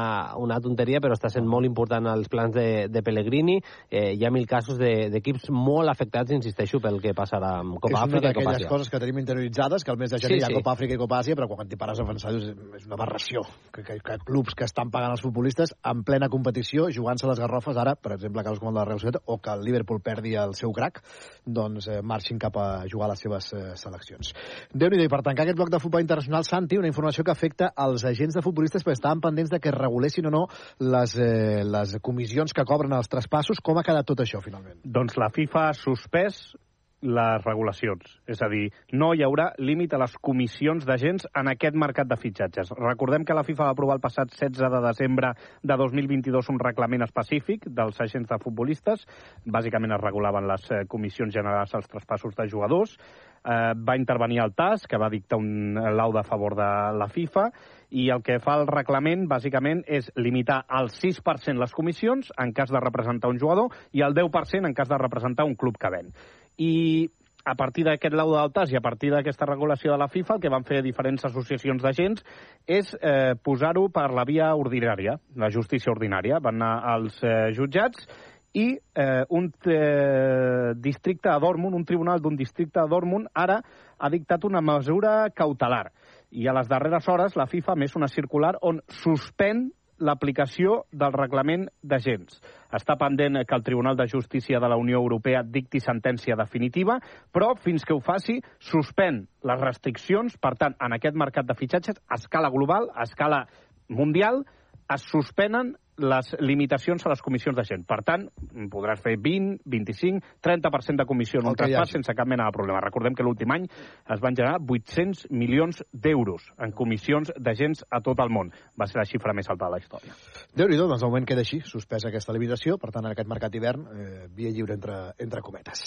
una 0.40 0.58
tonteria, 0.64 1.00
però 1.04 1.16
està 1.16 1.30
sent 1.32 1.46
molt 1.48 1.66
important 1.68 2.06
als 2.08 2.28
plans 2.32 2.54
de, 2.54 2.86
de 2.88 3.02
Pellegrini. 3.04 3.58
Eh, 3.90 4.14
hi 4.16 4.24
ha 4.24 4.30
mil 4.34 4.46
casos 4.48 4.78
de- 4.78 5.08
d'equips 5.12 5.50
molt 5.50 5.90
afectats, 5.98 6.30
insisteixo, 6.36 6.78
pel 6.80 7.00
que 7.02 7.12
passarà 7.16 7.56
amb 7.60 7.76
Copa 7.78 7.90
és 7.90 7.96
una 7.98 8.04
Àfrica 8.06 8.30
i 8.30 8.36
Copa 8.36 8.44
d'aquelles 8.44 8.62
Àsia. 8.62 8.70
coses 8.70 8.90
que 8.92 9.00
tenim 9.02 9.18
interioritzades, 9.24 9.84
que 9.84 9.90
al 9.90 9.98
mes 9.98 10.12
de 10.14 10.20
gener 10.22 10.36
Sí, 10.38 10.40
hi 10.40 10.46
ha 10.46 10.52
sí. 10.52 10.58
Copa 10.60 10.72
Àfrica 10.76 10.94
i 10.94 11.00
Copa 11.00 11.18
Àsia, 11.18 11.34
però 11.38 11.48
quan 11.50 11.68
t'hi 11.68 11.78
pares 11.80 11.98
a 11.98 12.06
pensar 12.06 12.32
és 12.38 12.86
una 12.86 12.94
aberració 12.98 13.42
que, 13.74 13.82
que, 13.82 13.98
que 14.04 14.18
clubs 14.24 14.54
que 14.54 14.64
estan 14.68 14.92
pagant 14.94 15.16
els 15.16 15.24
futbolistes 15.24 15.74
en 15.82 16.04
plena 16.06 16.28
competició, 16.30 16.88
jugant-se 16.94 17.26
les 17.28 17.40
garrofes 17.42 17.76
ara, 17.76 17.96
per 17.96 18.14
exemple, 18.14 18.44
casos 18.46 18.62
com 18.62 18.70
el 18.70 18.76
de 18.76 18.80
la 18.80 18.86
Real 18.86 19.00
Societat, 19.02 19.22
o 19.26 19.38
que 19.42 19.50
el 19.50 19.64
Liverpool 19.66 20.00
perdi 20.04 20.36
el 20.38 20.54
seu 20.54 20.72
crack, 20.72 21.02
doncs 21.44 21.88
eh, 21.88 22.00
marxin 22.02 22.38
cap 22.38 22.56
a 22.60 22.68
jugar 22.90 23.08
a 23.08 23.12
les 23.14 23.24
seves 23.24 23.52
eh, 23.56 23.64
seleccions. 23.74 24.34
déu 24.72 24.90
nhi 24.92 25.04
i 25.04 25.10
per 25.10 25.22
tancar 25.26 25.46
aquest 25.46 25.58
bloc 25.58 25.70
de 25.72 25.80
futbol 25.82 26.02
internacional, 26.04 26.44
Santi, 26.44 26.78
una 26.78 26.88
informació 26.90 27.24
que 27.24 27.32
afecta 27.32 27.72
als 27.74 28.04
agents 28.04 28.34
de 28.36 28.42
futbolistes 28.44 28.84
perquè 28.84 28.98
estaven 28.98 29.20
pendents 29.24 29.50
de 29.50 29.60
que 29.60 29.70
es 29.72 29.74
regulessin 29.74 30.26
o 30.26 30.30
no 30.30 30.44
les, 30.78 31.16
eh, 31.18 31.64
les 31.64 31.96
comissions 32.02 32.52
que 32.52 32.64
cobren 32.68 32.92
els 32.92 33.08
traspassos. 33.08 33.60
Com 33.64 33.78
ha 33.78 33.84
quedat 33.86 34.06
tot 34.06 34.20
això, 34.20 34.42
finalment? 34.44 34.78
Doncs 34.84 35.16
la 35.18 35.30
FIFA 35.34 35.64
ha 35.68 35.74
suspès 35.78 36.56
les 37.00 37.44
regulacions. 37.44 38.02
És 38.26 38.40
a 38.42 38.48
dir, 38.50 38.68
no 38.98 39.12
hi 39.14 39.22
haurà 39.22 39.52
límit 39.62 39.92
a 39.94 40.00
les 40.02 40.16
comissions 40.22 40.84
d'agents 40.86 41.28
en 41.38 41.50
aquest 41.52 41.76
mercat 41.78 42.08
de 42.10 42.18
fitxatges. 42.18 42.72
Recordem 42.78 43.24
que 43.24 43.36
la 43.36 43.44
FIFA 43.46 43.68
va 43.68 43.74
aprovar 43.76 43.98
el 43.98 44.02
passat 44.02 44.32
16 44.34 44.72
de 44.74 44.80
desembre 44.82 45.32
de 45.62 45.76
2022 45.78 46.50
un 46.50 46.58
reglament 46.58 47.06
específic 47.06 47.68
dels 47.70 48.00
agents 48.02 48.28
de 48.28 48.40
futbolistes. 48.42 49.06
Bàsicament 49.46 49.94
es 49.94 50.02
regulaven 50.02 50.48
les 50.50 50.70
eh, 50.72 50.84
comissions 50.90 51.34
generals 51.34 51.74
als 51.74 51.88
traspassos 51.88 52.34
de 52.34 52.48
jugadors. 52.50 52.98
eh, 53.44 53.74
va 53.74 53.96
intervenir 53.96 54.40
el 54.42 54.54
TAS, 54.54 54.86
que 54.86 54.98
va 54.98 55.08
dictar 55.08 55.38
un 55.38 55.74
lauda 55.74 56.20
a 56.20 56.26
favor 56.26 56.56
de 56.56 56.68
la 56.98 57.08
FIFA, 57.08 57.50
i 57.90 58.08
el 58.10 58.22
que 58.22 58.38
fa 58.44 58.58
el 58.60 58.66
reglament, 58.68 59.26
bàsicament, 59.30 59.84
és 59.86 60.10
limitar 60.16 60.62
al 60.68 60.90
6% 60.92 61.60
les 61.60 61.72
comissions 61.76 62.32
en 62.36 62.52
cas 62.56 62.72
de 62.72 62.82
representar 62.84 63.30
un 63.32 63.38
jugador 63.40 63.72
i 63.92 64.02
al 64.02 64.14
10% 64.16 64.68
en 64.68 64.74
cas 64.74 64.88
de 64.88 64.98
representar 64.98 65.46
un 65.48 65.56
club 65.56 65.78
que 65.80 65.90
ven. 65.92 66.12
I 66.58 67.08
a 67.48 67.54
partir 67.54 67.84
d'aquest 67.86 68.14
lauda 68.14 68.42
del 68.42 68.52
TAS 68.52 68.72
i 68.72 68.76
a 68.76 68.84
partir 68.84 69.10
d'aquesta 69.12 69.46
regulació 69.48 69.92
de 69.92 69.98
la 70.02 70.08
FIFA, 70.12 70.36
el 70.36 70.42
que 70.42 70.52
van 70.52 70.66
fer 70.68 70.82
diferents 70.84 71.24
associacions 71.24 71.82
d'agents 71.82 72.24
és 72.66 72.90
eh, 73.00 73.34
posar-ho 73.42 73.86
per 73.94 74.10
la 74.12 74.26
via 74.28 74.50
ordinària, 74.54 75.16
la 75.36 75.48
justícia 75.54 75.92
ordinària. 75.94 76.42
Van 76.44 76.60
anar 76.60 76.74
als 76.92 77.22
eh, 77.22 77.48
jutjats 77.56 78.04
i 78.52 78.66
eh, 78.76 79.24
un 79.30 79.48
eh, 79.64 80.74
districte 80.76 81.30
a 81.30 81.38
Dortmund, 81.38 81.76
un 81.76 81.84
tribunal 81.88 82.20
d'un 82.20 82.36
districte 82.36 82.80
a 82.80 82.88
Dortmund, 82.88 83.28
ara 83.32 83.62
ha 83.98 84.10
dictat 84.10 84.44
una 84.44 84.60
mesura 84.60 85.30
cautelar. 85.34 85.88
I 86.30 86.48
a 86.48 86.54
les 86.56 86.68
darreres 86.68 87.08
hores 87.08 87.36
la 87.36 87.48
FIFA 87.48 87.76
més 87.80 87.96
una 87.96 88.08
circular 88.12 88.54
on 88.62 88.82
suspèn 89.02 89.68
l'aplicació 89.98 90.84
del 90.92 91.12
reglament 91.14 91.66
d'agents. 91.82 92.38
Està 92.74 92.94
pendent 93.00 93.40
que 93.42 93.56
el 93.56 93.64
Tribunal 93.66 93.96
de 93.98 94.06
Justícia 94.06 94.60
de 94.60 94.68
la 94.70 94.76
Unió 94.78 95.00
Europea 95.00 95.42
dicti 95.42 95.80
sentència 95.82 96.36
definitiva, 96.38 96.98
però 97.34 97.54
fins 97.58 97.84
que 97.84 97.96
ho 97.96 98.02
faci 98.04 98.38
suspèn 98.62 99.24
les 99.48 99.60
restriccions, 99.60 100.36
per 100.38 100.54
tant, 100.60 100.76
en 100.78 100.94
aquest 100.94 101.18
mercat 101.18 101.48
de 101.48 101.56
fitxatges, 101.58 101.98
a 102.08 102.20
escala 102.20 102.52
global, 102.54 102.90
a 102.94 103.08
escala 103.08 103.44
mundial, 103.88 104.44
es 104.88 105.04
suspenen 105.10 105.74
les 105.98 106.30
limitacions 106.40 107.04
a 107.06 107.12
les 107.12 107.22
comissions 107.22 107.56
de 107.56 107.64
gent. 107.66 107.84
Per 107.88 108.00
tant, 108.06 108.26
podràs 108.72 109.02
fer 109.02 109.16
20, 109.18 109.58
25, 109.66 110.22
30% 110.44 111.02
de 111.02 111.06
comissió 111.08 111.40
en 111.40 111.50
un 111.50 111.54
El 111.54 111.60
traspàs 111.60 111.88
hagi. 111.88 111.96
sense 111.98 112.14
cap 112.14 112.28
mena 112.28 112.46
de 112.46 112.56
problema. 112.56 112.80
Recordem 112.84 113.14
que 113.14 113.26
l'últim 113.26 113.50
any 113.54 113.66
es 113.68 114.20
van 114.20 114.36
generar 114.36 114.58
800 114.60 115.26
milions 115.30 115.82
d'euros 115.92 116.48
en 116.58 116.72
comissions 116.72 117.32
d'agents 117.36 117.84
a 117.90 118.00
tot 118.00 118.20
el 118.20 118.30
món. 118.30 118.52
Va 118.78 118.86
ser 118.86 119.00
la 119.00 119.06
xifra 119.08 119.34
més 119.34 119.48
alta 119.50 119.66
de 119.66 119.70
la 119.70 119.78
història. 119.78 120.14
Déu-n'hi-do, 120.54 120.88
doncs 120.88 121.02
de 121.02 121.06
moment 121.06 121.26
queda 121.26 121.44
així, 121.44 121.60
suspesa 121.60 122.08
aquesta 122.08 122.32
limitació, 122.32 122.78
per 122.78 122.90
tant, 122.90 123.04
en 123.04 123.12
aquest 123.12 123.28
mercat 123.28 123.52
d'hivern, 123.52 123.86
eh, 123.92 124.26
via 124.34 124.50
lliure 124.50 124.74
entre, 124.74 125.00
entre 125.18 125.42
cometes. 125.42 125.84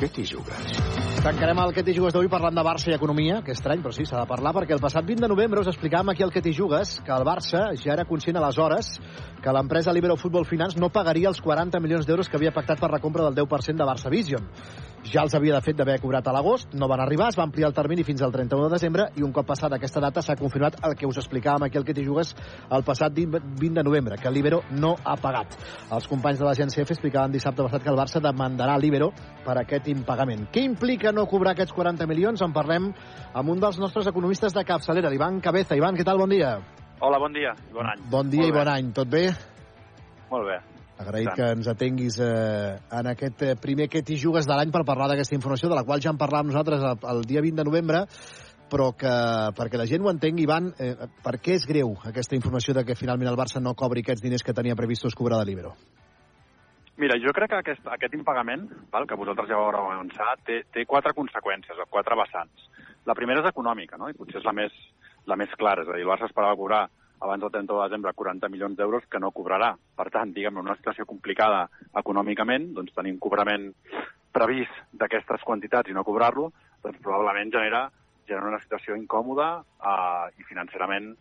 Què 0.00 0.08
t'hi 0.10 0.24
jugues? 0.26 1.11
Tancarem 1.22 1.60
el 1.62 1.70
que 1.70 1.84
t'hi 1.86 1.92
jugues 1.94 2.10
d'avui 2.10 2.26
parlant 2.26 2.56
de 2.58 2.62
Barça 2.66 2.88
i 2.90 2.94
economia, 2.96 3.36
que 3.46 3.52
estrany, 3.54 3.78
però 3.78 3.92
sí, 3.94 4.02
s'ha 4.02 4.18
de 4.18 4.26
parlar, 4.26 4.50
perquè 4.56 4.74
el 4.74 4.80
passat 4.82 5.06
20 5.06 5.22
de 5.22 5.28
novembre 5.30 5.62
us 5.62 5.68
explicàvem 5.70 6.10
aquí 6.10 6.24
el 6.26 6.32
que 6.34 6.40
t'hi 6.42 6.50
jugues, 6.56 6.96
que 7.06 7.12
el 7.14 7.22
Barça 7.22 7.60
ja 7.78 7.92
era 7.94 8.04
conscient 8.08 8.40
aleshores 8.40 8.88
que 9.38 9.54
l'empresa 9.54 9.94
Libero 9.94 10.16
Football 10.18 10.48
Finance 10.50 10.82
no 10.82 10.90
pagaria 10.90 11.30
els 11.30 11.38
40 11.38 11.78
milions 11.78 12.08
d'euros 12.10 12.26
que 12.26 12.40
havia 12.40 12.50
pactat 12.50 12.82
per 12.82 12.90
la 12.90 12.98
compra 12.98 13.28
del 13.28 13.38
10% 13.38 13.78
de 13.78 13.86
Barça 13.86 14.10
Vision. 14.10 14.50
Ja 15.02 15.24
els 15.26 15.34
havia 15.34 15.56
de 15.56 15.60
fet 15.66 15.74
d'haver 15.74 15.96
cobrat 15.98 16.28
a 16.30 16.32
l'agost, 16.32 16.76
no 16.78 16.86
van 16.86 17.00
arribar, 17.02 17.26
es 17.32 17.36
va 17.38 17.42
ampliar 17.42 17.66
el 17.68 17.74
termini 17.74 18.04
fins 18.06 18.22
al 18.22 18.30
31 18.30 18.68
de 18.68 18.74
desembre 18.76 19.08
i 19.18 19.24
un 19.26 19.32
cop 19.34 19.48
passat 19.48 19.74
aquesta 19.74 20.00
data 20.00 20.22
s'ha 20.22 20.36
confirmat 20.38 20.76
el 20.86 20.94
que 20.94 21.08
us 21.10 21.18
explicàvem 21.18 21.66
aquí 21.66 21.78
el 21.80 21.84
que 21.84 21.94
t'hi 21.96 22.04
jugues 22.06 22.30
el 22.70 22.84
passat 22.86 23.12
20 23.12 23.74
de 23.74 23.82
novembre, 23.82 24.16
que 24.16 24.30
Libero 24.30 24.62
no 24.70 24.94
ha 25.02 25.16
pagat. 25.18 25.58
Els 25.90 26.06
companys 26.06 26.38
de 26.38 26.46
l'agència 26.46 26.86
F 26.86 26.94
explicaven 26.94 27.34
dissabte 27.34 27.66
passat 27.66 27.82
que 27.82 27.90
el 27.90 27.98
Barça 27.98 28.22
demandarà 28.22 28.78
Libero 28.78 29.10
per 29.44 29.58
aquest 29.58 29.88
impagament. 29.90 30.46
Què 30.54 30.62
implica 30.62 31.10
no 31.12 31.26
cobrar 31.26 31.56
aquests 31.56 31.74
40 31.74 32.06
milions? 32.06 32.40
En 32.40 32.54
parlem 32.54 32.92
amb 33.34 33.50
un 33.50 33.58
dels 33.60 33.80
nostres 33.82 34.06
economistes 34.06 34.54
de 34.54 34.64
capçalera, 34.64 35.10
l'Ivan 35.10 35.40
Cabeza. 35.40 35.74
Ivan, 35.74 35.98
què 35.98 36.06
tal? 36.06 36.18
Bon 36.22 36.30
dia. 36.30 36.60
Hola, 37.00 37.18
bon 37.18 37.32
dia 37.34 37.56
i 37.58 37.72
bon 37.74 37.90
any. 37.90 38.06
Bon 38.08 38.30
dia 38.30 38.46
Molt 38.46 38.54
i 38.54 38.58
bon 38.60 38.64
bé. 38.64 38.76
any. 38.78 38.92
Tot 38.94 39.08
bé? 39.10 39.24
Molt 40.30 40.46
bé. 40.46 40.71
Agraït 41.02 41.32
que 41.36 41.50
ens 41.56 41.68
atenguis 41.70 42.18
eh, 42.22 42.78
en 42.98 43.10
aquest 43.12 43.42
eh, 43.46 43.54
primer 43.60 43.88
que 43.90 44.02
t'hi 44.06 44.18
jugues 44.20 44.46
de 44.48 44.56
l'any 44.56 44.72
per 44.74 44.84
parlar 44.88 45.10
d'aquesta 45.10 45.36
informació, 45.36 45.70
de 45.70 45.78
la 45.78 45.84
qual 45.88 46.02
ja 46.04 46.12
en 46.14 46.20
parlàvem 46.20 46.52
nosaltres 46.52 46.84
el, 46.88 47.02
el 47.14 47.24
dia 47.28 47.42
20 47.44 47.60
de 47.60 47.66
novembre, 47.68 48.04
però 48.72 48.92
que 48.96 49.14
perquè 49.58 49.80
la 49.80 49.88
gent 49.88 50.04
ho 50.04 50.12
entengui, 50.12 50.46
Ivan, 50.46 50.70
eh, 50.80 50.94
per 51.24 51.36
què 51.42 51.58
és 51.58 51.66
greu 51.68 51.96
aquesta 52.08 52.38
informació 52.38 52.76
de 52.78 52.86
que 52.88 52.96
finalment 52.98 53.28
el 53.32 53.40
Barça 53.40 53.60
no 53.60 53.74
cobri 53.78 54.04
aquests 54.06 54.24
diners 54.24 54.46
que 54.46 54.56
tenia 54.56 54.78
previstos 54.78 55.18
cobrar 55.18 55.42
de 55.42 55.50
Libero? 55.50 55.74
Mira, 57.02 57.16
jo 57.18 57.32
crec 57.34 57.50
que 57.50 57.60
aquest, 57.60 57.86
aquest 57.88 58.14
impagament, 58.14 58.66
val, 58.92 59.06
que 59.08 59.18
vosaltres 59.18 59.48
ja 59.50 59.58
ho 59.58 59.66
haureu 59.66 59.90
avançat, 59.90 60.42
té, 60.46 60.62
té 60.72 60.84
quatre 60.86 61.14
conseqüències, 61.16 61.78
o 61.80 61.88
quatre 61.90 62.16
vessants. 62.20 62.68
La 63.08 63.16
primera 63.18 63.42
és 63.42 63.48
econòmica, 63.48 63.98
no? 63.98 64.10
i 64.12 64.16
potser 64.16 64.38
és 64.38 64.46
la 64.46 64.52
més, 64.54 64.76
la 65.26 65.38
més 65.40 65.52
clara, 65.58 65.82
és 65.82 65.90
a 65.90 65.96
dir, 65.96 66.04
el 66.04 66.12
Barça 66.12 66.28
esperava 66.28 66.58
cobrar 66.60 66.84
abans 67.22 67.42
del 67.42 67.52
30 67.54 67.72
de 67.72 67.82
desembre 67.86 68.12
40 68.18 68.48
milions 68.50 68.76
d'euros 68.76 69.06
que 69.10 69.20
no 69.22 69.30
cobrarà. 69.30 69.72
Per 69.96 70.08
tant, 70.10 70.32
diguem 70.34 70.58
una 70.58 70.76
situació 70.78 71.06
complicada 71.06 71.68
econòmicament, 72.02 72.72
doncs 72.74 72.94
tenim 72.96 73.18
cobrament 73.22 73.70
previst 74.32 74.72
d'aquestes 74.92 75.44
quantitats 75.46 75.90
i 75.90 75.94
no 75.96 76.04
cobrar-lo, 76.04 76.50
doncs 76.82 76.98
probablement 77.04 77.52
genera, 77.52 77.84
genera 78.26 78.48
una 78.48 78.60
situació 78.62 78.96
incòmoda 78.98 79.50
eh, 79.62 80.40
i 80.40 80.48
financerament 80.48 81.12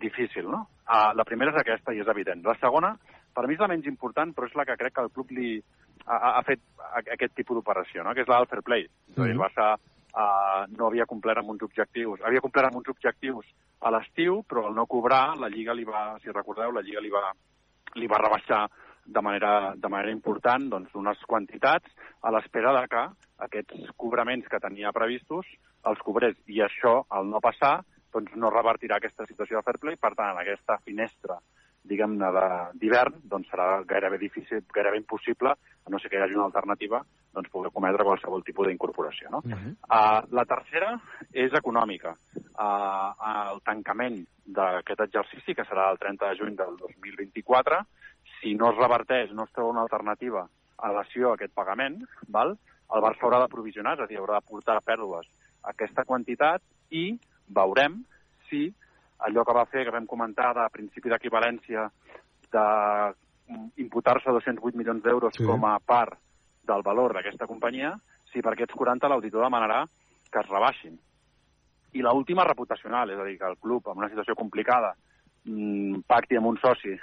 difícil, 0.00 0.48
no? 0.50 0.64
Uh, 0.84 1.14
la 1.16 1.24
primera 1.24 1.52
és 1.54 1.60
aquesta 1.60 1.94
i 1.94 2.00
és 2.02 2.08
evident. 2.10 2.42
La 2.44 2.56
segona, 2.60 2.92
per 3.34 3.46
mi 3.48 3.54
és 3.56 3.62
la 3.62 3.70
menys 3.70 3.86
important, 3.88 4.34
però 4.34 4.48
és 4.50 4.56
la 4.58 4.66
que 4.68 4.76
crec 4.80 4.94
que 4.96 5.04
el 5.06 5.12
club 5.14 5.30
li 5.32 5.56
ha, 6.04 6.16
ha- 6.34 6.42
fet 6.44 6.60
aquest 7.14 7.34
tipus 7.38 7.56
d'operació, 7.56 8.04
no? 8.04 8.12
que 8.12 8.20
és 8.24 8.28
la 8.28 8.42
del 8.42 8.50
fair 8.50 8.62
play. 8.66 8.84
És 9.14 9.16
a 9.18 9.24
dir, 9.24 9.32
el 9.32 9.40
Barça 9.40 9.70
uh, 10.14 10.64
no 10.76 10.88
havia 10.88 11.06
complert 11.10 11.42
amb 11.42 11.52
uns 11.54 11.64
objectius, 11.66 12.22
havia 12.24 12.42
complert 12.44 12.70
amb 12.70 12.80
uns 12.80 12.90
objectius 12.92 13.50
a 13.84 13.92
l'estiu, 13.92 14.42
però 14.48 14.68
al 14.68 14.78
no 14.78 14.86
cobrar, 14.86 15.36
la 15.38 15.50
Lliga 15.52 15.74
li 15.76 15.84
va, 15.84 16.14
si 16.22 16.32
recordeu, 16.32 16.72
la 16.72 16.82
Lliga 16.82 17.02
li 17.04 17.12
va, 17.12 17.28
li 18.00 18.08
va 18.10 18.22
rebaixar 18.22 18.64
de 19.04 19.20
manera, 19.20 19.74
de 19.76 19.88
manera 19.92 20.12
important 20.14 20.70
doncs, 20.72 20.94
unes 20.96 21.20
quantitats 21.28 21.90
a 22.22 22.32
l'espera 22.32 22.72
de 22.78 22.86
que 22.88 23.02
aquests 23.46 23.90
cobraments 24.00 24.48
que 24.48 24.62
tenia 24.62 24.94
previstos 24.96 25.50
els 25.84 26.00
cobrés. 26.06 26.38
I 26.48 26.62
això, 26.64 27.02
al 27.10 27.28
no 27.28 27.42
passar, 27.44 27.82
doncs 28.14 28.32
no 28.40 28.52
revertirà 28.54 28.96
aquesta 28.96 29.26
situació 29.28 29.58
de 29.58 29.66
fair 29.66 29.80
play. 29.82 29.98
Per 30.00 30.14
tant, 30.14 30.32
en 30.32 30.40
aquesta 30.40 30.78
finestra 30.86 31.36
diguem-ne, 31.84 32.30
d'hivern, 32.80 33.20
doncs 33.30 33.50
serà 33.52 33.68
gairebé 33.88 34.18
difícil, 34.22 34.62
gairebé 34.74 35.00
impossible, 35.02 35.52
a 35.84 35.92
no 35.92 36.00
ser 36.00 36.10
que 36.10 36.18
hi 36.18 36.24
hagi 36.24 36.38
una 36.38 36.46
alternativa, 36.48 37.02
doncs 37.34 37.50
poder 37.52 37.72
cometre 37.74 38.06
qualsevol 38.06 38.44
tipus 38.46 38.68
d'incorporació. 38.70 39.30
No? 39.34 39.42
Uh, 39.44 40.20
la 40.32 40.46
tercera 40.48 40.94
és 41.32 41.52
econòmica. 41.58 42.14
Uh, 42.54 43.10
el 43.52 43.60
tancament 43.66 44.22
d'aquest 44.46 45.04
exercici, 45.06 45.56
que 45.56 45.66
serà 45.68 45.90
el 45.92 46.00
30 46.00 46.30
de 46.30 46.40
juny 46.40 46.56
del 46.56 46.78
2024, 46.80 47.82
si 48.38 48.54
no 48.58 48.72
es 48.72 48.80
reverteix, 48.80 49.32
no 49.32 49.44
es 49.44 49.52
troba 49.52 49.74
una 49.76 49.84
alternativa 49.84 50.44
a 50.44 50.88
relació 50.88 51.30
a 51.30 51.38
aquest 51.38 51.52
pagament, 51.56 52.00
val? 52.28 52.56
el 52.94 53.02
Barça 53.02 53.24
haurà 53.24 53.40
de 53.42 53.50
provisionar, 53.50 53.96
és 53.96 54.04
a 54.04 54.06
dir, 54.06 54.18
haurà 54.20 54.38
de 54.38 54.46
portar 54.48 54.76
a 54.78 54.84
pèrdues 54.84 55.26
aquesta 55.70 56.04
quantitat 56.04 56.62
i 56.92 57.16
veurem 57.48 58.02
si 58.48 58.68
allò 59.24 59.44
que 59.44 59.56
va 59.56 59.64
fer, 59.66 59.84
que 59.84 59.94
vam 59.94 60.06
comentar 60.06 60.52
de 60.56 60.66
principi 60.72 61.08
d'equivalència 61.12 61.88
d'imputar-se 62.54 64.30
208 64.30 64.76
milions 64.76 65.02
d'euros 65.02 65.34
Sí. 65.36 65.44
com 65.44 65.64
a 65.66 65.78
part 65.80 66.18
del 66.64 66.82
valor 66.82 67.12
d'aquesta 67.14 67.46
companyia, 67.46 67.94
si 68.32 68.42
per 68.42 68.52
aquests 68.52 68.74
40 68.74 69.08
l'auditor 69.08 69.42
demanarà 69.44 69.84
que 70.30 70.40
es 70.40 70.48
rebaixin. 70.48 70.98
I 71.94 72.00
l 72.02 72.10
última 72.10 72.44
reputacional, 72.44 73.10
és 73.10 73.18
a 73.18 73.24
dir, 73.24 73.38
que 73.38 73.46
el 73.46 73.56
club, 73.58 73.86
en 73.88 73.98
una 73.98 74.08
situació 74.08 74.34
complicada, 74.34 74.94
mm, 75.44 76.00
pacti 76.06 76.36
amb 76.36 76.46
un 76.46 76.58
soci 76.58 76.96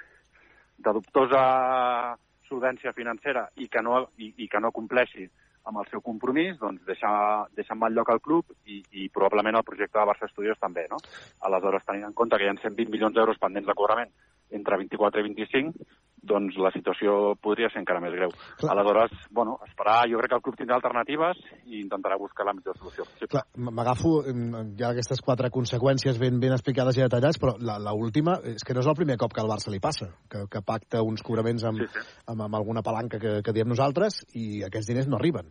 de 0.78 0.92
dubtosa 0.94 2.18
solvència 2.50 2.94
financera 2.94 3.50
i 3.56 3.70
que 3.70 3.82
no, 3.82 4.10
i, 4.18 4.34
i 4.38 4.48
que 4.48 4.60
no 4.60 4.72
compleixi 4.72 5.30
amb 5.72 5.82
el 5.82 5.90
seu 5.90 6.04
compromís, 6.06 6.58
doncs 6.60 6.84
deixar, 6.88 7.48
deixar 7.58 7.78
en 7.78 7.82
mal 7.82 7.96
lloc 7.96 8.12
al 8.12 8.22
club 8.24 8.52
i, 8.68 8.82
i 8.92 9.08
probablement 9.10 9.58
el 9.58 9.68
projecte 9.68 9.98
de 9.98 10.08
Barça 10.12 10.30
Studios 10.30 10.60
també, 10.60 10.86
no? 10.92 11.00
Aleshores, 11.48 11.88
tenint 11.88 12.10
en 12.10 12.18
compte 12.18 12.38
que 12.38 12.46
hi 12.46 12.52
ha 12.52 12.58
120 12.60 12.92
milions 12.92 13.16
d'euros 13.16 13.40
pendents 13.42 13.68
de 13.72 13.78
cobrament 13.78 14.12
entre 14.52 14.78
24 14.84 15.22
i 15.22 15.28
25, 15.30 15.88
doncs 16.22 16.58
la 16.62 16.70
situació 16.74 17.34
podria 17.42 17.70
ser 17.74 17.82
encara 17.82 18.02
més 18.04 18.14
greu. 18.14 18.34
Aleshores, 18.70 19.14
bueno, 19.34 19.58
esperar, 19.66 20.04
jo 20.12 20.20
crec 20.22 20.32
que 20.32 20.38
el 20.38 20.44
club 20.46 20.58
tindrà 20.60 20.78
alternatives 20.78 21.40
i 21.66 21.82
intentarà 21.82 22.18
buscar 22.22 22.46
la 22.46 22.54
millor 22.58 22.78
solució 22.78 23.06
possible. 23.08 23.32
Clar, 23.34 23.44
m'agafo 23.72 24.14
mm, 24.22 24.76
ja 24.80 24.92
aquestes 24.92 25.24
quatre 25.26 25.50
conseqüències 25.54 26.22
ben, 26.22 26.40
ben 26.44 26.54
explicades 26.54 27.00
i 27.00 27.06
detallades, 27.06 27.42
però 27.42 27.56
la, 27.60 27.80
la 27.82 27.96
última 27.98 28.38
és 28.54 28.66
que 28.66 28.78
no 28.78 28.86
és 28.86 28.92
el 28.92 28.98
primer 29.00 29.18
cop 29.22 29.34
que 29.34 29.42
al 29.44 29.50
Barça 29.50 29.74
li 29.74 29.82
passa, 29.84 30.12
que, 30.30 30.46
que 30.52 30.64
pacta 30.66 31.02
uns 31.06 31.26
cobraments 31.26 31.66
amb, 31.72 31.82
sí, 31.82 31.90
sí. 31.90 32.08
amb, 32.32 32.46
amb 32.48 32.62
alguna 32.62 32.86
palanca 32.86 33.20
que, 33.22 33.40
que 33.42 33.56
diem 33.58 33.74
nosaltres 33.74 34.22
i 34.38 34.64
aquests 34.68 34.94
diners 34.94 35.10
no 35.10 35.18
arriben. 35.18 35.50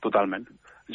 Totalment. 0.00 0.46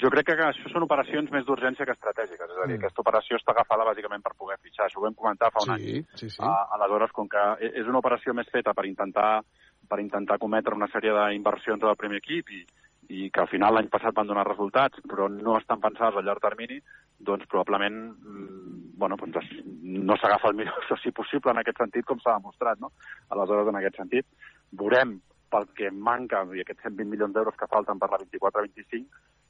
Jo 0.02 0.10
crec 0.12 0.26
que 0.28 0.36
això 0.44 0.70
són 0.72 0.84
operacions 0.84 1.30
més 1.32 1.46
d'urgència 1.46 1.86
que 1.86 1.94
estratègiques, 1.96 2.50
és 2.50 2.58
a 2.58 2.68
dir, 2.68 2.76
Mm. 2.78 2.82
aquesta 2.84 3.02
operació 3.02 3.38
està 3.38 3.52
agafada 3.54 3.86
bàsicament 3.86 4.22
per 4.24 4.34
poder 4.38 4.58
fitxar, 4.60 4.86
això 4.88 4.98
ho 5.00 5.04
vam 5.04 5.14
comentar 5.16 5.52
fa 5.52 5.60
un 5.64 5.78
Sí, 5.78 5.96
any. 5.98 6.06
sí, 6.16 6.30
sí. 6.30 6.42
Ah, 6.44 6.68
aleshores, 6.76 7.12
com 7.12 7.28
que 7.30 7.38
e- 7.62 7.72
és 7.80 7.88
una 7.88 8.00
operació 8.00 8.34
més 8.34 8.50
feta 8.52 8.74
per 8.74 8.86
intentar 8.86 9.42
per 9.88 10.00
intentar 10.00 10.40
cometre 10.40 10.74
una 10.74 10.88
sèrie 10.88 11.12
d'inversions 11.14 11.80
del 11.80 11.96
primer 11.96 12.18
equip 12.18 12.50
i, 12.50 12.66
i 13.10 13.30
que 13.30 13.40
al 13.40 13.48
final 13.48 13.76
l'any 13.76 13.88
passat 13.88 14.16
van 14.16 14.26
donar 14.26 14.48
resultats, 14.48 14.98
però 15.08 15.30
no 15.30 15.58
estan 15.60 15.80
pensades 15.80 16.18
a 16.18 16.22
llarg 16.26 16.42
termini, 16.42 16.80
doncs 17.20 17.46
probablement 17.46 17.94
mm, 18.18 18.98
bueno, 18.98 19.16
doncs 19.16 19.46
no 19.84 20.18
s'agafa 20.18 20.50
el 20.50 20.56
millor 20.56 20.74
soci 20.90 21.12
possible 21.12 21.52
en 21.52 21.60
aquest 21.60 21.78
sentit, 21.78 22.04
com 22.04 22.20
s'ha 22.20 22.34
demostrat. 22.40 22.80
No? 22.80 22.92
Aleshores, 23.30 23.68
en 23.70 23.76
aquest 23.76 23.96
sentit, 23.98 24.26
veurem 24.72 25.22
pel 25.52 25.68
que 25.78 25.92
manca 25.92 26.42
i 26.56 26.62
aquests 26.62 26.82
120 26.82 27.06
milions 27.12 27.34
d'euros 27.34 27.56
que 27.56 27.68
falten 27.68 28.00
per 28.00 28.10
la 28.10 28.18
24-25, 28.18 29.06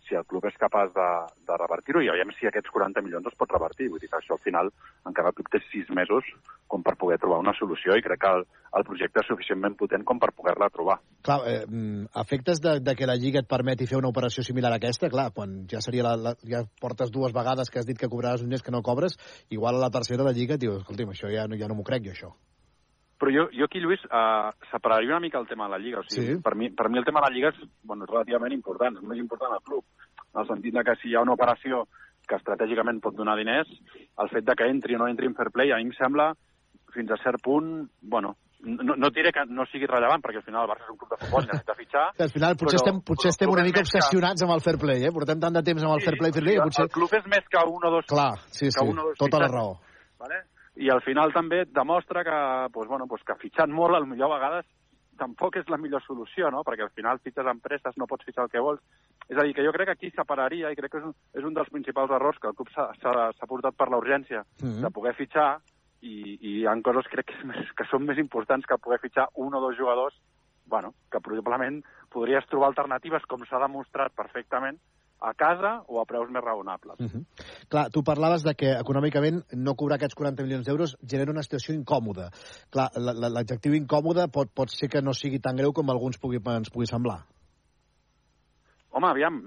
si 0.07 0.15
el 0.17 0.25
club 0.29 0.45
és 0.49 0.57
capaç 0.61 0.91
de, 0.95 1.07
de 1.47 1.57
revertir-ho 1.61 2.01
i 2.03 2.09
aviam 2.11 2.31
si 2.37 2.47
aquests 2.49 2.71
40 2.73 3.01
milions 3.05 3.27
es 3.29 3.37
pot 3.39 3.51
revertir. 3.51 3.89
Vull 3.91 4.01
dir 4.03 4.09
que 4.11 4.19
això 4.19 4.35
al 4.37 4.43
final 4.43 4.71
encara 5.09 5.31
el 5.31 5.37
club 5.37 5.49
té 5.53 5.61
sis 5.71 5.89
mesos 5.95 6.27
com 6.71 6.83
per 6.85 6.95
poder 7.01 7.17
trobar 7.21 7.41
una 7.43 7.53
solució 7.57 7.97
i 7.97 8.03
crec 8.05 8.21
que 8.23 8.31
el, 8.37 8.45
el 8.79 8.85
projecte 8.87 9.21
és 9.23 9.29
suficientment 9.31 9.77
potent 9.79 10.05
com 10.07 10.19
per 10.21 10.31
poder-la 10.37 10.69
trobar. 10.73 10.97
Clar, 11.25 11.39
eh, 11.49 11.61
mm, 11.67 12.09
efectes 12.23 12.61
de, 12.61 12.79
de 12.85 12.95
que 12.95 13.09
la 13.09 13.17
Lliga 13.19 13.41
et 13.43 13.49
permeti 13.49 13.87
fer 13.89 13.99
una 14.01 14.11
operació 14.13 14.43
similar 14.45 14.73
a 14.73 14.79
aquesta, 14.81 15.09
clar, 15.13 15.29
quan 15.35 15.63
ja 15.71 15.81
seria 15.85 16.07
la, 16.09 16.15
la, 16.29 16.35
ja 16.49 16.63
portes 16.81 17.13
dues 17.13 17.33
vegades 17.35 17.69
que 17.69 17.81
has 17.81 17.87
dit 17.89 17.99
que 17.99 18.09
cobraràs 18.11 18.43
un 18.45 18.49
diners 18.51 18.65
que 18.65 18.73
no 18.73 18.83
cobres, 18.85 19.17
igual 19.49 19.77
a 19.79 19.85
la 19.87 19.93
tercera 19.93 20.25
la 20.25 20.33
Lliga 20.37 20.57
et 20.59 20.65
diu, 20.65 20.77
escolti'm, 20.81 21.13
això 21.13 21.31
ja, 21.33 21.47
no- 21.49 21.57
ja 21.59 21.69
no 21.69 21.77
m'ho 21.77 21.85
crec 21.87 22.05
jo, 22.09 22.13
això. 22.17 22.33
Però 23.25 23.33
jo, 23.33 23.47
jo 23.57 23.65
aquí, 23.65 23.79
Lluís, 23.81 23.99
eh, 24.05 24.49
separaria 24.69 25.09
una 25.09 25.19
mica 25.19 25.39
el 25.39 25.47
tema 25.47 25.65
de 25.65 25.71
la 25.71 25.79
Lliga. 25.79 25.99
O 25.99 26.03
sigui, 26.05 26.35
Sí. 26.35 26.41
per, 26.43 26.53
mi, 26.55 26.69
per 26.69 26.89
mi 26.91 26.99
el 26.99 27.05
tema 27.05 27.21
de 27.21 27.29
la 27.31 27.33
Lliga 27.33 27.49
és, 27.49 27.55
bueno, 27.81 28.03
és 28.05 28.09
relativament 28.11 28.53
important, 28.53 28.95
és 28.97 29.01
més 29.01 29.17
important 29.17 29.51
al 29.51 29.63
club. 29.65 29.83
En 30.35 30.41
el 30.41 30.47
sentit 30.47 30.73
de 30.75 30.83
que 30.83 30.95
si 31.01 31.09
hi 31.09 31.15
ha 31.15 31.21
una 31.25 31.33
operació 31.33 31.87
que 32.27 32.35
estratègicament 32.35 33.01
pot 33.01 33.15
donar 33.15 33.35
diners, 33.35 33.67
el 34.21 34.29
fet 34.29 34.45
de 34.45 34.53
que 34.55 34.67
entri 34.69 34.93
o 34.93 34.99
no 34.99 35.07
entri 35.07 35.25
en 35.25 35.33
fair 35.33 35.49
play, 35.51 35.71
a 35.71 35.77
mi 35.77 35.89
em 35.89 35.91
sembla, 35.97 36.35
fins 36.93 37.09
a 37.11 37.17
cert 37.23 37.41
punt, 37.41 37.89
bueno, 38.01 38.35
no, 38.61 38.95
no 38.95 39.09
diré 39.09 39.31
que 39.31 39.43
no 39.49 39.65
sigui 39.65 39.85
rellevant, 39.87 40.21
perquè 40.21 40.37
al 40.37 40.43
final 40.45 40.63
el 40.65 40.69
Barça 40.69 40.85
és 40.85 40.89
un 40.93 40.97
club 40.97 41.09
de 41.09 41.17
futbol 41.25 41.43
i 41.43 41.47
necessita 41.47 41.75
fitxar. 41.75 42.05
Que 42.17 42.23
al 42.23 42.29
final 42.29 42.55
potser 42.55 42.77
però- 42.77 42.85
estem, 42.85 43.01
potser 43.01 43.29
estem 43.29 43.49
una 43.49 43.63
mica 43.63 43.81
més 43.81 43.89
que- 43.89 43.97
obsessionats 43.97 44.41
amb 44.43 44.53
el 44.53 44.61
fair 44.61 44.77
play, 44.77 45.01
eh? 45.05 45.11
Portem 45.11 45.39
tant 45.39 45.53
de 45.53 45.63
temps 45.63 45.83
amb 45.83 45.93
el 45.97 46.01
fair 46.05 46.17
play, 46.17 46.31
fair 46.31 46.43
play, 46.45 46.55
que 46.57 46.61
potser... 46.69 46.83
El 46.85 46.89
club 46.93 47.13
és 47.13 47.25
més 47.25 47.45
que 47.49 47.65
un 47.65 47.85
o 47.85 47.91
dos... 47.97 48.05
Clar, 48.05 48.37
sí, 48.53 48.65
que 48.65 48.71
sí, 48.77 48.85
un 48.85 48.99
o 48.99 49.03
dos 49.09 49.17
tota 49.17 49.39
la 49.39 49.47
raó. 49.49 49.79
Vale? 50.19 50.45
I 50.75 50.89
al 50.91 51.01
final 51.01 51.31
també 51.33 51.61
et 51.63 51.69
demostra 51.71 52.23
que, 52.23 52.69
pues, 52.73 52.87
bueno, 52.89 53.07
pues, 53.07 53.23
que 53.23 53.35
fitxant 53.39 53.71
molt, 53.71 53.95
al 53.95 54.07
millor 54.07 54.31
a 54.31 54.35
vegades 54.39 54.65
tampoc 55.17 55.55
és 55.55 55.69
la 55.71 55.77
millor 55.77 56.03
solució, 56.03 56.49
no? 56.51 56.63
Perquè 56.67 56.83
al 56.83 56.89
final 56.91 57.19
fitxes 57.23 57.47
empreses, 57.47 57.95
no 57.95 58.05
pots 58.07 58.25
fitxar 58.27 58.43
el 58.43 58.49
que 58.51 58.59
vols. 58.59 58.81
És 59.29 59.37
a 59.37 59.43
dir, 59.43 59.53
que 59.55 59.63
jo 59.63 59.71
crec 59.71 59.87
que 59.87 59.91
aquí 59.93 60.09
separaria, 60.11 60.71
i 60.71 60.75
crec 60.75 60.91
que 60.91 60.97
és 60.99 61.05
un, 61.07 61.15
és 61.33 61.43
un 61.47 61.53
dels 61.55 61.69
principals 61.71 62.11
errors 62.11 62.37
que 62.39 62.47
el 62.51 62.55
club 62.55 62.67
s'ha- 62.73 62.91
portat 63.47 63.75
per 63.77 63.87
la 63.89 63.97
urgència 63.97 64.43
Mhm. 64.61 64.81
de 64.83 64.91
poder 64.91 65.13
fitxar, 65.15 65.59
i, 66.01 66.37
i 66.41 66.59
hi 66.59 66.65
ha 66.67 66.75
coses 66.83 67.07
crec 67.09 67.25
que, 67.27 67.33
és 67.39 67.45
més, 67.45 67.71
que 67.71 67.85
són 67.85 68.03
més 68.05 68.17
importants 68.17 68.65
que 68.67 68.77
poder 68.77 68.99
fitxar 68.99 69.29
un 69.35 69.53
o 69.55 69.61
dos 69.61 69.77
jugadors 69.77 70.13
bueno, 70.67 70.93
que 71.11 71.19
probablement 71.21 71.83
podries 72.09 72.45
trobar 72.47 72.67
alternatives, 72.69 73.23
com 73.27 73.39
s'ha 73.45 73.59
demostrat 73.59 74.11
perfectament, 74.13 74.77
a 75.25 75.33
casa 75.33 75.71
o 75.87 75.99
a 76.01 76.05
preus 76.05 76.29
més 76.29 76.43
raonables. 76.43 76.99
Uh 76.99 77.09
-huh. 77.09 77.23
Clar, 77.69 77.89
tu 77.89 78.03
parlaves 78.03 78.43
de 78.43 78.53
que 78.55 78.71
econòmicament 78.79 79.43
no 79.53 79.75
cobrar 79.75 79.95
aquests 79.95 80.15
40 80.15 80.43
milions 80.43 80.65
d'euros 80.65 80.97
genera 81.01 81.31
una 81.31 81.41
situació 81.43 81.73
incòmoda. 81.73 82.29
Clar, 82.69 82.89
la- 82.95 83.13
la- 83.13 83.29
l'adjectiu 83.29 83.73
incòmode 83.73 84.27
pot, 84.31 84.49
pot 84.53 84.69
ser 84.69 84.89
que 84.89 85.01
no 85.01 85.13
sigui 85.13 85.39
tan 85.39 85.55
greu 85.55 85.73
com 85.73 85.89
alguns 85.89 86.17
pugui, 86.19 86.37
ens 86.45 86.69
pugui 86.69 86.85
semblar. 86.85 87.25
Home, 88.95 89.09
aviam, 89.11 89.41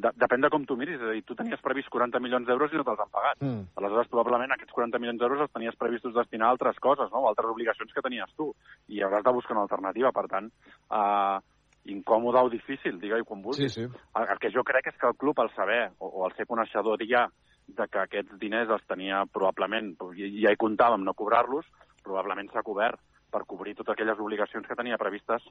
de, 0.00 0.10
depèn 0.16 0.40
de 0.40 0.48
com 0.48 0.64
tu 0.64 0.78
miris. 0.80 0.96
És 0.96 1.02
a 1.02 1.12
dir, 1.12 1.22
tu 1.28 1.34
tenies 1.34 1.60
previst 1.60 1.90
40 1.92 2.18
milions 2.24 2.46
d'euros 2.46 2.72
i 2.72 2.76
no 2.76 2.84
te'ls 2.84 3.00
han 3.00 3.10
pagat. 3.12 3.36
Mm. 3.42 3.66
Aleshores, 3.76 4.08
probablement 4.08 4.54
aquests 4.54 4.72
40 4.72 4.98
milions 4.98 5.20
d'euros 5.20 5.42
els 5.44 5.52
tenies 5.52 5.76
previstos 5.76 6.14
destinar 6.14 6.46
a 6.46 6.50
altres 6.56 6.78
coses, 6.80 7.10
no? 7.12 7.18
o 7.20 7.28
altres 7.28 7.50
obligacions 7.50 7.92
que 7.92 8.00
tenies 8.00 8.32
tu. 8.34 8.54
I 8.88 9.02
hauràs 9.04 9.22
de 9.26 9.32
buscar 9.36 9.52
una 9.58 9.66
alternativa. 9.66 10.10
Per 10.10 10.24
tant, 10.32 10.48
eh, 10.48 11.38
incòmode 11.84 12.40
o 12.40 12.50
difícil, 12.52 12.98
digue-hi 13.00 13.24
com 13.28 13.42
vulguis. 13.42 13.72
Sí, 13.74 13.84
sí. 13.84 14.04
El, 14.16 14.28
el 14.34 14.38
que 14.40 14.50
jo 14.54 14.64
crec 14.64 14.88
és 14.92 15.00
que 15.00 15.08
el 15.08 15.16
club, 15.20 15.40
al 15.40 15.52
saber, 15.54 15.90
o, 15.98 16.08
o 16.08 16.24
al 16.26 16.36
ser 16.36 16.46
coneixedor 16.46 17.02
ja 17.08 17.26
de 17.66 17.88
que 17.88 18.00
aquests 18.02 18.38
diners 18.40 18.70
els 18.70 18.84
tenia 18.88 19.24
probablement, 19.32 19.94
ja 20.16 20.52
hi 20.52 20.60
comptàvem 20.60 21.04
no 21.04 21.16
cobrar-los, 21.16 21.66
probablement 22.04 22.50
s'ha 22.52 22.64
cobert 22.64 23.00
per 23.34 23.42
cobrir 23.50 23.74
totes 23.74 23.94
aquelles 23.94 24.20
obligacions 24.20 24.66
que 24.68 24.76
tenia 24.78 24.98
previstes 25.00 25.42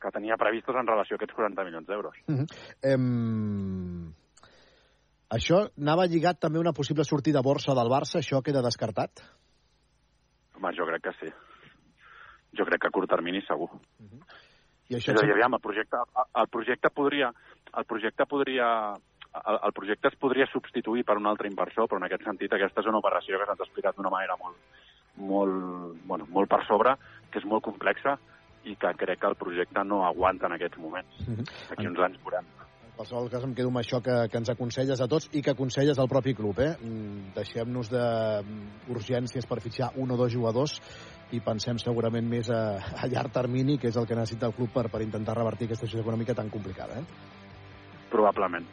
que 0.00 0.12
tenia 0.14 0.36
previstos 0.38 0.76
en 0.78 0.86
relació 0.86 1.16
a 1.16 1.18
aquests 1.18 1.34
40 1.34 1.64
milions 1.64 1.88
d'euros. 1.88 2.14
Uh 2.28 2.36
-huh. 2.36 2.46
em... 2.82 4.12
Això 5.28 5.58
anava 5.76 6.06
lligat 6.06 6.38
també 6.38 6.58
a 6.58 6.60
una 6.60 6.72
possible 6.72 7.02
sortida 7.04 7.40
a 7.40 7.42
borsa 7.42 7.74
del 7.74 7.90
Barça, 7.90 8.20
això 8.20 8.42
queda 8.42 8.62
descartat? 8.62 9.10
Home, 10.54 10.70
jo 10.76 10.86
crec 10.86 11.02
que 11.02 11.12
sí. 11.20 11.32
Jo 12.56 12.64
crec 12.64 12.80
que 12.80 12.88
a 12.88 12.94
curt 12.94 13.10
termini 13.10 13.42
segur. 13.42 13.68
I 14.88 14.98
Això 14.98 15.12
és 15.12 15.20
a 15.20 15.26
dir, 15.26 15.34
aviam, 15.34 15.56
el 15.58 15.62
projecte, 15.64 16.02
el 16.42 16.48
projecte 16.52 16.92
podria... 16.94 17.32
El 17.76 17.84
projecte 17.84 18.24
podria 18.30 18.68
el, 19.44 19.58
el 19.68 19.72
projecte 19.72 20.08
es 20.08 20.16
podria 20.16 20.46
substituir 20.48 21.04
per 21.04 21.18
un 21.20 21.26
altre 21.28 21.50
inversor, 21.50 21.88
però 21.90 22.00
en 22.00 22.06
aquest 22.08 22.24
sentit 22.24 22.52
aquesta 22.56 22.82
és 22.82 22.90
una 22.90 23.02
operació 23.02 23.40
que 23.40 23.48
se'ns 23.48 23.60
ha 23.60 23.66
explicat 23.66 23.98
d'una 23.98 24.12
manera 24.12 24.36
molt, 24.40 24.56
molt, 25.16 25.98
bueno, 26.06 26.28
molt 26.32 26.50
per 26.50 26.62
sobre, 26.68 26.96
que 27.30 27.42
és 27.42 27.48
molt 27.48 27.64
complexa 27.66 28.16
i 28.66 28.76
que 28.80 28.92
crec 28.98 29.20
que 29.22 29.30
el 29.30 29.38
projecte 29.38 29.84
no 29.84 30.02
aguanta 30.06 30.48
en 30.48 30.56
aquests 30.56 30.80
moments. 30.82 31.26
Aquí 31.70 31.86
uns 31.86 32.00
anys 32.08 32.22
veurem. 32.24 32.48
En 32.86 32.96
qualsevol 32.96 33.28
cas, 33.30 33.44
em 33.44 33.52
quedo 33.54 33.68
amb 33.68 33.82
això 33.82 34.00
que, 34.00 34.14
que 34.32 34.40
ens 34.40 34.48
aconselles 34.48 35.02
a 35.04 35.08
tots 35.10 35.28
i 35.36 35.42
que 35.44 35.52
aconselles 35.52 35.98
al 36.00 36.08
propi 36.08 36.32
club. 36.34 36.62
Eh? 36.64 36.70
Mm, 36.80 37.34
Deixem-nos 37.36 37.92
d'urgències 37.92 39.46
per 39.46 39.60
fitxar 39.60 39.92
un 40.00 40.14
o 40.14 40.16
dos 40.16 40.32
jugadors 40.32 40.80
i 41.34 41.40
pensem 41.42 41.78
segurament 41.82 42.26
més 42.28 42.50
a, 42.54 42.78
a 43.02 43.08
llarg 43.10 43.32
termini, 43.34 43.78
que 43.82 43.88
és 43.90 43.96
el 43.98 44.06
que 44.06 44.14
necessita 44.14 44.46
el 44.46 44.54
club 44.54 44.70
per, 44.74 44.86
per 44.92 45.02
intentar 45.02 45.34
revertir 45.38 45.66
aquesta 45.66 45.86
situació 45.86 46.04
econòmica 46.04 46.36
tan 46.38 46.50
complicada. 46.50 47.00
Eh? 47.00 47.04
Probablement. 48.10 48.66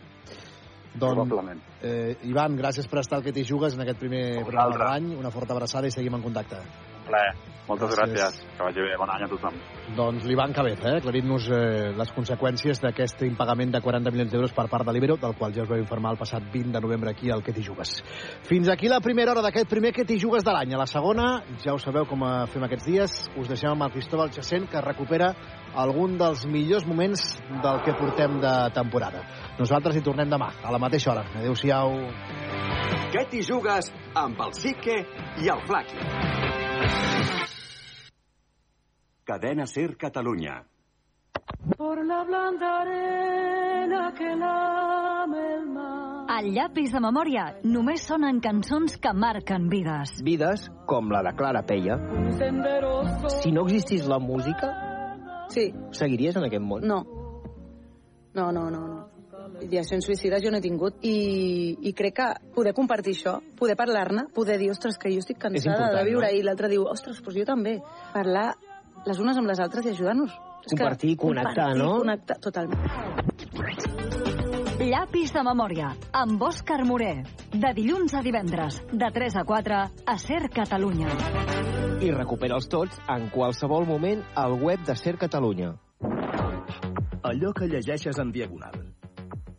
Doncs, 0.93 1.15
Probablement. 1.17 1.61
eh, 1.81 2.15
Ivan, 2.29 2.55
gràcies 2.59 2.85
per 2.87 2.99
estar 3.01 3.17
al 3.17 3.23
que 3.25 3.33
t'hi 3.33 3.43
jugues 3.49 3.73
en 3.73 3.81
aquest 3.81 3.97
primer 3.97 4.43
programa 4.43 4.75
de 4.75 4.83
l'any. 4.83 5.13
Una 5.17 5.31
forta 5.33 5.55
abraçada 5.57 5.89
i 5.89 5.91
seguim 5.95 6.13
en 6.19 6.21
contacte. 6.21 6.61
Plaer. 7.03 7.33
Moltes 7.63 7.93
Gràcies. 7.95 8.19
gràcies. 8.19 8.57
Que 8.57 8.63
vagi 8.63 8.81
bé. 8.83 8.97
Bon 8.99 9.09
any 9.09 9.23
a 9.23 9.27
tothom. 9.31 9.53
Doncs 9.95 10.25
l'Ivan 10.27 10.51
Cabeza, 10.51 10.89
eh, 10.89 10.97
aclarint-nos 10.97 11.45
eh, 11.47 11.93
les 11.95 12.11
conseqüències 12.11 12.81
d'aquest 12.81 13.21
impagament 13.23 13.71
de 13.71 13.79
40 13.79 14.11
milions 14.11 14.31
d'euros 14.31 14.51
per 14.51 14.67
part 14.67 14.83
de 14.85 14.91
l'Ibero, 14.91 15.15
del 15.15 15.35
qual 15.35 15.53
ja 15.55 15.63
us 15.63 15.69
vau 15.69 15.79
informar 15.79 16.11
el 16.11 16.17
passat 16.19 16.43
20 16.51 16.73
de 16.73 16.81
novembre 16.81 17.11
aquí 17.11 17.31
al 17.31 17.41
Que 17.41 17.53
t'hi 17.53 17.63
jugues. 17.63 18.03
Fins 18.43 18.67
aquí 18.67 18.89
la 18.89 18.99
primera 18.99 19.31
hora 19.31 19.41
d'aquest 19.41 19.69
primer 19.69 19.93
Que 19.93 20.03
t'hi 20.03 20.19
jugues 20.19 20.43
de 20.43 20.51
l'any. 20.51 20.73
A 20.73 20.77
la 20.77 20.85
segona, 20.87 21.43
ja 21.63 21.73
ho 21.73 21.79
sabeu 21.79 22.05
com 22.05 22.21
eh, 22.23 22.47
fem 22.51 22.63
aquests 22.63 22.85
dies, 22.85 23.29
us 23.37 23.47
deixem 23.47 23.71
amb 23.71 23.83
el 23.83 23.91
Cristóbal 23.91 24.29
Chacent, 24.31 24.67
que 24.69 24.81
recupera 24.81 25.33
algun 25.73 26.17
dels 26.17 26.45
millors 26.45 26.85
moments 26.85 27.39
del 27.63 27.81
que 27.85 27.95
portem 27.95 28.41
de 28.41 28.71
temporada. 28.75 29.23
Nosaltres 29.57 29.95
hi 29.95 30.03
tornem 30.03 30.29
demà, 30.29 30.51
a 30.61 30.71
la 30.71 30.79
mateixa 30.79 31.11
hora. 31.11 31.23
Adéu-siau. 31.39 31.95
Què 33.13 33.23
t'hi 33.29 33.41
jugues 33.41 33.93
amb 34.15 34.41
el 34.41 34.53
Sique 34.53 34.99
i 35.39 35.47
el 35.47 35.63
Flaqui? 35.65 36.52
Cadena 39.25 39.65
Ser 39.67 39.95
Catalunya. 39.97 40.65
Por 41.77 42.05
la 42.05 42.23
blanda 42.23 42.81
arena 42.81 44.13
que 44.17 44.35
lame 44.35 45.53
el 45.55 45.65
mar. 45.69 46.25
Al 46.29 46.49
llapis 46.55 46.91
de 46.93 46.99
memòria 47.03 47.45
només 47.63 48.03
sonen 48.07 48.39
cançons 48.41 48.97
que 48.97 49.11
marquen 49.13 49.67
vides. 49.71 50.17
Vides 50.25 50.67
com 50.87 51.09
la 51.11 51.21
de 51.23 51.33
Clara 51.37 51.61
Peia. 51.63 51.97
Si 53.41 53.51
no 53.51 53.65
existís 53.67 54.07
la 54.07 54.19
música, 54.19 54.73
Sí, 55.49 55.71
seguiries 55.91 56.35
en 56.35 56.45
aquest 56.45 56.63
món? 56.63 56.81
no. 56.87 57.03
No, 58.33 58.51
no, 58.51 58.69
no, 58.71 58.79
no. 58.87 59.12
Ideacions 59.61 60.05
suïcides 60.05 60.41
jo 60.43 60.51
no 60.51 60.57
he 60.57 60.63
tingut 60.63 61.03
i, 61.05 61.77
i 61.85 61.93
crec 61.93 62.15
que 62.17 62.27
poder 62.55 62.73
compartir 62.73 63.13
això, 63.15 63.37
poder 63.59 63.75
parlar-ne, 63.79 64.25
poder 64.33 64.57
dir, 64.59 64.71
ostres, 64.73 64.97
que 64.97 65.11
jo 65.13 65.21
estic 65.23 65.37
cansada 65.39 65.91
de 65.93 66.03
viure 66.07 66.27
no? 66.27 66.37
i 66.37 66.41
l'altre 66.45 66.71
diu, 66.71 66.87
ostres, 66.89 67.21
doncs 67.21 67.37
jo 67.37 67.45
també. 67.47 67.77
Parlar 68.13 68.53
les 69.05 69.19
unes 69.19 69.37
amb 69.37 69.47
les 69.51 69.59
altres 69.63 69.85
i 69.85 69.93
ajudar-nos. 69.93 70.31
Compartir, 70.63 71.17
connectar, 71.19 71.53
compartir, 71.53 71.79
no? 71.83 71.97
Connectar, 71.99 72.37
totalment. 72.43 72.79
Llapis 74.83 75.31
de 75.35 75.43
memòria, 75.45 75.91
amb 76.17 76.41
Òscar 76.43 76.81
Moré. 76.87 77.23
De 77.53 77.69
dilluns 77.77 78.15
a 78.17 78.23
divendres, 78.25 78.81
de 78.91 79.09
3 79.15 79.37
a 79.39 79.43
4, 79.47 79.81
a 80.05 80.15
Ser 80.19 80.49
Catalunya. 80.51 81.11
I 82.03 82.09
recupera'ls 82.11 82.67
tots 82.71 82.99
en 83.07 83.29
qualsevol 83.31 83.87
moment 83.87 84.23
al 84.35 84.57
web 84.59 84.83
de 84.87 84.95
Ser 84.99 85.15
Catalunya. 85.21 85.75
Allò 87.23 87.53
que 87.55 87.69
llegeixes 87.71 88.19
en 88.19 88.33
diagonal. 88.35 88.75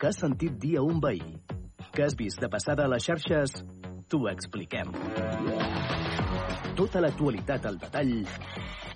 Que 0.04 0.10
has 0.10 0.18
sentit 0.20 0.58
dir 0.60 0.74
a 0.76 0.82
un 0.84 0.98
veí. 1.00 1.22
Que 1.96 2.02
has 2.04 2.12
vist 2.12 2.36
de 2.36 2.48
passada 2.52 2.84
a 2.84 2.88
les 2.92 3.06
xarxes. 3.08 3.54
T'ho 4.12 4.26
expliquem. 4.28 4.90
Tota 6.76 7.00
l'actualitat 7.00 7.64
al 7.70 7.78
detall 7.80 8.10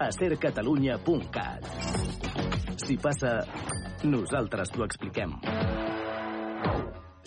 a 0.04 0.10
sercatalunya.cat. 0.12 1.64
Si 2.84 2.98
passa, 3.00 3.30
nosaltres 4.04 4.68
t'ho 4.74 4.84
expliquem. 4.84 5.32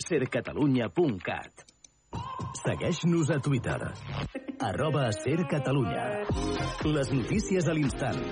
sercatalunya.cat 0.06 1.66
Segueix-nos 2.62 3.32
a 3.34 3.40
Twitter. 3.40 3.80
Arroba 4.60 5.08
sercatalunya. 5.10 6.06
Les 6.86 7.10
notícies 7.10 7.66
a 7.66 7.74
l'instant. 7.74 8.22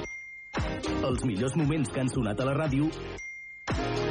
Els 1.10 1.26
millors 1.26 1.58
moments 1.58 1.90
que 1.90 2.04
han 2.04 2.14
sonat 2.14 2.38
a 2.38 2.46
la 2.52 2.54
ràdio 2.54 2.86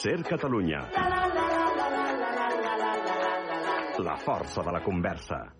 Ser 0.00 0.22
Catalunya. 0.22 0.88
La 3.98 4.16
força 4.16 4.62
de 4.62 4.70
la 4.70 4.80
conversa. 4.80 5.52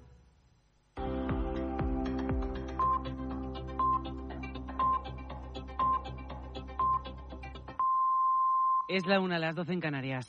Es 8.87 9.05
la 9.09 9.19
una, 9.21 9.41
las 9.41 9.57
12 9.57 9.73
en 9.73 9.81
Canarias. 9.81 10.29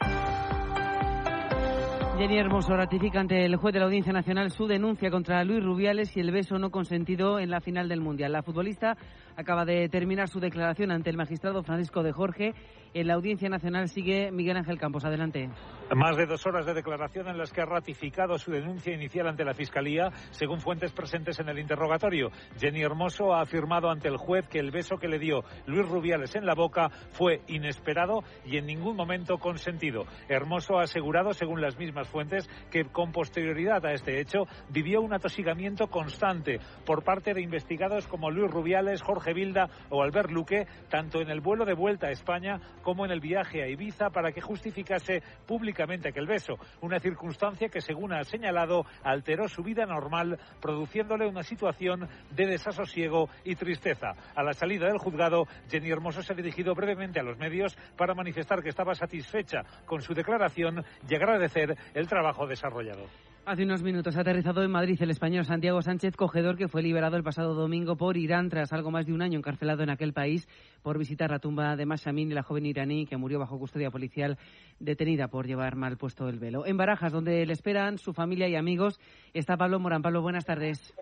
Jenny 2.20 2.38
Hermoso 2.38 2.76
ratifica 2.76 3.22
ante 3.22 3.45
el 3.45 3.55
juez 3.55 3.74
de 3.74 3.80
la 3.80 3.86
Audiencia 3.86 4.12
Nacional 4.12 4.51
su 4.51 4.68
denuncia 4.68 5.10
contra 5.10 5.41
Luis 5.45 5.64
Rubiales 5.64 6.18
y 6.18 6.20
el 6.20 6.32
beso 6.32 6.60
no 6.60 6.70
consentido 6.70 7.39
en 7.39 7.49
la 7.49 7.62
final 7.62 7.88
del 7.88 8.01
Mundial. 8.01 8.34
La 8.34 8.43
futbolista 8.43 8.97
acaba 9.38 9.64
de 9.64 9.88
terminar 9.88 10.28
su 10.28 10.41
declaración 10.41 10.91
ante 10.91 11.10
el 11.10 11.16
magistrado 11.16 11.64
Francisco 11.64 12.03
de 12.03 12.12
Jorge. 12.12 12.53
En 12.93 13.07
la 13.07 13.13
Audiencia 13.13 13.49
Nacional 13.49 13.89
sigue 13.89 14.31
Miguel 14.31 14.57
Ángel 14.57 14.79
Campos. 14.79 15.05
Adelante. 15.05 15.49
Más 15.95 16.15
de 16.15 16.27
dos 16.27 16.45
horas 16.45 16.67
de 16.67 16.75
declaración 16.75 17.29
en 17.29 17.39
las 17.39 17.51
que 17.51 17.61
ha 17.61 17.65
ratificado 17.65 18.37
su 18.37 18.51
denuncia 18.51 18.93
inicial 18.93 19.27
ante 19.27 19.43
la 19.43 19.55
Fiscalía, 19.55 20.11
según 20.29 20.61
fuentes 20.61 20.91
presentes 20.91 21.39
en 21.39 21.49
el 21.49 21.57
interrogatorio. 21.57 22.29
Jenny 22.59 22.83
Hermoso 22.83 23.33
ha 23.33 23.41
afirmado 23.41 23.89
ante 23.89 24.07
el 24.07 24.17
juez 24.17 24.47
que 24.47 24.59
el 24.59 24.69
beso 24.69 24.97
que 24.97 25.07
le 25.07 25.17
dio 25.17 25.43
Luis 25.65 25.89
Rubiales 25.89 26.35
en 26.35 26.45
la 26.45 26.53
boca 26.53 26.89
fue 27.13 27.41
inesperado 27.47 28.23
y 28.45 28.57
en 28.57 28.67
ningún 28.67 28.95
momento 28.95 29.39
consentido. 29.39 30.05
Hermoso 30.27 30.77
ha 30.77 30.83
asegurado, 30.83 31.33
según 31.33 31.59
las 31.59 31.79
mismas 31.79 32.07
fuentes, 32.07 32.47
que 32.69 32.85
con 32.85 33.11
posterioridad 33.11 33.83
a 33.83 33.93
este 33.93 34.21
hecho 34.21 34.43
vivió 34.69 35.01
un 35.01 35.15
atosigamiento 35.15 35.87
constante 35.87 36.59
por 36.85 37.03
parte 37.03 37.33
de 37.33 37.41
investigados 37.41 38.07
como 38.07 38.29
Luis 38.29 38.51
Rubiales, 38.51 39.01
Jorge 39.01 39.33
Vilda 39.33 39.67
o 39.89 40.03
Albert 40.03 40.29
Luque, 40.29 40.67
tanto 40.87 41.19
en 41.19 41.31
el 41.31 41.41
vuelo 41.41 41.65
de 41.65 41.73
vuelta 41.73 42.07
a 42.07 42.11
España 42.11 42.59
como 42.83 43.05
en 43.05 43.11
el 43.11 43.21
viaje 43.21 43.63
a 43.63 43.67
Ibiza 43.67 44.11
para 44.11 44.31
que 44.31 44.41
justificase 44.41 45.23
públicamente 45.47 45.78
aquel 45.84 46.27
beso, 46.27 46.57
una 46.82 46.99
circunstancia 46.99 47.69
que, 47.69 47.82
según 47.82 48.13
ha 48.13 48.23
señalado, 48.23 48.86
alteró 49.03 49.47
su 49.47 49.63
vida 49.63 49.86
normal, 49.86 50.39
produciéndole 50.61 51.27
una 51.27 51.43
situación 51.43 52.07
de 52.32 52.45
desasosiego 52.45 53.30
y 53.43 53.55
tristeza. 53.55 54.13
A 54.36 54.43
la 54.43 54.53
salida 54.53 54.88
del 54.88 54.97
juzgado, 54.97 55.47
Jenny 55.69 55.89
Hermoso 55.89 56.21
se 56.21 56.34
ha 56.34 56.36
dirigido 56.36 56.73
brevemente 56.75 57.19
a 57.19 57.23
los 57.23 57.38
medios 57.38 57.77
para 57.97 58.13
manifestar 58.13 58.61
que 58.61 58.69
estaba 58.69 58.95
satisfecha 58.95 59.63
con 59.86 60.01
su 60.01 60.13
declaración 60.13 60.84
y 61.07 61.15
agradecer 61.15 61.75
el 61.93 62.07
trabajo 62.07 62.47
desarrollado. 62.47 63.05
Hace 63.50 63.64
unos 63.64 63.82
minutos 63.82 64.16
ha 64.16 64.22
aterrizado 64.22 64.62
en 64.62 64.70
Madrid 64.70 65.02
el 65.02 65.10
español 65.10 65.43
Santiago 65.43 65.82
Sánchez 65.82 66.16
Cogedor, 66.16 66.56
que 66.56 66.68
fue 66.68 66.84
liberado 66.84 67.18
el 67.18 67.24
pasado 67.24 67.56
domingo 67.56 67.97
por 67.97 68.16
Irán 68.16 68.47
tras 68.47 68.72
algo 68.74 68.91
más 68.91 69.08
de 69.08 69.14
un 69.14 69.24
año 69.24 69.39
encarcelado 69.39 69.82
en 69.82 69.89
aquel 69.89 70.14
país 70.14 70.47
por 70.84 71.00
visitar 71.00 71.32
la 71.32 71.39
tumba 71.39 71.76
de 71.76 71.88
Mashamin 71.88 72.36
la 72.36 72.43
joven 72.43 72.68
iraní 72.68 73.08
que 73.08 73.18
murió 73.18 73.39
bajo 73.39 73.58
custodia 73.58 73.89
policial 73.89 74.38
detenida 74.80 75.30
por 75.30 75.47
llevar 75.47 75.76
mal 75.76 75.97
puesto 75.97 76.30
el 76.30 76.38
velo. 76.38 76.68
En 76.68 76.78
Barajas, 76.78 77.12
donde 77.12 77.43
le 77.47 77.54
esperan 77.54 77.97
su 77.97 78.14
familia 78.14 78.47
y 78.47 78.56
amigos, 78.56 79.00
está 79.34 79.58
Pablo 79.58 79.80
Morán. 79.80 80.04
Pablo, 80.04 80.22
buenas 80.22 80.45
tardes. 80.45 80.93